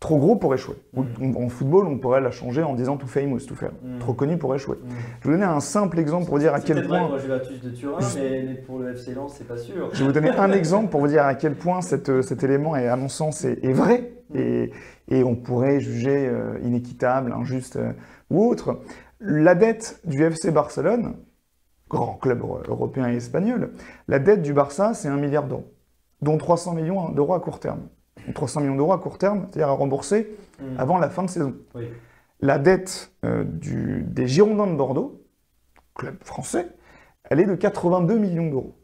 trop 0.00 0.18
gros 0.18 0.36
pour 0.36 0.54
échouer. 0.54 0.76
Mm. 0.94 1.36
En 1.36 1.48
football, 1.48 1.86
on 1.86 1.98
pourrait 1.98 2.20
la 2.20 2.30
changer 2.30 2.62
en 2.62 2.74
disant 2.74 2.96
too 2.96 3.06
famous 3.06 3.40
to 3.40 3.54
fail. 3.54 3.70
Mm. 3.82 3.98
Trop 3.98 4.12
connu 4.12 4.36
pour 4.36 4.54
échouer. 4.54 4.76
Mm. 4.76 4.88
Je 5.20 5.28
vais 5.28 5.34
vous 5.34 5.40
donner 5.40 5.50
un 5.50 5.60
simple 5.60 5.98
exemple 5.98 6.26
pour 6.26 6.38
dire 6.38 6.54
à 6.54 6.60
quel 6.60 6.86
point. 6.86 7.08
Moi, 7.08 7.18
j'ai 7.18 7.58
de 7.58 7.70
Turin, 7.70 7.98
mais 8.16 8.54
pour 8.66 8.78
le 8.78 8.90
FC 8.90 9.14
Lens, 9.14 9.34
c'est 9.36 9.48
pas 9.48 9.56
sûr. 9.56 9.90
Je 9.92 10.00
vais 10.00 10.04
vous 10.04 10.12
donner 10.12 10.30
un 10.30 10.52
exemple 10.52 10.90
pour 10.90 11.00
vous 11.00 11.08
dire 11.08 11.24
à 11.24 11.34
quel 11.34 11.54
point 11.54 11.80
cette, 11.80 12.22
cet 12.22 12.42
élément, 12.44 12.76
est, 12.76 12.88
à 12.88 12.96
mon 12.96 13.08
sens, 13.08 13.44
est, 13.44 13.72
vrai 13.72 14.12
et, 14.34 14.70
et, 15.08 15.24
on 15.24 15.34
pourrait 15.34 15.80
juger 15.80 16.28
euh, 16.28 16.58
inéquitable, 16.62 17.32
injuste 17.32 17.76
euh, 17.76 17.92
ou 18.30 18.44
autre. 18.44 18.80
La 19.20 19.54
dette 19.54 20.00
du 20.04 20.22
FC 20.22 20.50
Barcelone, 20.50 21.14
grand 21.88 22.14
club 22.14 22.42
européen 22.68 23.08
et 23.08 23.16
espagnol, 23.16 23.72
la 24.08 24.18
dette 24.18 24.42
du 24.42 24.52
Barça, 24.52 24.94
c'est 24.94 25.08
un 25.08 25.16
milliard 25.16 25.46
d'euros, 25.46 25.72
dont 26.20 26.36
300 26.36 26.74
millions 26.74 27.08
d'euros 27.10 27.34
à 27.34 27.40
court 27.40 27.60
terme. 27.60 27.88
300 28.34 28.60
millions 28.60 28.76
d'euros 28.76 28.92
à 28.92 28.98
court 28.98 29.18
terme, 29.18 29.46
c'est-à-dire 29.50 29.68
à 29.68 29.72
rembourser 29.72 30.36
mmh. 30.60 30.64
avant 30.78 30.98
la 30.98 31.08
fin 31.10 31.22
de 31.22 31.30
saison. 31.30 31.54
La 32.40 32.58
dette 32.58 33.12
euh, 33.24 33.44
du, 33.44 34.02
des 34.06 34.26
Girondins 34.26 34.66
de 34.66 34.76
Bordeaux, 34.76 35.22
club 35.94 36.16
français, 36.22 36.68
elle 37.24 37.40
est 37.40 37.46
de 37.46 37.54
82 37.54 38.18
millions 38.18 38.48
d'euros. 38.48 38.74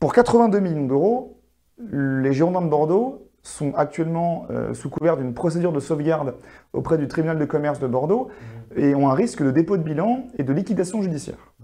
Pour 0.00 0.12
82 0.12 0.58
millions 0.60 0.86
d'euros, 0.86 1.40
les 1.78 2.32
Girondins 2.32 2.62
de 2.62 2.68
Bordeaux 2.68 3.30
sont 3.42 3.74
actuellement 3.74 4.46
euh, 4.50 4.74
sous 4.74 4.90
couvert 4.90 5.16
d'une 5.16 5.34
procédure 5.34 5.72
de 5.72 5.80
sauvegarde 5.80 6.34
auprès 6.72 6.98
du 6.98 7.08
tribunal 7.08 7.38
de 7.38 7.44
commerce 7.44 7.78
de 7.78 7.86
Bordeaux 7.86 8.28
mmh. 8.76 8.80
et 8.80 8.94
ont 8.94 9.08
un 9.08 9.14
risque 9.14 9.42
de 9.42 9.50
dépôt 9.50 9.76
de 9.76 9.82
bilan 9.82 10.26
et 10.38 10.44
de 10.44 10.52
liquidation 10.52 11.02
judiciaire. 11.02 11.54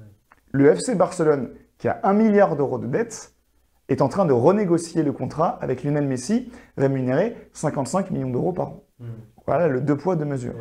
Le 0.52 0.70
FC 0.70 0.94
Barcelone, 0.94 1.50
qui 1.78 1.88
a 1.88 2.00
1 2.02 2.12
milliard 2.12 2.56
d'euros 2.56 2.78
de 2.78 2.86
dette, 2.86 3.34
est 3.90 4.02
en 4.02 4.08
train 4.08 4.24
de 4.24 4.32
renégocier 4.32 5.02
le 5.02 5.12
contrat 5.12 5.58
avec 5.60 5.84
Lionel 5.84 6.06
Messi, 6.06 6.50
rémunéré 6.78 7.36
55 7.52 8.10
millions 8.10 8.30
d'euros 8.30 8.52
par 8.52 8.68
an. 8.68 8.84
Hmm. 9.00 9.06
Voilà 9.46 9.68
le 9.68 9.80
deux 9.80 9.96
poids, 9.96 10.16
deux 10.16 10.24
mesures. 10.24 10.54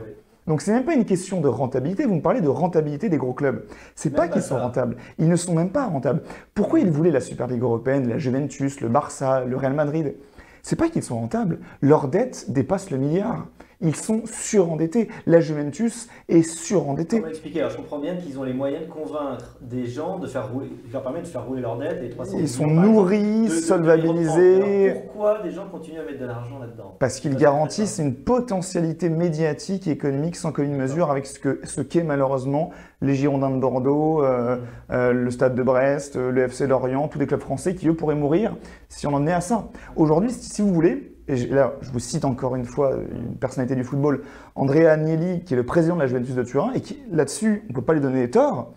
Donc 0.48 0.62
c'est 0.62 0.72
même 0.72 0.84
pas 0.84 0.96
une 0.96 1.06
question 1.06 1.42
de 1.42 1.48
rentabilité. 1.48 2.06
Vous 2.06 2.16
me 2.16 2.22
parlez 2.22 2.42
de 2.42 2.48
rentabilité 2.48 3.08
des 3.08 3.18
gros 3.18 3.34
clubs. 3.34 3.66
C'est 3.94 4.10
pas 4.10 4.28
qu'ils 4.28 4.42
sont 4.42 4.58
rentables. 4.58 4.98
Ils 5.20 5.30
ne 5.30 5.36
sont 5.36 5.54
même 5.54 5.70
pas 5.70 5.86
rentables. 5.86 6.24
Pourquoi 6.56 6.80
ils 6.80 6.90
voulaient 6.90 7.12
la 7.12 7.22
Super 7.22 7.46
Ligue 7.46 7.62
européenne, 7.62 8.10
la 8.10 8.18
Juventus, 8.18 8.82
le 8.82 8.90
Barça, 8.90 9.46
le 9.46 9.56
Real 9.56 9.74
Madrid? 9.74 10.16
C'est 10.64 10.76
pas 10.76 10.90
qu'ils 10.90 11.04
sont 11.04 11.20
rentables. 11.20 11.60
Leur 11.82 12.08
dette 12.08 12.52
dépasse 12.52 12.90
le 12.90 12.98
milliard 12.98 13.46
ils 13.82 13.96
sont 13.96 14.24
surendettés. 14.26 15.10
La 15.26 15.40
Juventus 15.40 16.10
est 16.28 16.42
surendettée. 16.42 17.20
Comment 17.20 17.30
expliquer 17.30 17.60
Alors, 17.60 17.72
je 17.72 17.78
comprends 17.78 18.00
bien 18.00 18.16
qu'ils 18.16 18.38
ont 18.38 18.44
les 18.44 18.54
moyens 18.54 18.86
de 18.86 18.92
convaincre 18.92 19.58
des 19.62 19.86
gens 19.86 20.20
de 20.20 20.28
faire 20.28 20.52
rouler, 20.52 20.70
leur 20.92 21.02
permettre 21.02 21.26
de 21.26 21.32
faire 21.32 21.46
rouler 21.46 21.62
leur 21.62 21.78
dette. 21.78 22.04
Et 22.04 22.10
300 22.10 22.38
ils 22.40 22.50
sont 22.50 22.68
nourris, 22.68 23.50
solvabilisés. 23.50 24.96
pourquoi 25.06 25.42
des 25.42 25.52
gens 25.52 25.68
continuent 25.70 26.00
à 26.00 26.04
mettre 26.04 26.20
de 26.20 26.26
l'argent 26.26 26.60
là-dedans 26.60 26.96
Parce 27.00 27.20
qu'ils 27.20 27.36
garantissent 27.36 28.00
une 28.00 28.16
potentialité 28.16 29.10
médiatique 29.10 29.88
et 29.88 29.92
économique 29.92 30.36
sans 30.36 30.52
commune 30.52 30.76
mesure 30.76 31.10
avec 31.10 31.26
ce 31.26 31.40
qu'est 31.40 31.66
ce 31.66 31.82
qu'est 31.82 32.04
malheureusement 32.04 32.72
les 33.02 33.16
Girondins 33.16 33.52
de 33.52 33.60
Bordeaux, 33.60 34.24
euh, 34.24 34.58
mm. 34.58 34.60
euh, 34.92 35.14
le 35.14 35.32
Stade 35.32 35.56
de 35.56 35.64
Brest, 35.64 36.16
euh, 36.16 36.32
le 36.32 36.44
FC 36.44 36.68
Lorient, 36.68 37.08
tous 37.08 37.20
les 37.20 37.28
clubs 37.28 37.40
français 37.40 37.76
qui, 37.76 37.88
eux, 37.88 37.96
pourraient 37.96 38.16
mourir 38.16 38.56
si 38.90 39.08
on 39.08 39.14
en 39.14 39.26
est 39.26 39.32
à 39.32 39.42
ça. 39.42 39.70
Aujourd'hui, 39.96 40.32
si 40.32 40.62
vous 40.62 40.74
voulez, 40.74 41.16
et 41.30 41.46
là, 41.46 41.76
je 41.82 41.92
vous 41.92 42.00
cite 42.00 42.26
encore 42.26 42.56
une 42.56 42.66
fois 42.66 42.96
une 43.12 43.36
personnalité 43.36 43.76
du 43.76 43.84
football, 43.84 44.24
Andrea 44.56 44.88
Agnelli, 44.88 45.44
qui 45.44 45.54
est 45.54 45.58
le 45.58 45.66
président 45.66 45.96
de 45.96 46.02
la 46.02 46.08
Juventus 46.08 46.34
de 46.34 46.42
Turin, 46.42 46.74
et 46.74 46.82
qui, 46.82 47.00
là-dessus, 47.12 47.62
on 47.66 47.70
ne 47.70 47.74
peut 47.76 47.84
pas 47.84 47.94
lui 47.94 48.02
donner 48.02 48.22
des 48.22 48.32
torts, 48.32 48.74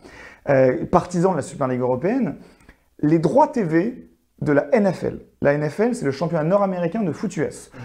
euh, 0.50 0.84
partisan 0.84 1.32
de 1.32 1.36
la 1.36 1.42
Super 1.42 1.66
Ligue 1.66 1.80
européenne, 1.80 2.36
les 2.98 3.18
droits 3.18 3.48
TV 3.48 4.10
de 4.42 4.52
la 4.52 4.68
NFL. 4.78 5.20
La 5.40 5.56
NFL, 5.56 5.94
c'est 5.94 6.04
le 6.04 6.10
championnat 6.10 6.44
nord-américain 6.44 7.02
de 7.02 7.12
foot 7.12 7.34
US. 7.38 7.70
Mmh. 7.72 7.78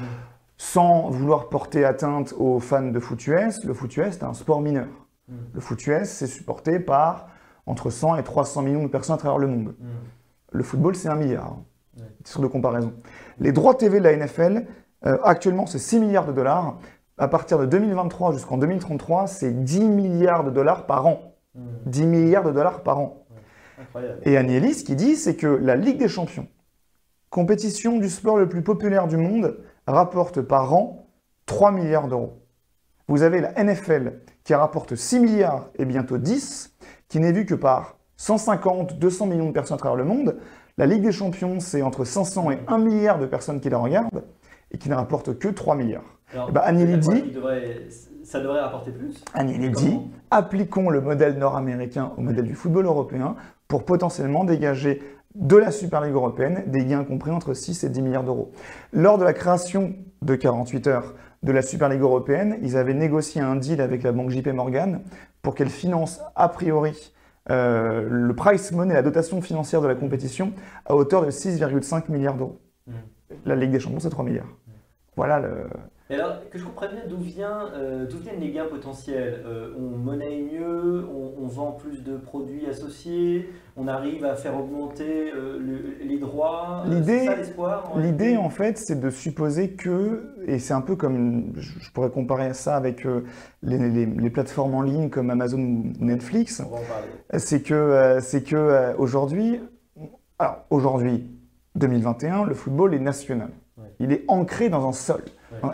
Sans 0.58 1.10
vouloir 1.12 1.48
porter 1.48 1.86
atteinte 1.86 2.34
aux 2.38 2.60
fans 2.60 2.90
de 2.90 3.00
foot 3.00 3.26
US, 3.28 3.64
le 3.64 3.74
foot 3.74 3.96
US, 3.96 4.16
c'est 4.16 4.24
un 4.24 4.34
sport 4.34 4.60
mineur. 4.60 4.88
Mmh. 5.30 5.36
Le 5.54 5.62
foot 5.62 5.88
US, 5.88 6.10
c'est 6.10 6.28
supporté 6.28 6.82
par 6.82 7.30
entre 7.66 7.90
100 7.90 8.18
et 8.18 8.24
300 8.24 8.64
millions 8.64 8.84
de 8.84 8.90
personnes 8.90 9.16
à 9.16 9.20
travers 9.20 9.38
le 9.38 9.48
monde. 9.48 9.76
Mmh. 9.80 9.86
Le 10.52 10.64
football, 10.64 10.96
c'est 10.96 11.08
un 11.08 11.16
milliard. 11.16 11.56
Titre 12.24 12.42
de 12.42 12.48
comparaison. 12.48 12.94
Les 13.40 13.52
droits 13.52 13.76
TV 13.76 14.00
de 14.00 14.04
la 14.04 14.16
NFL, 14.16 14.66
euh, 15.06 15.18
actuellement, 15.24 15.66
c'est 15.66 15.80
6 15.80 16.00
milliards 16.00 16.26
de 16.26 16.34
dollars. 16.34 16.80
À 17.18 17.28
partir 17.28 17.58
de 17.58 17.66
2023 17.66 18.34
jusqu'en 18.34 18.58
2033, 18.58 19.28
c'est 19.28 19.64
10 19.64 19.82
milliards 19.82 20.44
de 20.44 20.52
dollars 20.52 20.86
par 20.86 21.06
an. 21.06 21.36
10 21.86 22.04
hmm. 22.04 22.10
milliards 22.10 22.44
de 22.44 22.52
dollars 22.52 22.84
par 22.84 23.00
an. 23.00 23.26
Et 24.24 24.38
Agnelli, 24.38 24.74
ce 24.74 24.84
qu'il 24.84 24.96
dit, 24.96 25.16
c'est 25.16 25.36
que 25.36 25.48
la 25.48 25.76
Ligue 25.76 25.98
des 25.98 26.08
Champions, 26.08 26.48
compétition 27.30 27.98
du 27.98 28.10
sport 28.10 28.38
le 28.38 28.50
plus 28.50 28.64
populaire 28.64 29.08
du 29.08 29.18
monde, 29.18 29.58
rapporte 29.86 30.42
par 30.42 30.74
an 30.74 31.08
3 31.46 31.72
milliards 31.72 32.08
d'euros. 32.08 32.42
Vous 33.08 33.22
avez 33.22 33.40
la 33.40 33.64
NFL 33.64 34.22
qui 34.44 34.54
rapporte 34.54 34.96
6 34.96 35.20
milliards 35.20 35.70
et 35.76 35.86
bientôt 35.86 36.18
10, 36.18 36.76
qui 37.08 37.20
n'est 37.20 37.32
vue 37.32 37.46
que 37.46 37.56
par 37.56 37.98
150, 38.18 38.98
200 38.98 39.28
millions 39.28 39.48
de 39.48 39.52
personnes 39.52 39.76
à 39.76 39.80
travers 39.80 39.96
le 39.96 40.04
monde. 40.04 40.38
La 40.80 40.86
Ligue 40.86 41.02
des 41.02 41.12
Champions, 41.12 41.60
c'est 41.60 41.82
entre 41.82 42.06
500 42.06 42.52
et 42.52 42.60
1 42.68 42.78
milliard 42.78 43.18
de 43.18 43.26
personnes 43.26 43.60
qui 43.60 43.68
la 43.68 43.80
regardent 43.80 44.24
et 44.72 44.78
qui 44.78 44.90
ne 44.90 44.94
rapporte 44.94 45.40
que 45.40 45.48
3 45.48 45.76
milliards. 45.76 46.04
Alors, 46.32 46.52
bah, 46.52 46.72
dit, 46.72 47.34
ça 48.24 48.40
devrait 48.40 48.60
rapporter 48.60 48.92
plus. 48.92 49.24
Agnelli 49.34 49.72
dit, 49.72 50.00
appliquons 50.30 50.92
le 50.92 51.02
modèle 51.02 51.40
nord-américain 51.40 52.12
au 52.16 52.22
modèle 52.22 52.46
du 52.46 52.54
football 52.54 52.86
européen 52.86 53.36
pour 53.68 53.86
potentiellement 53.86 54.44
dégager 54.44 55.02
de 55.34 55.56
la 55.56 55.72
Super 55.72 56.02
Ligue 56.02 56.14
européenne 56.14 56.66
des 56.68 56.86
gains 56.86 57.04
compris 57.04 57.32
entre 57.32 57.56
6 57.56 57.84
et 57.84 57.90
10 57.90 58.04
milliards 58.04 58.24
d'euros. 58.24 58.52
Lors 58.94 59.18
de 59.18 59.24
la 59.24 59.34
création 59.34 59.96
de 60.22 60.36
48 60.36 60.86
heures 60.86 61.16
de 61.42 61.52
la 61.52 61.64
Super 61.64 61.90
Ligue 61.90 62.02
européenne, 62.02 62.60
ils 62.62 62.78
avaient 62.78 62.94
négocié 62.94 63.42
un 63.42 63.56
deal 63.56 63.82
avec 63.82 64.04
la 64.04 64.12
banque 64.12 64.30
JP 64.30 64.50
Morgan 64.50 65.02
pour 65.42 65.56
qu'elle 65.56 65.70
finance 65.70 66.22
a 66.36 66.50
priori 66.50 67.14
euh, 67.50 68.08
le 68.10 68.36
price 68.36 68.72
money, 68.72 68.94
la 68.94 69.02
dotation 69.02 69.42
financière 69.42 69.82
de 69.82 69.88
la 69.88 69.96
compétition, 69.96 70.54
à 70.86 70.96
hauteur 70.96 71.26
de 71.26 71.32
6,5 71.32 72.12
milliards 72.12 72.36
d'euros. 72.36 72.60
Mmh. 72.88 72.92
La 73.46 73.56
Ligue 73.56 73.72
des 73.72 73.80
Champions, 73.80 74.00
c'est 74.00 74.10
3 74.10 74.26
milliards. 74.26 74.48
Voilà 75.16 75.40
le. 75.40 75.68
Et 76.10 76.16
alors, 76.16 76.50
que 76.50 76.58
je 76.58 76.64
comprenne 76.64 76.92
bien 76.92 77.04
d'où 77.10 77.18
vient, 77.18 77.70
euh, 77.74 78.06
viennent 78.22 78.40
les 78.40 78.52
gains 78.52 78.68
potentiels 78.68 79.44
euh, 79.46 79.74
On 79.78 79.98
monnaie 79.98 80.42
mieux, 80.42 81.06
on, 81.06 81.48
vend 81.48 81.74
plus 81.74 82.04
de 82.04 82.18
produits 82.18 82.66
associés, 82.66 83.50
on 83.76 83.88
arrive 83.88 84.26
à 84.26 84.36
faire 84.36 84.58
augmenter 84.58 85.32
euh, 85.34 85.60
les 86.02 86.18
droits. 86.18 86.84
L'idée, 86.88 87.30
l'idée 87.96 88.38
en 88.38 88.50
fait, 88.50 88.78
c'est 88.78 89.00
de 89.00 89.10
supposer 89.10 89.72
que, 89.72 90.34
et 90.46 90.60
c'est 90.60 90.74
un 90.74 90.82
peu 90.82 90.96
comme, 90.96 91.54
je, 91.58 91.92
pourrais 91.92 92.10
comparer 92.10 92.54
ça 92.54 92.76
avec 92.76 93.06
les, 93.64 94.30
plateformes 94.30 94.76
en 94.76 94.82
ligne 94.82 95.10
comme 95.10 95.30
Amazon 95.30 95.60
ou 95.60 95.94
Netflix. 96.00 96.62
C'est 97.38 97.64
que, 97.64 98.20
c'est 98.22 98.44
que 98.44 98.96
aujourd'hui, 98.98 99.60
alors 100.40 100.66
aujourd'hui, 100.70 101.30
2021, 101.76 102.46
le 102.46 102.54
football 102.54 102.94
est 102.94 103.00
national. 103.00 103.50
Il 104.00 104.12
est 104.12 104.24
ancré 104.28 104.70
dans 104.70 104.88
un 104.88 104.94
sol. 104.94 105.22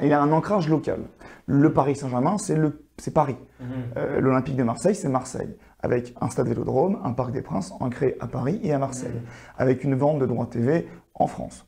Il 0.02 0.14
a 0.14 0.22
un 0.22 0.32
ancrage 0.32 0.70
local. 0.70 1.00
Le 1.46 1.74
Paris 1.74 1.96
Saint-Germain, 1.96 2.38
c'est 2.38 3.14
Paris. 3.14 3.38
Mhm. 3.60 3.68
Euh, 3.98 4.20
L'Olympique 4.22 4.56
de 4.56 4.64
Marseille, 4.64 4.96
c'est 4.96 5.10
Marseille. 5.10 5.56
Avec 5.82 6.16
un 6.22 6.30
stade 6.30 6.48
vélodrome, 6.48 7.00
un 7.04 7.12
parc 7.12 7.32
des 7.32 7.42
Princes 7.42 7.74
ancré 7.80 8.16
à 8.20 8.28
Paris 8.28 8.60
et 8.64 8.74
à 8.74 8.80
Marseille. 8.80 9.12
Mhm. 9.14 9.22
Avec 9.58 9.84
une 9.84 9.96
vente 9.96 10.20
de 10.20 10.26
droits 10.26 10.46
TV 10.46 10.88
en 11.14 11.28
France. 11.28 11.66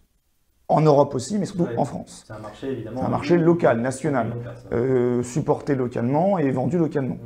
En 0.68 0.82
Europe 0.82 1.14
aussi, 1.14 1.38
mais 1.38 1.46
surtout 1.46 1.68
en 1.78 1.86
France. 1.86 2.24
C'est 2.26 2.34
un 2.34 2.40
marché 2.40 2.72
évidemment. 2.72 3.02
C'est 3.02 3.06
un 3.06 3.10
marché 3.10 3.38
local, 3.38 3.82
national, 3.82 4.34
euh, 4.72 5.22
supporté 5.22 5.76
localement 5.76 6.40
et 6.40 6.50
vendu 6.50 6.78
localement. 6.78 7.16
Mhm. 7.16 7.20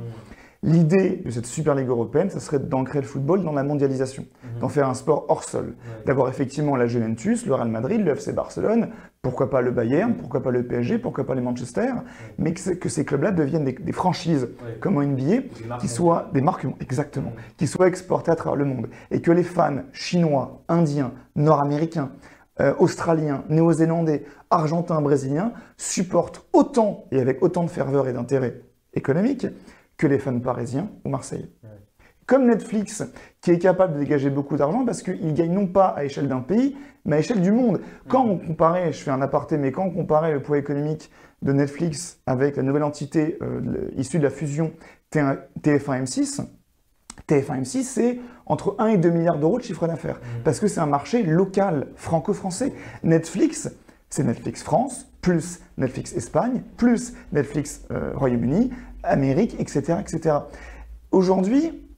L'idée 0.62 1.22
de 1.24 1.30
cette 1.30 1.46
Super 1.46 1.74
Ligue 1.74 1.88
européenne, 1.88 2.28
ce 2.28 2.38
serait 2.38 2.58
d'ancrer 2.58 3.00
le 3.00 3.06
football 3.06 3.42
dans 3.44 3.52
la 3.52 3.62
mondialisation, 3.62 4.26
d'en 4.60 4.68
faire 4.68 4.90
un 4.90 4.94
sport 4.94 5.24
hors 5.28 5.42
sol, 5.42 5.74
d'avoir 6.04 6.28
effectivement 6.28 6.76
la 6.76 6.86
Juventus, 6.86 7.46
le 7.46 7.54
Real 7.54 7.68
Madrid, 7.68 8.04
le 8.04 8.10
FC 8.10 8.34
Barcelone, 8.34 8.90
pourquoi 9.22 9.50
pas 9.50 9.60
le 9.60 9.70
Bayern, 9.70 10.14
pourquoi 10.14 10.42
pas 10.42 10.50
le 10.50 10.66
PSG, 10.66 10.98
pourquoi 10.98 11.26
pas 11.26 11.34
les 11.34 11.42
Manchester, 11.42 11.92
mais 12.38 12.54
que, 12.54 12.88
ces 12.88 13.04
clubs-là 13.04 13.32
deviennent 13.32 13.64
des, 13.64 13.92
franchises 13.92 14.48
comme 14.80 14.96
en 14.96 15.02
NBA, 15.02 15.76
qui 15.78 15.88
soient 15.88 16.30
des 16.32 16.40
marques, 16.40 16.66
exactement, 16.80 17.32
qui 17.58 17.66
soient 17.66 17.88
exportées 17.88 18.30
à 18.30 18.36
travers 18.36 18.56
le 18.56 18.64
monde, 18.64 18.88
et 19.10 19.20
que 19.20 19.30
les 19.30 19.42
fans 19.42 19.82
chinois, 19.92 20.62
indiens, 20.68 21.12
nord-américains, 21.36 22.12
euh, 22.60 22.74
australiens, 22.78 23.44
néo-zélandais, 23.50 24.24
argentins, 24.48 25.00
brésiliens 25.02 25.52
supportent 25.76 26.46
autant 26.52 27.04
et 27.10 27.20
avec 27.20 27.42
autant 27.42 27.64
de 27.64 27.70
ferveur 27.70 28.08
et 28.08 28.12
d'intérêt 28.14 28.62
économique 28.94 29.46
que 29.98 30.06
les 30.06 30.18
fans 30.18 30.38
parisiens 30.40 30.90
ou 31.04 31.10
marseillais. 31.10 31.50
Comme 32.26 32.46
Netflix, 32.46 33.02
qui 33.40 33.50
est 33.50 33.58
capable 33.58 33.94
de 33.94 33.98
dégager 34.00 34.30
beaucoup 34.30 34.56
d'argent 34.56 34.84
parce 34.84 35.02
qu'il 35.02 35.34
gagne 35.34 35.52
non 35.52 35.66
pas 35.66 35.88
à 35.88 36.04
échelle 36.04 36.28
d'un 36.28 36.40
pays, 36.40 36.76
mais 37.04 37.16
à 37.16 37.18
échelle 37.20 37.40
du 37.40 37.52
monde. 37.52 37.80
Quand 38.08 38.24
on 38.24 38.38
comparait, 38.38 38.92
je 38.92 38.98
fais 38.98 39.10
un 39.10 39.22
aparté, 39.22 39.56
mais 39.56 39.72
quand 39.72 39.84
on 39.84 39.90
comparait 39.90 40.32
le 40.32 40.42
poids 40.42 40.58
économique 40.58 41.10
de 41.42 41.52
Netflix 41.52 42.20
avec 42.26 42.56
la 42.56 42.62
nouvelle 42.62 42.82
entité 42.82 43.38
euh, 43.40 43.90
issue 43.96 44.18
de 44.18 44.24
la 44.24 44.30
fusion 44.30 44.72
TF1-M6, 45.12 46.44
TF1-M6, 47.28 47.82
c'est 47.82 48.20
entre 48.44 48.76
1 48.78 48.88
et 48.88 48.96
2 48.98 49.10
milliards 49.10 49.38
d'euros 49.38 49.58
de 49.58 49.64
chiffre 49.64 49.86
d'affaires. 49.86 50.16
Mmh. 50.16 50.42
Parce 50.44 50.60
que 50.60 50.66
c'est 50.68 50.80
un 50.80 50.86
marché 50.86 51.22
local, 51.22 51.88
franco-français. 51.96 52.74
Netflix, 53.04 53.70
c'est 54.10 54.24
Netflix 54.24 54.62
France, 54.62 55.06
plus 55.22 55.60
Netflix 55.78 56.14
Espagne, 56.14 56.62
plus 56.76 57.14
Netflix 57.32 57.86
euh, 57.90 58.12
Royaume-Uni, 58.14 58.70
Amérique, 59.02 59.56
etc. 59.58 59.94
etc. 60.00 60.36
Aujourd'hui, 61.10 61.89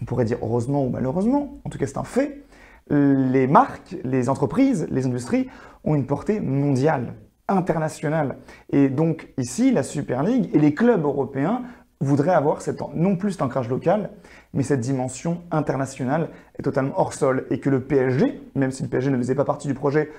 on 0.00 0.04
pourrait 0.04 0.24
dire 0.24 0.38
heureusement 0.42 0.84
ou 0.84 0.90
malheureusement, 0.90 1.60
en 1.64 1.70
tout 1.70 1.78
cas 1.78 1.86
c'est 1.86 1.98
un 1.98 2.04
fait, 2.04 2.44
les 2.90 3.46
marques, 3.46 3.96
les 4.04 4.28
entreprises, 4.28 4.86
les 4.90 5.06
industries 5.06 5.48
ont 5.84 5.94
une 5.94 6.06
portée 6.06 6.40
mondiale, 6.40 7.14
internationale. 7.48 8.36
Et 8.70 8.88
donc 8.88 9.28
ici, 9.38 9.72
la 9.72 9.82
Super 9.82 10.22
League 10.22 10.50
et 10.52 10.58
les 10.58 10.74
clubs 10.74 11.04
européens 11.04 11.62
voudraient 12.00 12.34
avoir 12.34 12.60
cette, 12.60 12.80
non 12.94 13.16
plus 13.16 13.32
cet 13.32 13.42
ancrage 13.42 13.68
local, 13.68 14.10
mais 14.52 14.62
cette 14.62 14.80
dimension 14.80 15.42
internationale 15.50 16.28
est 16.58 16.62
totalement 16.62 16.92
hors 16.96 17.14
sol. 17.14 17.46
Et 17.50 17.60
que 17.60 17.70
le 17.70 17.82
PSG, 17.82 18.42
même 18.54 18.70
si 18.70 18.82
le 18.82 18.88
PSG 18.88 19.10
ne 19.10 19.16
faisait 19.16 19.34
pas 19.34 19.44
partie 19.44 19.68
du 19.68 19.74
projet, 19.74 20.10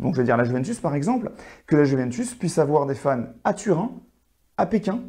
donc 0.00 0.14
je 0.14 0.20
vais 0.20 0.24
dire 0.24 0.36
la 0.36 0.44
Juventus 0.44 0.80
par 0.80 0.94
exemple, 0.94 1.32
que 1.66 1.76
la 1.76 1.84
Juventus 1.84 2.34
puisse 2.34 2.58
avoir 2.58 2.86
des 2.86 2.94
fans 2.94 3.24
à 3.44 3.54
Turin, 3.54 3.90
à 4.56 4.66
Pékin, 4.66 5.00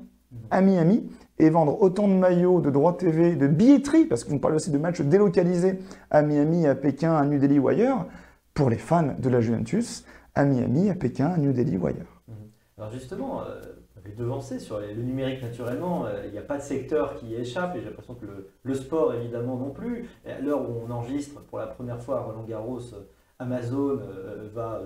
à 0.52 0.62
Miami 0.62 1.10
et 1.40 1.50
vendre 1.50 1.82
autant 1.82 2.08
de 2.08 2.14
maillots, 2.14 2.62
de 2.62 2.70
droits 2.70 2.94
TV, 2.94 3.36
de 3.36 3.48
billetterie, 3.48 4.06
parce 4.06 4.24
qu'on 4.24 4.40
parle 4.40 4.56
aussi 4.56 4.72
de 4.72 4.78
matchs 4.78 5.02
délocalisés 5.02 5.80
à 6.10 6.22
Miami, 6.22 6.68
à 6.68 6.76
Pékin, 6.76 7.14
à 7.14 7.26
New 7.26 7.40
Delhi 7.40 7.60
ou 7.60 7.68
ailleurs, 7.68 8.06
pour 8.54 8.70
les 8.70 8.78
fans 8.78 9.16
de 9.18 9.30
la 9.30 9.42
Juventus, 9.42 10.06
à 10.34 10.46
Miami, 10.46 10.90
à 10.90 10.96
Pékin, 10.96 11.28
à 11.28 11.38
New 11.38 11.52
Delhi 11.52 11.78
ou 11.78 11.88
ailleurs. 11.88 12.22
Mhm. 12.28 12.36
Alors 12.78 12.92
justement, 12.92 13.42
euh, 13.42 13.62
vous 13.96 14.02
avez 14.06 14.16
devancé 14.16 14.60
sur 14.60 14.80
le 14.80 15.02
numérique 15.02 15.42
naturellement, 15.42 16.06
euh, 16.06 16.24
il 16.26 16.32
n'y 16.32 16.38
a 16.38 16.44
pas 16.44 16.58
de 16.58 16.64
secteur 16.64 17.16
qui 17.16 17.36
échappe 17.36 17.76
et 17.76 17.80
j'ai 17.80 17.86
l'impression 17.86 18.16
que 18.16 18.26
le, 18.64 18.74
sport 18.74 19.14
évidemment 19.14 19.58
non 19.58 19.72
plus. 19.72 20.10
Et 20.26 20.32
à 20.32 20.40
l'heure 20.40 20.70
où 20.70 20.74
on 20.88 20.92
enregistre 20.92 21.42
pour 21.42 21.60
la 21.60 21.68
première 21.68 22.02
fois 22.02 22.22
Roland 22.22 22.44
Garros, 22.44 22.82
Amazon 23.40 24.00
va, 24.54 24.82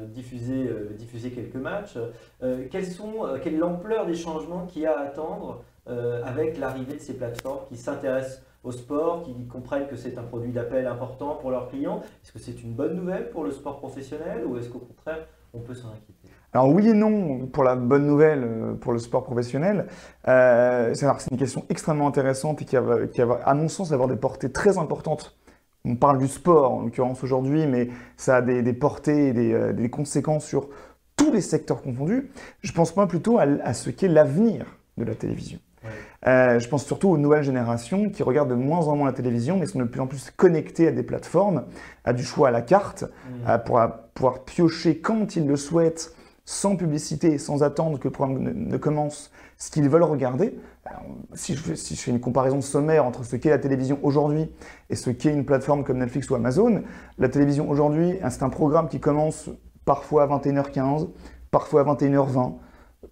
diffuser, 0.00 0.70
diffuser, 0.96 1.30
quelques 1.30 1.56
matchs. 1.56 1.94
sont, 1.94 3.12
quelle 3.42 3.54
est 3.54 3.58
l'ampleur 3.58 4.06
des 4.06 4.14
changements 4.14 4.66
qu'il 4.66 4.82
y 4.82 4.86
a 4.86 4.98
à 4.98 5.02
attendre 5.02 5.62
avec 5.86 6.58
l'arrivée 6.58 6.94
de 6.94 7.00
ces 7.00 7.14
plateformes 7.14 7.64
qui 7.68 7.76
s'intéressent 7.76 8.42
au 8.64 8.70
sport, 8.70 9.22
qui 9.22 9.46
comprennent 9.46 9.88
que 9.88 9.96
c'est 9.96 10.16
un 10.18 10.22
produit 10.22 10.52
d'appel 10.52 10.86
important 10.86 11.36
pour 11.36 11.50
leurs 11.50 11.68
clients? 11.68 12.02
Est-ce 12.22 12.32
que 12.32 12.38
c'est 12.38 12.62
une 12.62 12.72
bonne 12.72 12.94
nouvelle 12.94 13.30
pour 13.30 13.44
le 13.44 13.50
sport 13.50 13.78
professionnel 13.78 14.44
ou 14.46 14.56
est-ce 14.56 14.68
qu'au 14.68 14.78
contraire, 14.78 15.26
on 15.52 15.60
peut 15.60 15.74
s'en 15.74 15.88
inquiéter? 15.88 16.28
Alors 16.54 16.68
oui 16.68 16.86
et 16.86 16.92
non 16.92 17.46
pour 17.46 17.64
la 17.64 17.76
bonne 17.76 18.06
nouvelle 18.06 18.44
euh, 18.44 18.74
pour 18.74 18.92
le 18.92 18.98
sport 18.98 19.24
professionnel. 19.24 19.86
Euh, 20.28 20.92
c'est 20.92 21.06
une 21.30 21.38
question 21.38 21.64
extrêmement 21.70 22.06
intéressante 22.06 22.60
et 22.60 22.64
qui 22.66 22.76
va, 22.76 23.06
qui 23.06 23.22
à 23.22 23.54
mon 23.54 23.68
sens, 23.68 23.92
avoir 23.92 24.08
des 24.08 24.16
portées 24.16 24.52
très 24.52 24.76
importantes. 24.76 25.38
On 25.84 25.96
parle 25.96 26.18
du 26.18 26.28
sport 26.28 26.74
en 26.74 26.82
l'occurrence 26.82 27.24
aujourd'hui, 27.24 27.66
mais 27.66 27.88
ça 28.16 28.36
a 28.36 28.42
des, 28.42 28.72
portées 28.72 29.28
et 29.28 29.32
des, 29.32 29.52
euh, 29.52 29.72
des, 29.72 29.90
conséquences 29.90 30.46
sur 30.46 30.68
tous 31.16 31.32
les 31.32 31.40
secteurs 31.40 31.82
confondus. 31.82 32.30
Je 32.60 32.72
pense 32.72 32.92
pas 32.92 33.06
plutôt 33.06 33.38
à 33.38 33.74
ce 33.74 33.90
qu'est 33.90 34.08
l'avenir 34.08 34.66
de 34.96 35.04
la 35.04 35.14
télévision. 35.14 35.58
Euh, 36.28 36.60
je 36.60 36.68
pense 36.68 36.84
surtout 36.84 37.08
aux 37.08 37.18
nouvelles 37.18 37.42
générations 37.42 38.08
qui 38.08 38.22
regardent 38.22 38.50
de 38.50 38.54
moins 38.54 38.86
en 38.86 38.94
moins 38.94 39.06
la 39.06 39.12
télévision, 39.12 39.58
mais 39.58 39.66
sont 39.66 39.80
de 39.80 39.84
plus 39.84 40.00
en 40.00 40.06
plus 40.06 40.30
connectées 40.30 40.86
à 40.86 40.92
des 40.92 41.02
plateformes, 41.02 41.64
à 42.04 42.12
du 42.12 42.22
choix 42.22 42.48
à 42.48 42.50
la 42.52 42.62
carte, 42.62 43.02
mmh. 43.04 43.58
pour 43.64 43.80
pouvoir 44.14 44.44
piocher 44.44 44.98
quand 44.98 45.34
ils 45.34 45.46
le 45.46 45.56
souhaitent, 45.56 46.14
sans 46.44 46.76
publicité, 46.76 47.38
sans 47.38 47.62
attendre 47.62 47.98
que 47.98 48.08
le 48.08 48.12
programme 48.12 48.42
ne, 48.42 48.76
commence, 48.76 49.30
ce 49.58 49.70
qu'ils 49.70 49.88
veulent 49.88 50.02
regarder. 50.02 50.58
si, 51.34 51.54
je 51.54 51.60
fais, 51.60 51.76
si, 51.76 51.94
je 51.94 52.00
fais, 52.00 52.10
une 52.10 52.20
comparaison 52.20 52.60
sommaire 52.60 53.04
entre 53.04 53.24
ce 53.24 53.36
qu'est 53.36 53.50
la 53.50 53.58
télévision 53.58 53.98
aujourd'hui 54.02 54.50
et 54.90 54.96
ce 54.96 55.10
qu'est 55.10 55.32
une 55.32 55.44
plateforme 55.44 55.84
comme 55.84 55.98
Netflix 55.98 56.28
ou 56.30 56.34
Amazon, 56.34 56.82
la 57.18 57.28
télévision 57.28 57.70
aujourd'hui, 57.70 58.18
c'est 58.28 58.42
un 58.42 58.48
programme 58.48 58.88
qui 58.88 58.98
commence 58.98 59.50
parfois 59.84 60.24
à 60.24 60.26
21h15, 60.26 61.08
parfois 61.50 61.82
à 61.82 61.94
21h20, 61.94 62.54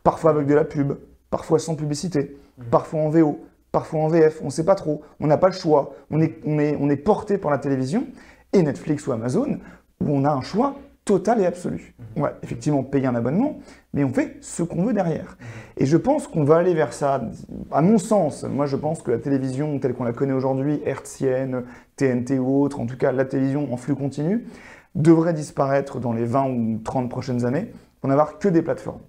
parfois 0.03 0.31
avec 0.31 0.47
de 0.47 0.55
la 0.55 0.64
pub, 0.64 0.95
parfois 1.31 1.59
sans 1.59 1.76
publicité, 1.76 2.37
mhm. 2.59 2.64
parfois 2.66 3.01
en 3.01 3.11
VO, 3.11 3.41
parfois 3.70 4.01
en 4.01 4.09
VF, 4.09 4.41
on 4.43 4.47
ne 4.47 4.51
sait 4.51 4.64
pas 4.64 4.74
trop, 4.74 5.03
on 5.20 5.28
n'a 5.28 5.37
pas 5.37 5.49
le 5.49 5.55
choix, 5.55 5.95
on 6.11 6.20
est, 6.20 6.41
on, 6.45 6.59
est, 6.59 6.76
on 6.81 6.91
est 6.91 6.97
porté 6.97 7.39
par 7.39 7.53
la 7.53 7.59
télévision, 7.59 8.07
et 8.53 8.62
Netflix 8.62 9.07
ou 9.07 9.12
Amazon, 9.12 9.61
où 10.01 10.11
on 10.11 10.24
a 10.24 10.33
un 10.33 10.41
choix 10.41 10.76
total 11.11 11.41
et 11.41 11.47
absolu. 11.47 11.93
Mhm. 11.99 12.07
On 12.15 12.21
va 12.23 12.35
effectivement 12.45 12.85
payer 12.85 13.09
un 13.09 13.17
abonnement, 13.17 13.59
mais 13.93 14.05
on 14.05 14.13
fait 14.13 14.37
ce 14.43 14.63
qu'on 14.63 14.85
veut 14.85 14.93
derrière. 14.93 15.37
Et 15.77 15.85
je 15.85 15.97
pense 15.97 16.29
qu'on 16.29 16.45
va 16.45 16.59
aller 16.59 16.73
vers 16.73 16.93
ça. 16.93 17.21
À 17.73 17.83
mon 17.83 17.99
sens, 17.99 18.45
moi 18.45 18.67
je 18.67 18.77
pense 18.77 19.03
que 19.03 19.11
la 19.11 19.19
télévision 19.19 19.81
telle 19.81 19.95
qu'on 19.95 20.05
la 20.05 20.13
connaît 20.13 20.35
aujourd'hui, 20.35 20.81
hertzienne, 20.85 21.65
TNT 21.97 22.39
ou 22.39 22.63
autre, 22.63 22.79
en 22.79 22.87
tout 22.87 22.97
cas 22.97 23.11
la 23.11 23.25
télévision 23.25 23.73
en 23.73 23.77
flux 23.77 23.97
continu, 23.97 24.45
devrait 24.95 25.35
disparaître 25.35 25.99
dans 25.99 26.13
les 26.13 26.25
20 26.25 26.45
ou 26.49 26.81
30 26.85 27.11
prochaines 27.11 27.45
années 27.45 27.73
pour 28.01 28.09
n'avoir 28.09 28.39
que 28.39 28.49
des 28.49 28.63
plateformes 28.63 29.01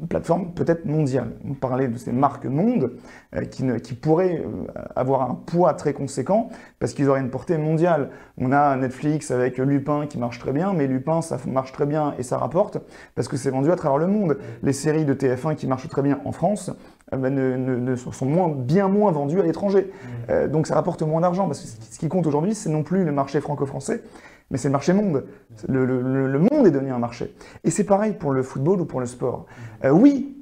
une 0.00 0.08
plateforme 0.08 0.52
peut-être 0.52 0.86
mondiale. 0.86 1.32
On 1.48 1.54
parlait 1.54 1.88
de 1.88 1.98
ces 1.98 2.12
marques 2.12 2.46
mondes 2.46 2.92
euh, 3.36 3.42
qui, 3.42 3.64
qui, 3.82 3.94
pourraient 3.94 4.42
euh, 4.44 4.64
avoir 4.96 5.30
un 5.30 5.34
poids 5.34 5.74
très 5.74 5.92
conséquent 5.92 6.48
parce 6.78 6.94
qu'ils 6.94 7.08
auraient 7.08 7.20
une 7.20 7.30
portée 7.30 7.58
mondiale. 7.58 8.10
On 8.38 8.52
a 8.52 8.76
Netflix 8.76 9.30
avec 9.30 9.58
Lupin 9.58 10.06
qui 10.06 10.18
marche 10.18 10.38
très 10.38 10.52
bien, 10.52 10.72
mais 10.72 10.86
Lupin 10.86 11.20
ça 11.22 11.38
marche 11.46 11.72
très 11.72 11.86
bien 11.86 12.14
et 12.18 12.22
ça 12.22 12.38
rapporte 12.38 12.78
parce 13.14 13.28
que 13.28 13.36
c'est 13.36 13.50
vendu 13.50 13.70
à 13.70 13.76
travers 13.76 13.98
le 13.98 14.06
monde. 14.06 14.38
Les 14.62 14.72
séries 14.72 15.04
de 15.04 15.14
TF1 15.14 15.54
qui 15.54 15.66
marchent 15.66 15.88
très 15.88 16.02
bien 16.02 16.20
en 16.24 16.32
France 16.32 16.70
euh, 17.12 17.16
ben, 17.16 17.34
ne, 17.34 17.96
sont 17.96 18.26
moins, 18.26 18.48
bien 18.48 18.88
moins 18.88 19.12
vendues 19.12 19.40
à 19.40 19.44
l'étranger. 19.44 19.90
Mmh. 20.28 20.46
donc 20.48 20.66
ça 20.66 20.74
rapporte 20.74 21.02
moins 21.02 21.20
d'argent 21.20 21.46
parce 21.46 21.60
que 21.60 21.84
ce 21.90 21.98
qui 21.98 22.08
compte 22.08 22.26
aujourd'hui, 22.26 22.54
c'est 22.54 22.70
non 22.70 22.82
plus 22.82 23.04
le 23.04 23.12
marché 23.12 23.40
franco-français, 23.40 24.02
mais 24.50 24.58
c'est 24.58 24.68
le 24.68 24.72
marché 24.72 24.92
monde. 24.92 25.24
Le, 25.68 26.38
monde 26.38 26.66
est 26.66 26.70
devenu 26.70 26.92
un 26.92 26.98
marché. 26.98 27.34
Et 27.64 27.70
c'est 27.70 27.84
pareil 27.84 28.12
pour 28.12 28.32
le 28.32 28.42
football 28.42 28.80
ou 28.80 28.84
pour 28.84 29.00
le 29.00 29.06
sport. 29.06 29.46
Euh, 29.84 29.90
oui, 29.90 30.36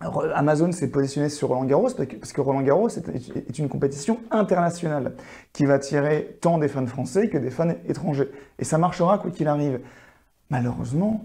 Amazon 0.00 0.70
s'est 0.70 0.90
positionné 0.90 1.28
sur 1.28 1.48
Roland 1.48 1.64
Garros 1.64 1.88
parce 1.96 2.32
que, 2.32 2.40
Roland 2.40 2.62
Garros 2.62 2.88
est, 2.88 3.58
une 3.58 3.68
compétition 3.68 4.20
internationale 4.30 5.14
qui 5.52 5.64
va 5.64 5.74
attirer 5.74 6.38
tant 6.40 6.58
des 6.58 6.68
fans 6.68 6.86
français 6.86 7.28
que 7.28 7.38
des 7.38 7.50
fans 7.50 7.70
étrangers. 7.88 8.30
Et 8.58 8.64
ça 8.64 8.78
marchera 8.78 9.18
quoi 9.18 9.30
qu'il 9.30 9.48
arrive. 9.48 9.80
Malheureusement, 10.50 11.24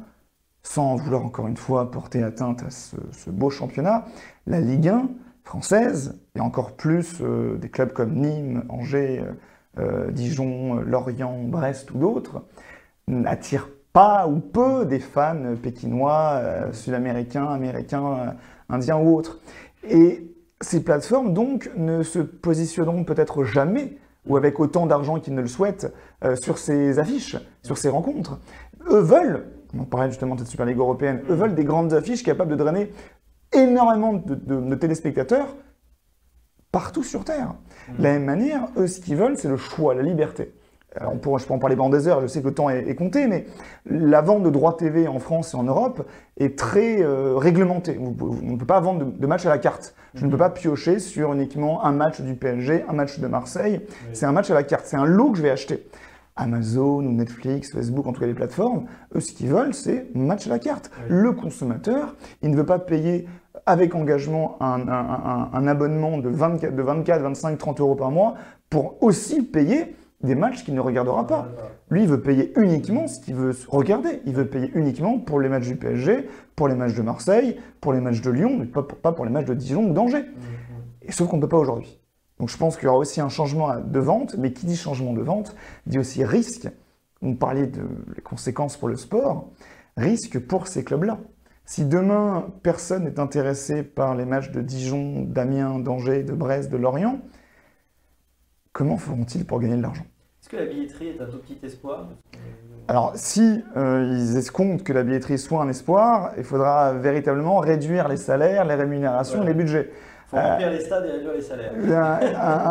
sans 0.64 0.96
vouloir 0.96 1.24
encore 1.24 1.48
une 1.48 1.58
fois 1.58 1.92
porter 1.92 2.24
atteinte 2.24 2.64
à 2.64 2.70
ce, 2.72 3.30
beau 3.30 3.50
championnat, 3.50 4.06
la 4.48 4.60
Ligue 4.60 4.88
1 4.88 5.10
française, 5.44 6.20
et 6.36 6.40
encore 6.40 6.76
plus 6.76 7.22
euh, 7.22 7.58
des 7.58 7.70
clubs 7.70 7.92
comme 7.92 8.16
Nîmes, 8.16 8.64
Angers, 8.70 9.20
euh, 9.20 9.34
euh, 9.80 10.12
Dijon, 10.12 10.76
Lorient, 10.76 11.40
Brest 11.46 11.92
ou 11.92 11.98
d'autres, 11.98 12.44
n'attirent 13.08 13.70
pas 13.92 14.28
ou 14.28 14.40
peu 14.40 14.86
des 14.86 15.00
fans 15.00 15.56
pékinois, 15.62 16.34
euh, 16.36 16.74
sud-américains, 16.74 17.48
américains, 17.48 18.06
euh, 18.06 18.32
indiens 18.70 18.98
ou 18.98 19.16
autres. 19.16 19.40
Et 19.90 20.32
ces 20.62 20.84
plateformes, 20.84 21.34
donc, 21.34 21.72
ne 21.76 22.04
se 22.04 22.20
positionneront 22.20 23.04
peut-être 23.04 23.44
jamais, 23.44 23.98
ou 24.28 24.38
avec 24.38 24.60
autant 24.60 24.86
d'argent 24.86 25.20
qu'ils 25.20 25.36
ne 25.36 25.42
le 25.42 25.48
souhaitent, 25.48 25.94
sur 26.36 26.58
ces 26.58 27.00
affiches, 27.00 27.36
sur 27.64 27.78
ces 27.78 27.90
rencontres. 27.90 28.40
Eux 28.90 29.02
veulent, 29.02 29.48
on 29.78 29.84
parlait 29.84 30.10
justement 30.10 30.36
de 30.36 30.40
cette 30.40 30.48
Super 30.48 30.66
Ligue 30.66 30.78
européenne, 30.78 31.20
eux 31.30 31.34
veulent 31.34 31.56
des 31.56 31.66
grandes 31.66 31.94
affiches 31.94 32.24
capables 32.24 32.52
de 32.52 32.56
drainer 32.56 32.94
énormément 33.52 34.14
de 34.14 34.76
téléspectateurs 34.76 35.54
partout 36.74 37.04
sur 37.04 37.24
Terre. 37.24 37.54
De 37.98 38.04
la 38.04 38.14
même 38.14 38.26
manière, 38.26 38.68
eux, 38.76 38.88
ce 38.88 39.00
qu'ils 39.00 39.16
veulent, 39.16 39.38
c'est 39.38 39.48
le 39.48 39.56
choix, 39.56 39.94
la 39.94 40.02
liberté. 40.02 40.52
Alors, 40.96 41.14
on 41.14 41.38
je 41.38 41.46
peux 41.46 41.54
en 41.54 41.60
parler 41.60 41.76
pendant 41.76 41.90
des 41.90 42.08
heures, 42.08 42.22
je 42.22 42.28
sais 42.28 42.42
que 42.42 42.48
le 42.48 42.54
temps 42.54 42.70
est, 42.70 42.94
compté, 42.96 43.28
mais 43.28 43.46
la 43.86 44.22
vente 44.22 44.44
de 44.44 44.50
droits 44.50 44.78
TV 44.78 45.08
en 45.08 45.18
France 45.18 45.54
et 45.54 45.58
en 45.58 45.64
Europe 45.64 46.08
est 46.38 46.58
très 46.58 47.02
euh, 47.02 47.36
réglementée. 47.36 47.98
on 48.00 48.12
ne 48.12 48.58
peut 48.58 48.66
pas 48.66 48.80
vendre 48.80 49.06
de, 49.06 49.28
match 49.28 49.46
à 49.46 49.50
la 49.50 49.58
carte. 49.58 49.96
Je 50.14 50.26
ne 50.26 50.30
peux 50.30 50.36
mhm. 50.36 50.40
pas 50.40 50.50
piocher 50.52 51.00
sur 51.00 51.34
uniquement 51.34 51.84
un 51.84 51.92
match 51.92 52.22
du 52.22 52.36
PSG, 52.36 52.86
un 52.88 52.94
match 52.94 53.20
de 53.20 53.28
Marseille. 53.28 53.82
C'est 54.14 54.28
un 54.28 54.32
match 54.32 54.52
à 54.52 54.54
la 54.54 54.64
carte, 54.64 54.86
c'est 54.86 54.98
un 54.98 55.06
lot 55.06 55.32
que 55.32 55.38
je 55.38 55.44
vais 55.44 55.50
acheter. 55.50 55.88
Amazon 56.36 57.06
ou 57.06 57.12
Netflix, 57.12 57.72
Facebook, 57.72 58.08
en 58.08 58.14
tout 58.14 58.22
cas 58.22 58.28
les 58.28 58.34
plateformes, 58.34 58.86
eux, 59.16 59.20
ce 59.20 59.32
qu'ils 59.34 59.50
veulent, 59.50 59.74
c'est 59.74 60.14
match 60.16 60.48
à 60.48 60.50
la 60.50 60.60
carte. 60.60 60.92
Le 61.08 61.32
consommateur, 61.32 62.16
il 62.42 62.52
ne 62.52 62.56
veut 62.56 62.66
pas 62.66 62.80
payer 62.80 63.28
avec 63.66 63.96
engagement 63.96 64.58
un, 64.62 65.68
abonnement 65.68 66.18
de 66.18 66.30
24, 66.30 66.76
de 66.76 66.82
24, 66.82 67.22
25, 67.22 67.58
30 67.58 67.80
euros 67.80 67.96
par 67.96 68.12
mois 68.12 68.36
pour 68.70 69.02
aussi 69.02 69.42
payer 69.44 69.96
des 70.22 70.36
matchs 70.36 70.64
qu'il 70.64 70.74
ne 70.74 70.80
regardera 70.80 71.28
pas. 71.28 71.48
Lui, 71.90 72.04
il 72.04 72.10
veut 72.10 72.22
payer 72.22 72.54
uniquement 72.58 73.08
ce 73.08 73.20
qu'il 73.20 73.36
veut 73.36 73.56
regarder. 73.68 74.22
Il 74.26 74.34
veut 74.34 74.48
payer 74.48 74.72
uniquement 74.74 75.20
pour 75.20 75.40
les 75.40 75.50
matchs 75.50 75.68
du 75.68 75.76
PSG, 75.76 76.28
pour 76.56 76.68
les 76.68 76.76
matchs 76.76 76.96
de 76.96 77.02
Marseille, 77.02 77.60
pour 77.82 77.94
les 77.94 78.00
matchs 78.00 78.22
de 78.22 78.32
Lyon, 78.32 78.56
mais 78.58 78.66
pas 78.66 78.84
pour, 78.84 78.98
pas 78.98 79.12
pour 79.12 79.26
les 79.26 79.32
matchs 79.32 79.46
de 79.46 79.54
Dijon 79.54 79.90
ou 79.90 79.94
d'Angers. 79.94 80.26
Et 81.02 81.12
sauf 81.12 81.28
qu'on 81.28 81.38
ne 81.38 81.42
peut 81.42 81.50
pas 81.50 81.58
aujourd'hui. 81.58 82.00
Donc 82.40 82.50
je 82.50 82.58
pense 82.58 82.76
qu'il 82.76 82.86
y 82.86 82.88
aura 82.88 82.98
aussi 82.98 83.22
un 83.22 83.30
changement 83.30 83.76
de 83.80 84.00
vente, 84.00 84.36
mais 84.38 84.54
qui 84.54 84.66
dit 84.66 84.76
changement 84.76 85.14
de 85.14 85.22
vente 85.22 85.56
dit 85.86 86.00
aussi 86.00 86.24
risque. 86.24 86.68
On 87.22 87.36
parlait 87.36 87.68
de 87.68 87.84
les 88.16 88.22
conséquences 88.22 88.76
pour 88.76 88.90
le 88.90 88.98
sport, 88.98 89.50
risque 89.96 90.40
pour 90.40 90.68
ces 90.68 90.84
clubs-là. 90.84 91.20
Si 91.66 91.86
demain, 91.86 92.48
personne 92.62 93.06
n'est 93.06 93.20
intéressé 93.20 93.84
par 93.84 94.16
les 94.16 94.26
matchs 94.26 94.52
de 94.52 94.62
Dijon, 94.62 95.22
d'Amiens, 95.22 95.80
d'Angers, 95.80 96.24
de 96.24 96.34
Brest, 96.34 96.70
de 96.70 96.76
Lorient, 96.78 97.20
comment 98.74 98.98
feront-ils 98.98 99.46
pour 99.46 99.62
gagner 99.62 99.78
de 99.78 99.82
l'argent? 99.82 100.06
Est-ce 100.42 100.50
que 100.50 100.58
la 100.58 100.66
billetterie 100.66 101.08
est 101.08 101.22
un 101.22 101.28
tout 101.28 101.38
petit 101.38 101.58
espoir? 101.64 102.10
Alors, 102.90 103.14
si 103.16 103.64
euh, 103.78 104.06
ils 104.12 104.36
escomptent 104.36 104.84
que 104.84 104.92
la 104.92 105.04
billetterie 105.04 105.38
soit 105.38 105.62
un 105.62 105.70
espoir, 105.70 106.34
il 106.38 106.44
faudra 106.44 106.92
véritablement 106.92 107.60
réduire 107.60 108.10
les 108.10 108.18
salaires, 108.18 108.66
les 108.66 108.76
rémunérations, 108.76 109.42
les 109.42 109.54
budgets. 109.54 109.90
Remplir 110.34 110.72
les 110.72 110.80
stades 110.80 111.06
et 111.06 111.12
réduire 111.12 111.34
les 111.34 111.42
salaires. 111.42 111.72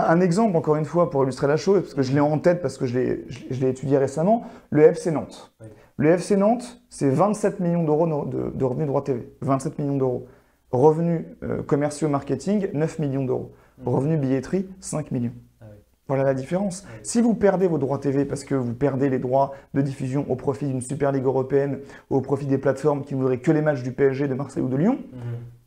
Un, 0.09 0.21
exemple, 0.21 0.57
encore 0.57 0.77
une 0.77 0.85
fois, 0.85 1.11
pour 1.11 1.23
illustrer 1.23 1.47
la 1.47 1.57
chose, 1.57 1.83
parce 1.83 1.95
que 1.95 2.03
je 2.03 2.13
l'ai 2.13 2.21
en 2.21 2.39
tête, 2.39 2.61
parce 2.61 2.79
que 2.79 2.87
je 2.87 2.99
l'ai 2.99 3.69
étudié 3.69 3.99
récemment, 3.99 4.45
le 4.71 4.83
FC 4.83 5.11
Nantes. 5.11 5.53
Le 5.97 6.11
FC 6.11 6.37
Nantes, 6.37 6.83
c'est 6.89 7.11
27 7.11 7.61
millions 7.61 7.85
d'euros 7.85 8.07
de, 8.27 8.65
revenus 8.65 8.87
droit 8.87 9.05
TV. 9.05 9.33
27 9.41 9.79
millions 9.79 9.97
d'euros. 9.97 10.27
Revenus 10.71 11.27
euh, 11.43 11.63
commerciaux 11.63 12.09
marketing, 12.09 12.69
9 12.73 12.99
millions 12.99 13.25
d'euros. 13.25 13.53
Mmh. 13.79 13.89
Revenus 13.89 14.21
billetterie, 14.21 14.69
5 14.81 15.11
millions. 15.11 15.35
Ah 15.61 15.67
voilà 16.09 16.25
la 16.25 16.33
différence. 16.33 16.87
Si 17.03 17.21
vous 17.21 17.35
perdez 17.35 17.67
vos 17.67 17.77
droits 17.77 17.99
TV 17.99 18.25
parce 18.25 18.43
que 18.43 18.55
vous 18.55 18.73
perdez 18.73 19.11
les 19.11 19.19
droits 19.19 19.53
de 19.75 19.83
diffusion 19.83 20.25
au 20.31 20.35
profit 20.35 20.67
d'une 20.67 20.81
Super 20.81 21.13
Ligue 21.13 21.27
européenne 21.27 21.81
ou 22.09 22.17
au 22.17 22.21
profit 22.23 22.47
des 22.47 22.59
plateformes 22.59 23.05
qui 23.05 23.15
ne 23.15 23.21
voudraient 23.21 23.39
que 23.39 23.53
les 23.53 23.61
matchs 23.61 23.83
du 23.83 23.93
PSG, 23.93 24.29
de 24.29 24.35
Marseille 24.35 24.63
ou 24.63 24.69
de 24.69 24.77
Lyon, 24.77 24.95
mmh. 24.95 25.17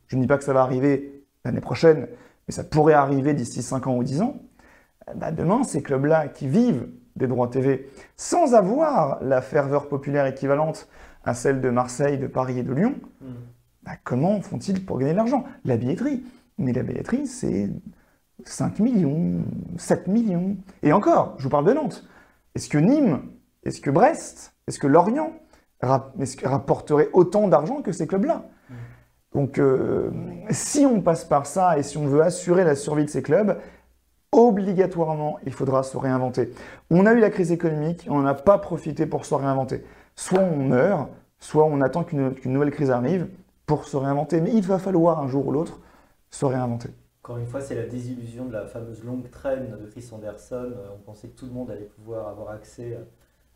je 0.07 0.15
ne 0.15 0.21
dis 0.21 0.27
pas 0.27 0.37
que 0.37 0.43
ça 0.43 0.53
va 0.53 0.61
arriver 0.63 1.14
l'année 1.45 1.61
prochaine, 1.61 2.07
mais 2.47 2.53
ça 2.53 2.63
pourrait 2.63 2.93
arriver 2.93 3.33
d'ici 3.33 3.61
5 3.61 3.87
ans 3.87 3.95
ou 3.97 4.03
10 4.03 4.21
ans, 4.21 4.37
bah 5.15 5.31
demain, 5.31 5.63
ces 5.63 5.81
clubs-là 5.81 6.27
qui 6.27 6.47
vivent 6.47 6.87
des 7.15 7.27
droits 7.27 7.47
TV 7.47 7.89
sans 8.17 8.53
avoir 8.55 9.23
la 9.23 9.41
ferveur 9.41 9.87
populaire 9.87 10.25
équivalente 10.25 10.87
à 11.23 11.33
celle 11.33 11.61
de 11.61 11.69
Marseille, 11.69 12.17
de 12.17 12.27
Paris 12.27 12.59
et 12.59 12.63
de 12.63 12.73
Lyon, 12.73 12.95
Hmm. 13.21 13.33
bah, 13.83 13.91
comment 14.03 14.41
font-ils 14.41 14.85
pour 14.85 14.99
gagner 14.99 15.13
de 15.13 15.17
l'argent? 15.17 15.45
La 15.63 15.77
billetterie. 15.77 16.23
Mais 16.57 16.71
la 16.73 16.83
billetterie, 16.83 17.27
c'est 17.27 17.69
5 18.43 18.79
millions, 18.79 19.43
7 19.77 20.07
millions. 20.07 20.57
Et 20.83 20.93
encore, 20.93 21.35
je 21.37 21.43
vous 21.43 21.49
parle 21.49 21.65
de 21.65 21.73
Nantes. 21.73 22.05
Est-ce 22.55 22.69
que 22.69 22.77
Nîmes, 22.77 23.21
est-ce 23.63 23.81
que 23.81 23.89
Brest, 23.89 24.53
est-ce 24.67 24.79
que 24.79 24.87
Lorient 24.87 25.31
rap- 25.81 26.13
est-ce 26.19 26.37
que 26.37 26.47
rapporteraient 26.47 27.09
autant 27.13 27.47
d'argent 27.47 27.81
que 27.81 27.91
ces 27.91 28.07
clubs-là? 28.07 28.43
Donc, 29.35 29.59
euh, 29.59 30.09
si 30.49 30.85
on 30.85 31.01
passe 31.01 31.25
par 31.25 31.45
ça 31.45 31.77
et 31.77 31.83
si 31.83 31.97
on 31.97 32.07
veut 32.07 32.21
assurer 32.21 32.63
la 32.63 32.73
survie 32.75 33.03
de 33.05 33.09
ces 33.09 33.21
clubs, 33.21 33.57
obligatoirement, 34.31 35.39
il 35.45 35.51
faudra 35.51 35.83
se 35.83 35.97
réinventer. 35.97 36.51
On 36.89 37.05
a 37.05 37.13
eu 37.13 37.19
la 37.19 37.29
crise 37.29 37.51
économique, 37.51 38.07
on 38.09 38.21
n'a 38.21 38.33
pas 38.33 38.57
profité 38.57 39.05
pour 39.05 39.25
se 39.25 39.35
réinventer. 39.35 39.83
Soit 40.15 40.39
on 40.39 40.55
meurt, 40.57 41.09
soit 41.39 41.65
on 41.65 41.81
attend 41.81 42.03
qu'une 42.03 42.33
nouvelle 42.45 42.71
crise 42.71 42.91
arrive 42.91 43.27
pour 43.65 43.85
se 43.87 43.97
réinventer. 43.97 44.39
Mais 44.41 44.51
il 44.53 44.63
va 44.63 44.79
falloir 44.79 45.19
un 45.19 45.27
jour 45.27 45.47
ou 45.47 45.51
l'autre 45.51 45.79
se 46.31 46.45
réinventer. 46.45 46.89
Encore 47.23 47.37
une 47.37 47.47
fois, 47.47 47.59
c'est 47.59 47.75
la 47.75 47.87
désillusion 47.87 48.45
de 48.45 48.53
la 48.53 48.67
fameuse 48.67 49.03
longue 49.03 49.29
traîne 49.31 49.75
de 49.81 49.85
Chris 49.87 50.07
Anderson. 50.13 50.71
On 50.95 50.99
pensait 50.99 51.27
que 51.27 51.37
tout 51.37 51.45
le 51.45 51.51
monde 51.51 51.71
allait 51.71 51.89
pouvoir 51.97 52.27
avoir 52.29 52.51
accès 52.51 52.97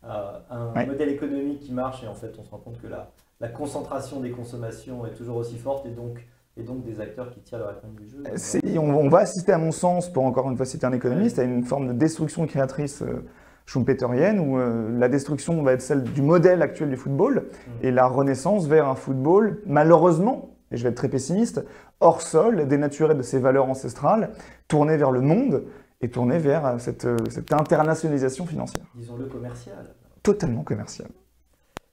à 0.02 0.42
un 0.50 0.74
Ouais. 0.74 0.86
modèle 0.86 1.08
économique 1.08 1.60
qui 1.60 1.72
marche 1.72 2.02
et 2.04 2.08
en 2.08 2.14
fait, 2.14 2.34
on 2.38 2.42
se 2.44 2.50
rend 2.50 2.58
compte 2.58 2.80
que 2.80 2.86
la, 2.88 3.10
la 3.40 3.48
concentration 3.48 4.20
des 4.20 4.30
consommations 4.30 5.06
est 5.06 5.14
toujours 5.14 5.36
aussi 5.36 5.56
forte 5.58 5.86
et 5.86 5.90
donc, 5.90 6.26
et 6.56 6.62
donc 6.62 6.84
des 6.84 7.00
acteurs 7.00 7.30
qui 7.30 7.40
tirent 7.40 7.58
leur 7.58 7.70
épingle 7.72 7.96
du 8.02 8.08
jeu. 8.08 8.22
C'est- 8.36 8.78
On, 8.78 8.90
on 8.94 9.08
va 9.08 9.18
assister, 9.18 9.52
à 9.52 9.58
mon 9.58 9.72
sens, 9.72 10.10
pour 10.12 10.24
encore 10.24 10.50
une 10.50 10.56
fois 10.56 10.66
citer 10.66 10.86
un 10.86 10.92
économiste, 10.92 11.38
à 11.38 11.44
une 11.44 11.64
forme 11.64 11.88
de 11.88 11.92
destruction 11.92 12.46
créatrice 12.46 13.02
euh, 13.02 13.24
schumpeterienne 13.66 14.40
où 14.40 14.58
euh, 14.58 14.90
la 14.98 15.08
destruction 15.08 15.62
va 15.62 15.72
être 15.72 15.82
celle 15.82 16.02
du 16.02 16.22
modèle 16.22 16.60
actuel 16.62 16.90
du 16.90 16.96
football 16.96 17.46
et 17.82 17.90
la 17.90 18.06
renaissance 18.06 18.66
vers 18.66 18.88
un 18.88 18.94
football, 18.96 19.62
malheureusement, 19.66 20.50
et 20.72 20.76
je 20.76 20.82
vais 20.82 20.90
être 20.90 20.96
très 20.96 21.08
pessimiste, 21.08 21.64
hors 22.00 22.20
sol, 22.22 22.66
dénaturé 22.68 23.14
de 23.14 23.22
ses 23.22 23.38
valeurs 23.38 23.68
ancestrales, 23.68 24.32
tourné 24.68 24.96
vers 24.96 25.10
le 25.12 25.20
monde 25.20 25.64
et 26.00 26.10
tourné 26.10 26.38
vers 26.38 26.66
euh, 26.66 26.78
cette, 26.78 27.04
euh, 27.04 27.16
cette 27.30 27.52
internationalisation 27.52 28.44
financière, 28.46 28.84
Disons-le 28.94 29.26
commercial. 29.26 29.94
totalement 30.22 30.62
commerciale. 30.62 31.08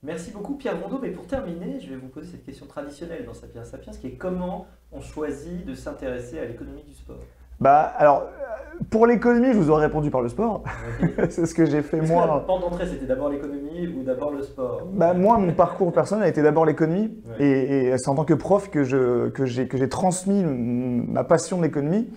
Merci 0.03 0.31
beaucoup 0.31 0.53
Pierre 0.55 0.79
Rondeau, 0.81 0.99
mais 1.01 1.09
pour 1.09 1.25
terminer, 1.25 1.79
je 1.79 1.89
vais 1.89 1.95
vous 1.95 2.07
poser 2.07 2.27
cette 2.27 2.45
question 2.45 2.67
traditionnelle 2.67 3.25
dans 3.25 3.33
Sapiens 3.33 3.63
Sapiens, 3.63 3.93
qui 3.99 4.07
est 4.07 4.11
comment 4.11 4.67
on 4.91 5.01
choisit 5.01 5.65
de 5.65 5.73
s'intéresser 5.73 6.39
à 6.39 6.45
l'économie 6.45 6.83
du 6.83 6.93
sport? 6.93 7.17
Bah, 7.59 7.81
alors, 7.97 8.21
euh, 8.21 8.83
pour 8.91 9.07
l'économie, 9.07 9.47
je 9.53 9.57
vous 9.57 9.71
aurais 9.71 9.87
répondu 9.87 10.11
par 10.11 10.21
le 10.21 10.29
sport. 10.29 10.63
C'est 11.31 11.47
ce 11.47 11.55
que 11.55 11.65
j'ai 11.65 11.81
fait 11.81 11.99
moi. 11.99 12.27
la 12.27 12.39
porte 12.41 12.61
d'entrée, 12.61 12.85
c'était 12.85 13.07
d'abord 13.07 13.29
l'économie 13.29 13.87
ou 13.87 14.03
d'abord 14.03 14.29
le 14.31 14.43
sport? 14.43 14.83
Bah, 14.93 15.15
moi, 15.15 15.39
mon 15.39 15.51
parcours 15.53 15.91
personnel 15.91 16.25
a 16.25 16.27
été 16.27 16.43
d'abord 16.43 16.65
l'économie. 16.67 17.17
Ouais. 17.39 17.43
Et, 17.43 17.85
et 17.87 17.97
c'est 17.97 18.09
en 18.09 18.15
tant 18.15 18.25
que 18.25 18.35
prof 18.35 18.69
que 18.69 18.83
je- 18.83 19.29
que 19.29 19.45
j'ai 19.45 19.67
que 19.67 19.77
j'ai 19.77 19.89
transmis 19.89 20.43
ma 20.45 21.23
passion 21.23 21.57
de 21.57 21.63
l'économie 21.63 22.07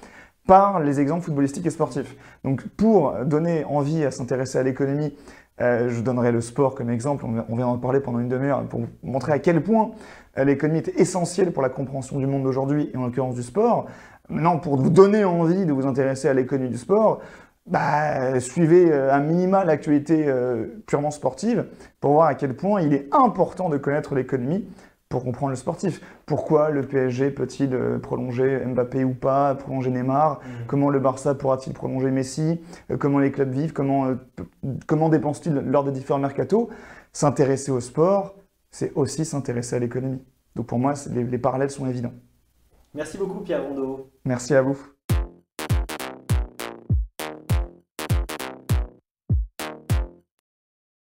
par 0.46 0.80
les 0.80 1.00
exemples 1.00 1.24
footballistiques 1.24 1.64
et 1.64 1.70
sportifs. 1.70 2.14
Donc, 2.44 2.68
pour 2.76 3.14
donner 3.24 3.64
envie 3.64 4.04
à 4.04 4.10
s'intéresser 4.10 4.58
à 4.58 4.62
l'économie, 4.62 5.16
euh, 5.60 5.88
je 5.88 5.94
vous 5.94 6.02
donnerai 6.02 6.32
le 6.32 6.40
sport 6.40 6.74
comme 6.74 6.90
exemple. 6.90 7.24
On, 7.24 7.56
vient 7.56 7.66
d'en 7.66 7.78
parler 7.78 8.00
pendant 8.00 8.18
une 8.18 8.28
demi-heure 8.28 8.62
pour 8.64 8.80
vous 8.80 8.88
montrer 9.02 9.32
à 9.32 9.38
quel 9.38 9.62
point 9.62 9.90
euh, 10.38 10.44
l'économie 10.44 10.78
était 10.78 11.00
essentielle 11.00 11.52
pour 11.52 11.62
la 11.62 11.68
compréhension 11.68 12.18
du 12.18 12.26
monde 12.26 12.44
d'aujourd'hui 12.44 12.90
et 12.92 12.96
en 12.96 13.06
l'occurrence 13.06 13.34
du 13.34 13.42
sport. 13.42 13.86
Maintenant, 14.28 14.58
pour 14.58 14.76
vous 14.76 14.90
donner 14.90 15.24
envie 15.24 15.66
de 15.66 15.72
vous 15.72 15.86
intéresser 15.86 16.28
à 16.28 16.34
l'économie 16.34 16.70
du 16.70 16.78
sport, 16.78 17.20
bah, 17.66 18.40
suivez 18.40 18.90
euh, 18.90 19.12
un 19.12 19.20
minima 19.20 19.64
l'actualité 19.64 20.24
euh, 20.26 20.82
purement 20.86 21.10
sportive 21.10 21.66
pour 22.00 22.12
voir 22.12 22.26
à 22.26 22.34
quel 22.34 22.54
point 22.54 22.80
il 22.80 22.94
est 22.94 23.08
important 23.12 23.68
de 23.68 23.76
connaître 23.76 24.14
l'économie 24.14 24.66
pour 25.10 25.24
comprendre 25.24 25.50
le 25.50 25.56
sportif. 25.56 26.00
Pourquoi 26.24 26.70
le 26.70 26.82
PSG 26.82 27.32
peut-il 27.32 27.74
euh, 27.74 27.98
prolonger 27.98 28.64
Mbappé 28.64 29.04
ou 29.04 29.12
pas, 29.12 29.56
prolonger 29.56 29.90
Neymar? 29.90 30.38
Mhm. 30.38 30.66
Comment 30.68 30.88
le 30.88 31.00
Barça 31.00 31.34
pourra-t-il 31.34 31.74
prolonger 31.74 32.10
Messi? 32.12 32.60
Euh, 32.90 32.96
Comment 32.96 33.18
les 33.18 33.32
clubs 33.32 33.50
vivent? 33.50 33.72
Comment, 33.72 34.06
euh, 34.06 34.14
comment 34.86 35.08
dépensent-ils 35.08 35.52
lors 35.52 35.82
des 35.82 35.90
différents 35.90 36.20
mercatos? 36.20 36.70
S'intéresser 37.12 37.72
au 37.72 37.80
sport, 37.80 38.36
c'est 38.70 38.92
aussi 38.94 39.24
s'intéresser 39.24 39.74
à 39.76 39.78
l'économie. 39.80 40.22
Donc 40.54 40.66
pour 40.66 40.78
moi, 40.78 40.94
les 41.12 41.38
parallèles 41.38 41.70
sont 41.70 41.86
évidents. 41.86 42.12
Merci 42.94 43.18
beaucoup 43.18 43.40
Pierre 43.40 43.64
Rondeau. 43.64 44.10
Merci 44.24 44.54
à 44.54 44.62
vous. 44.62 44.78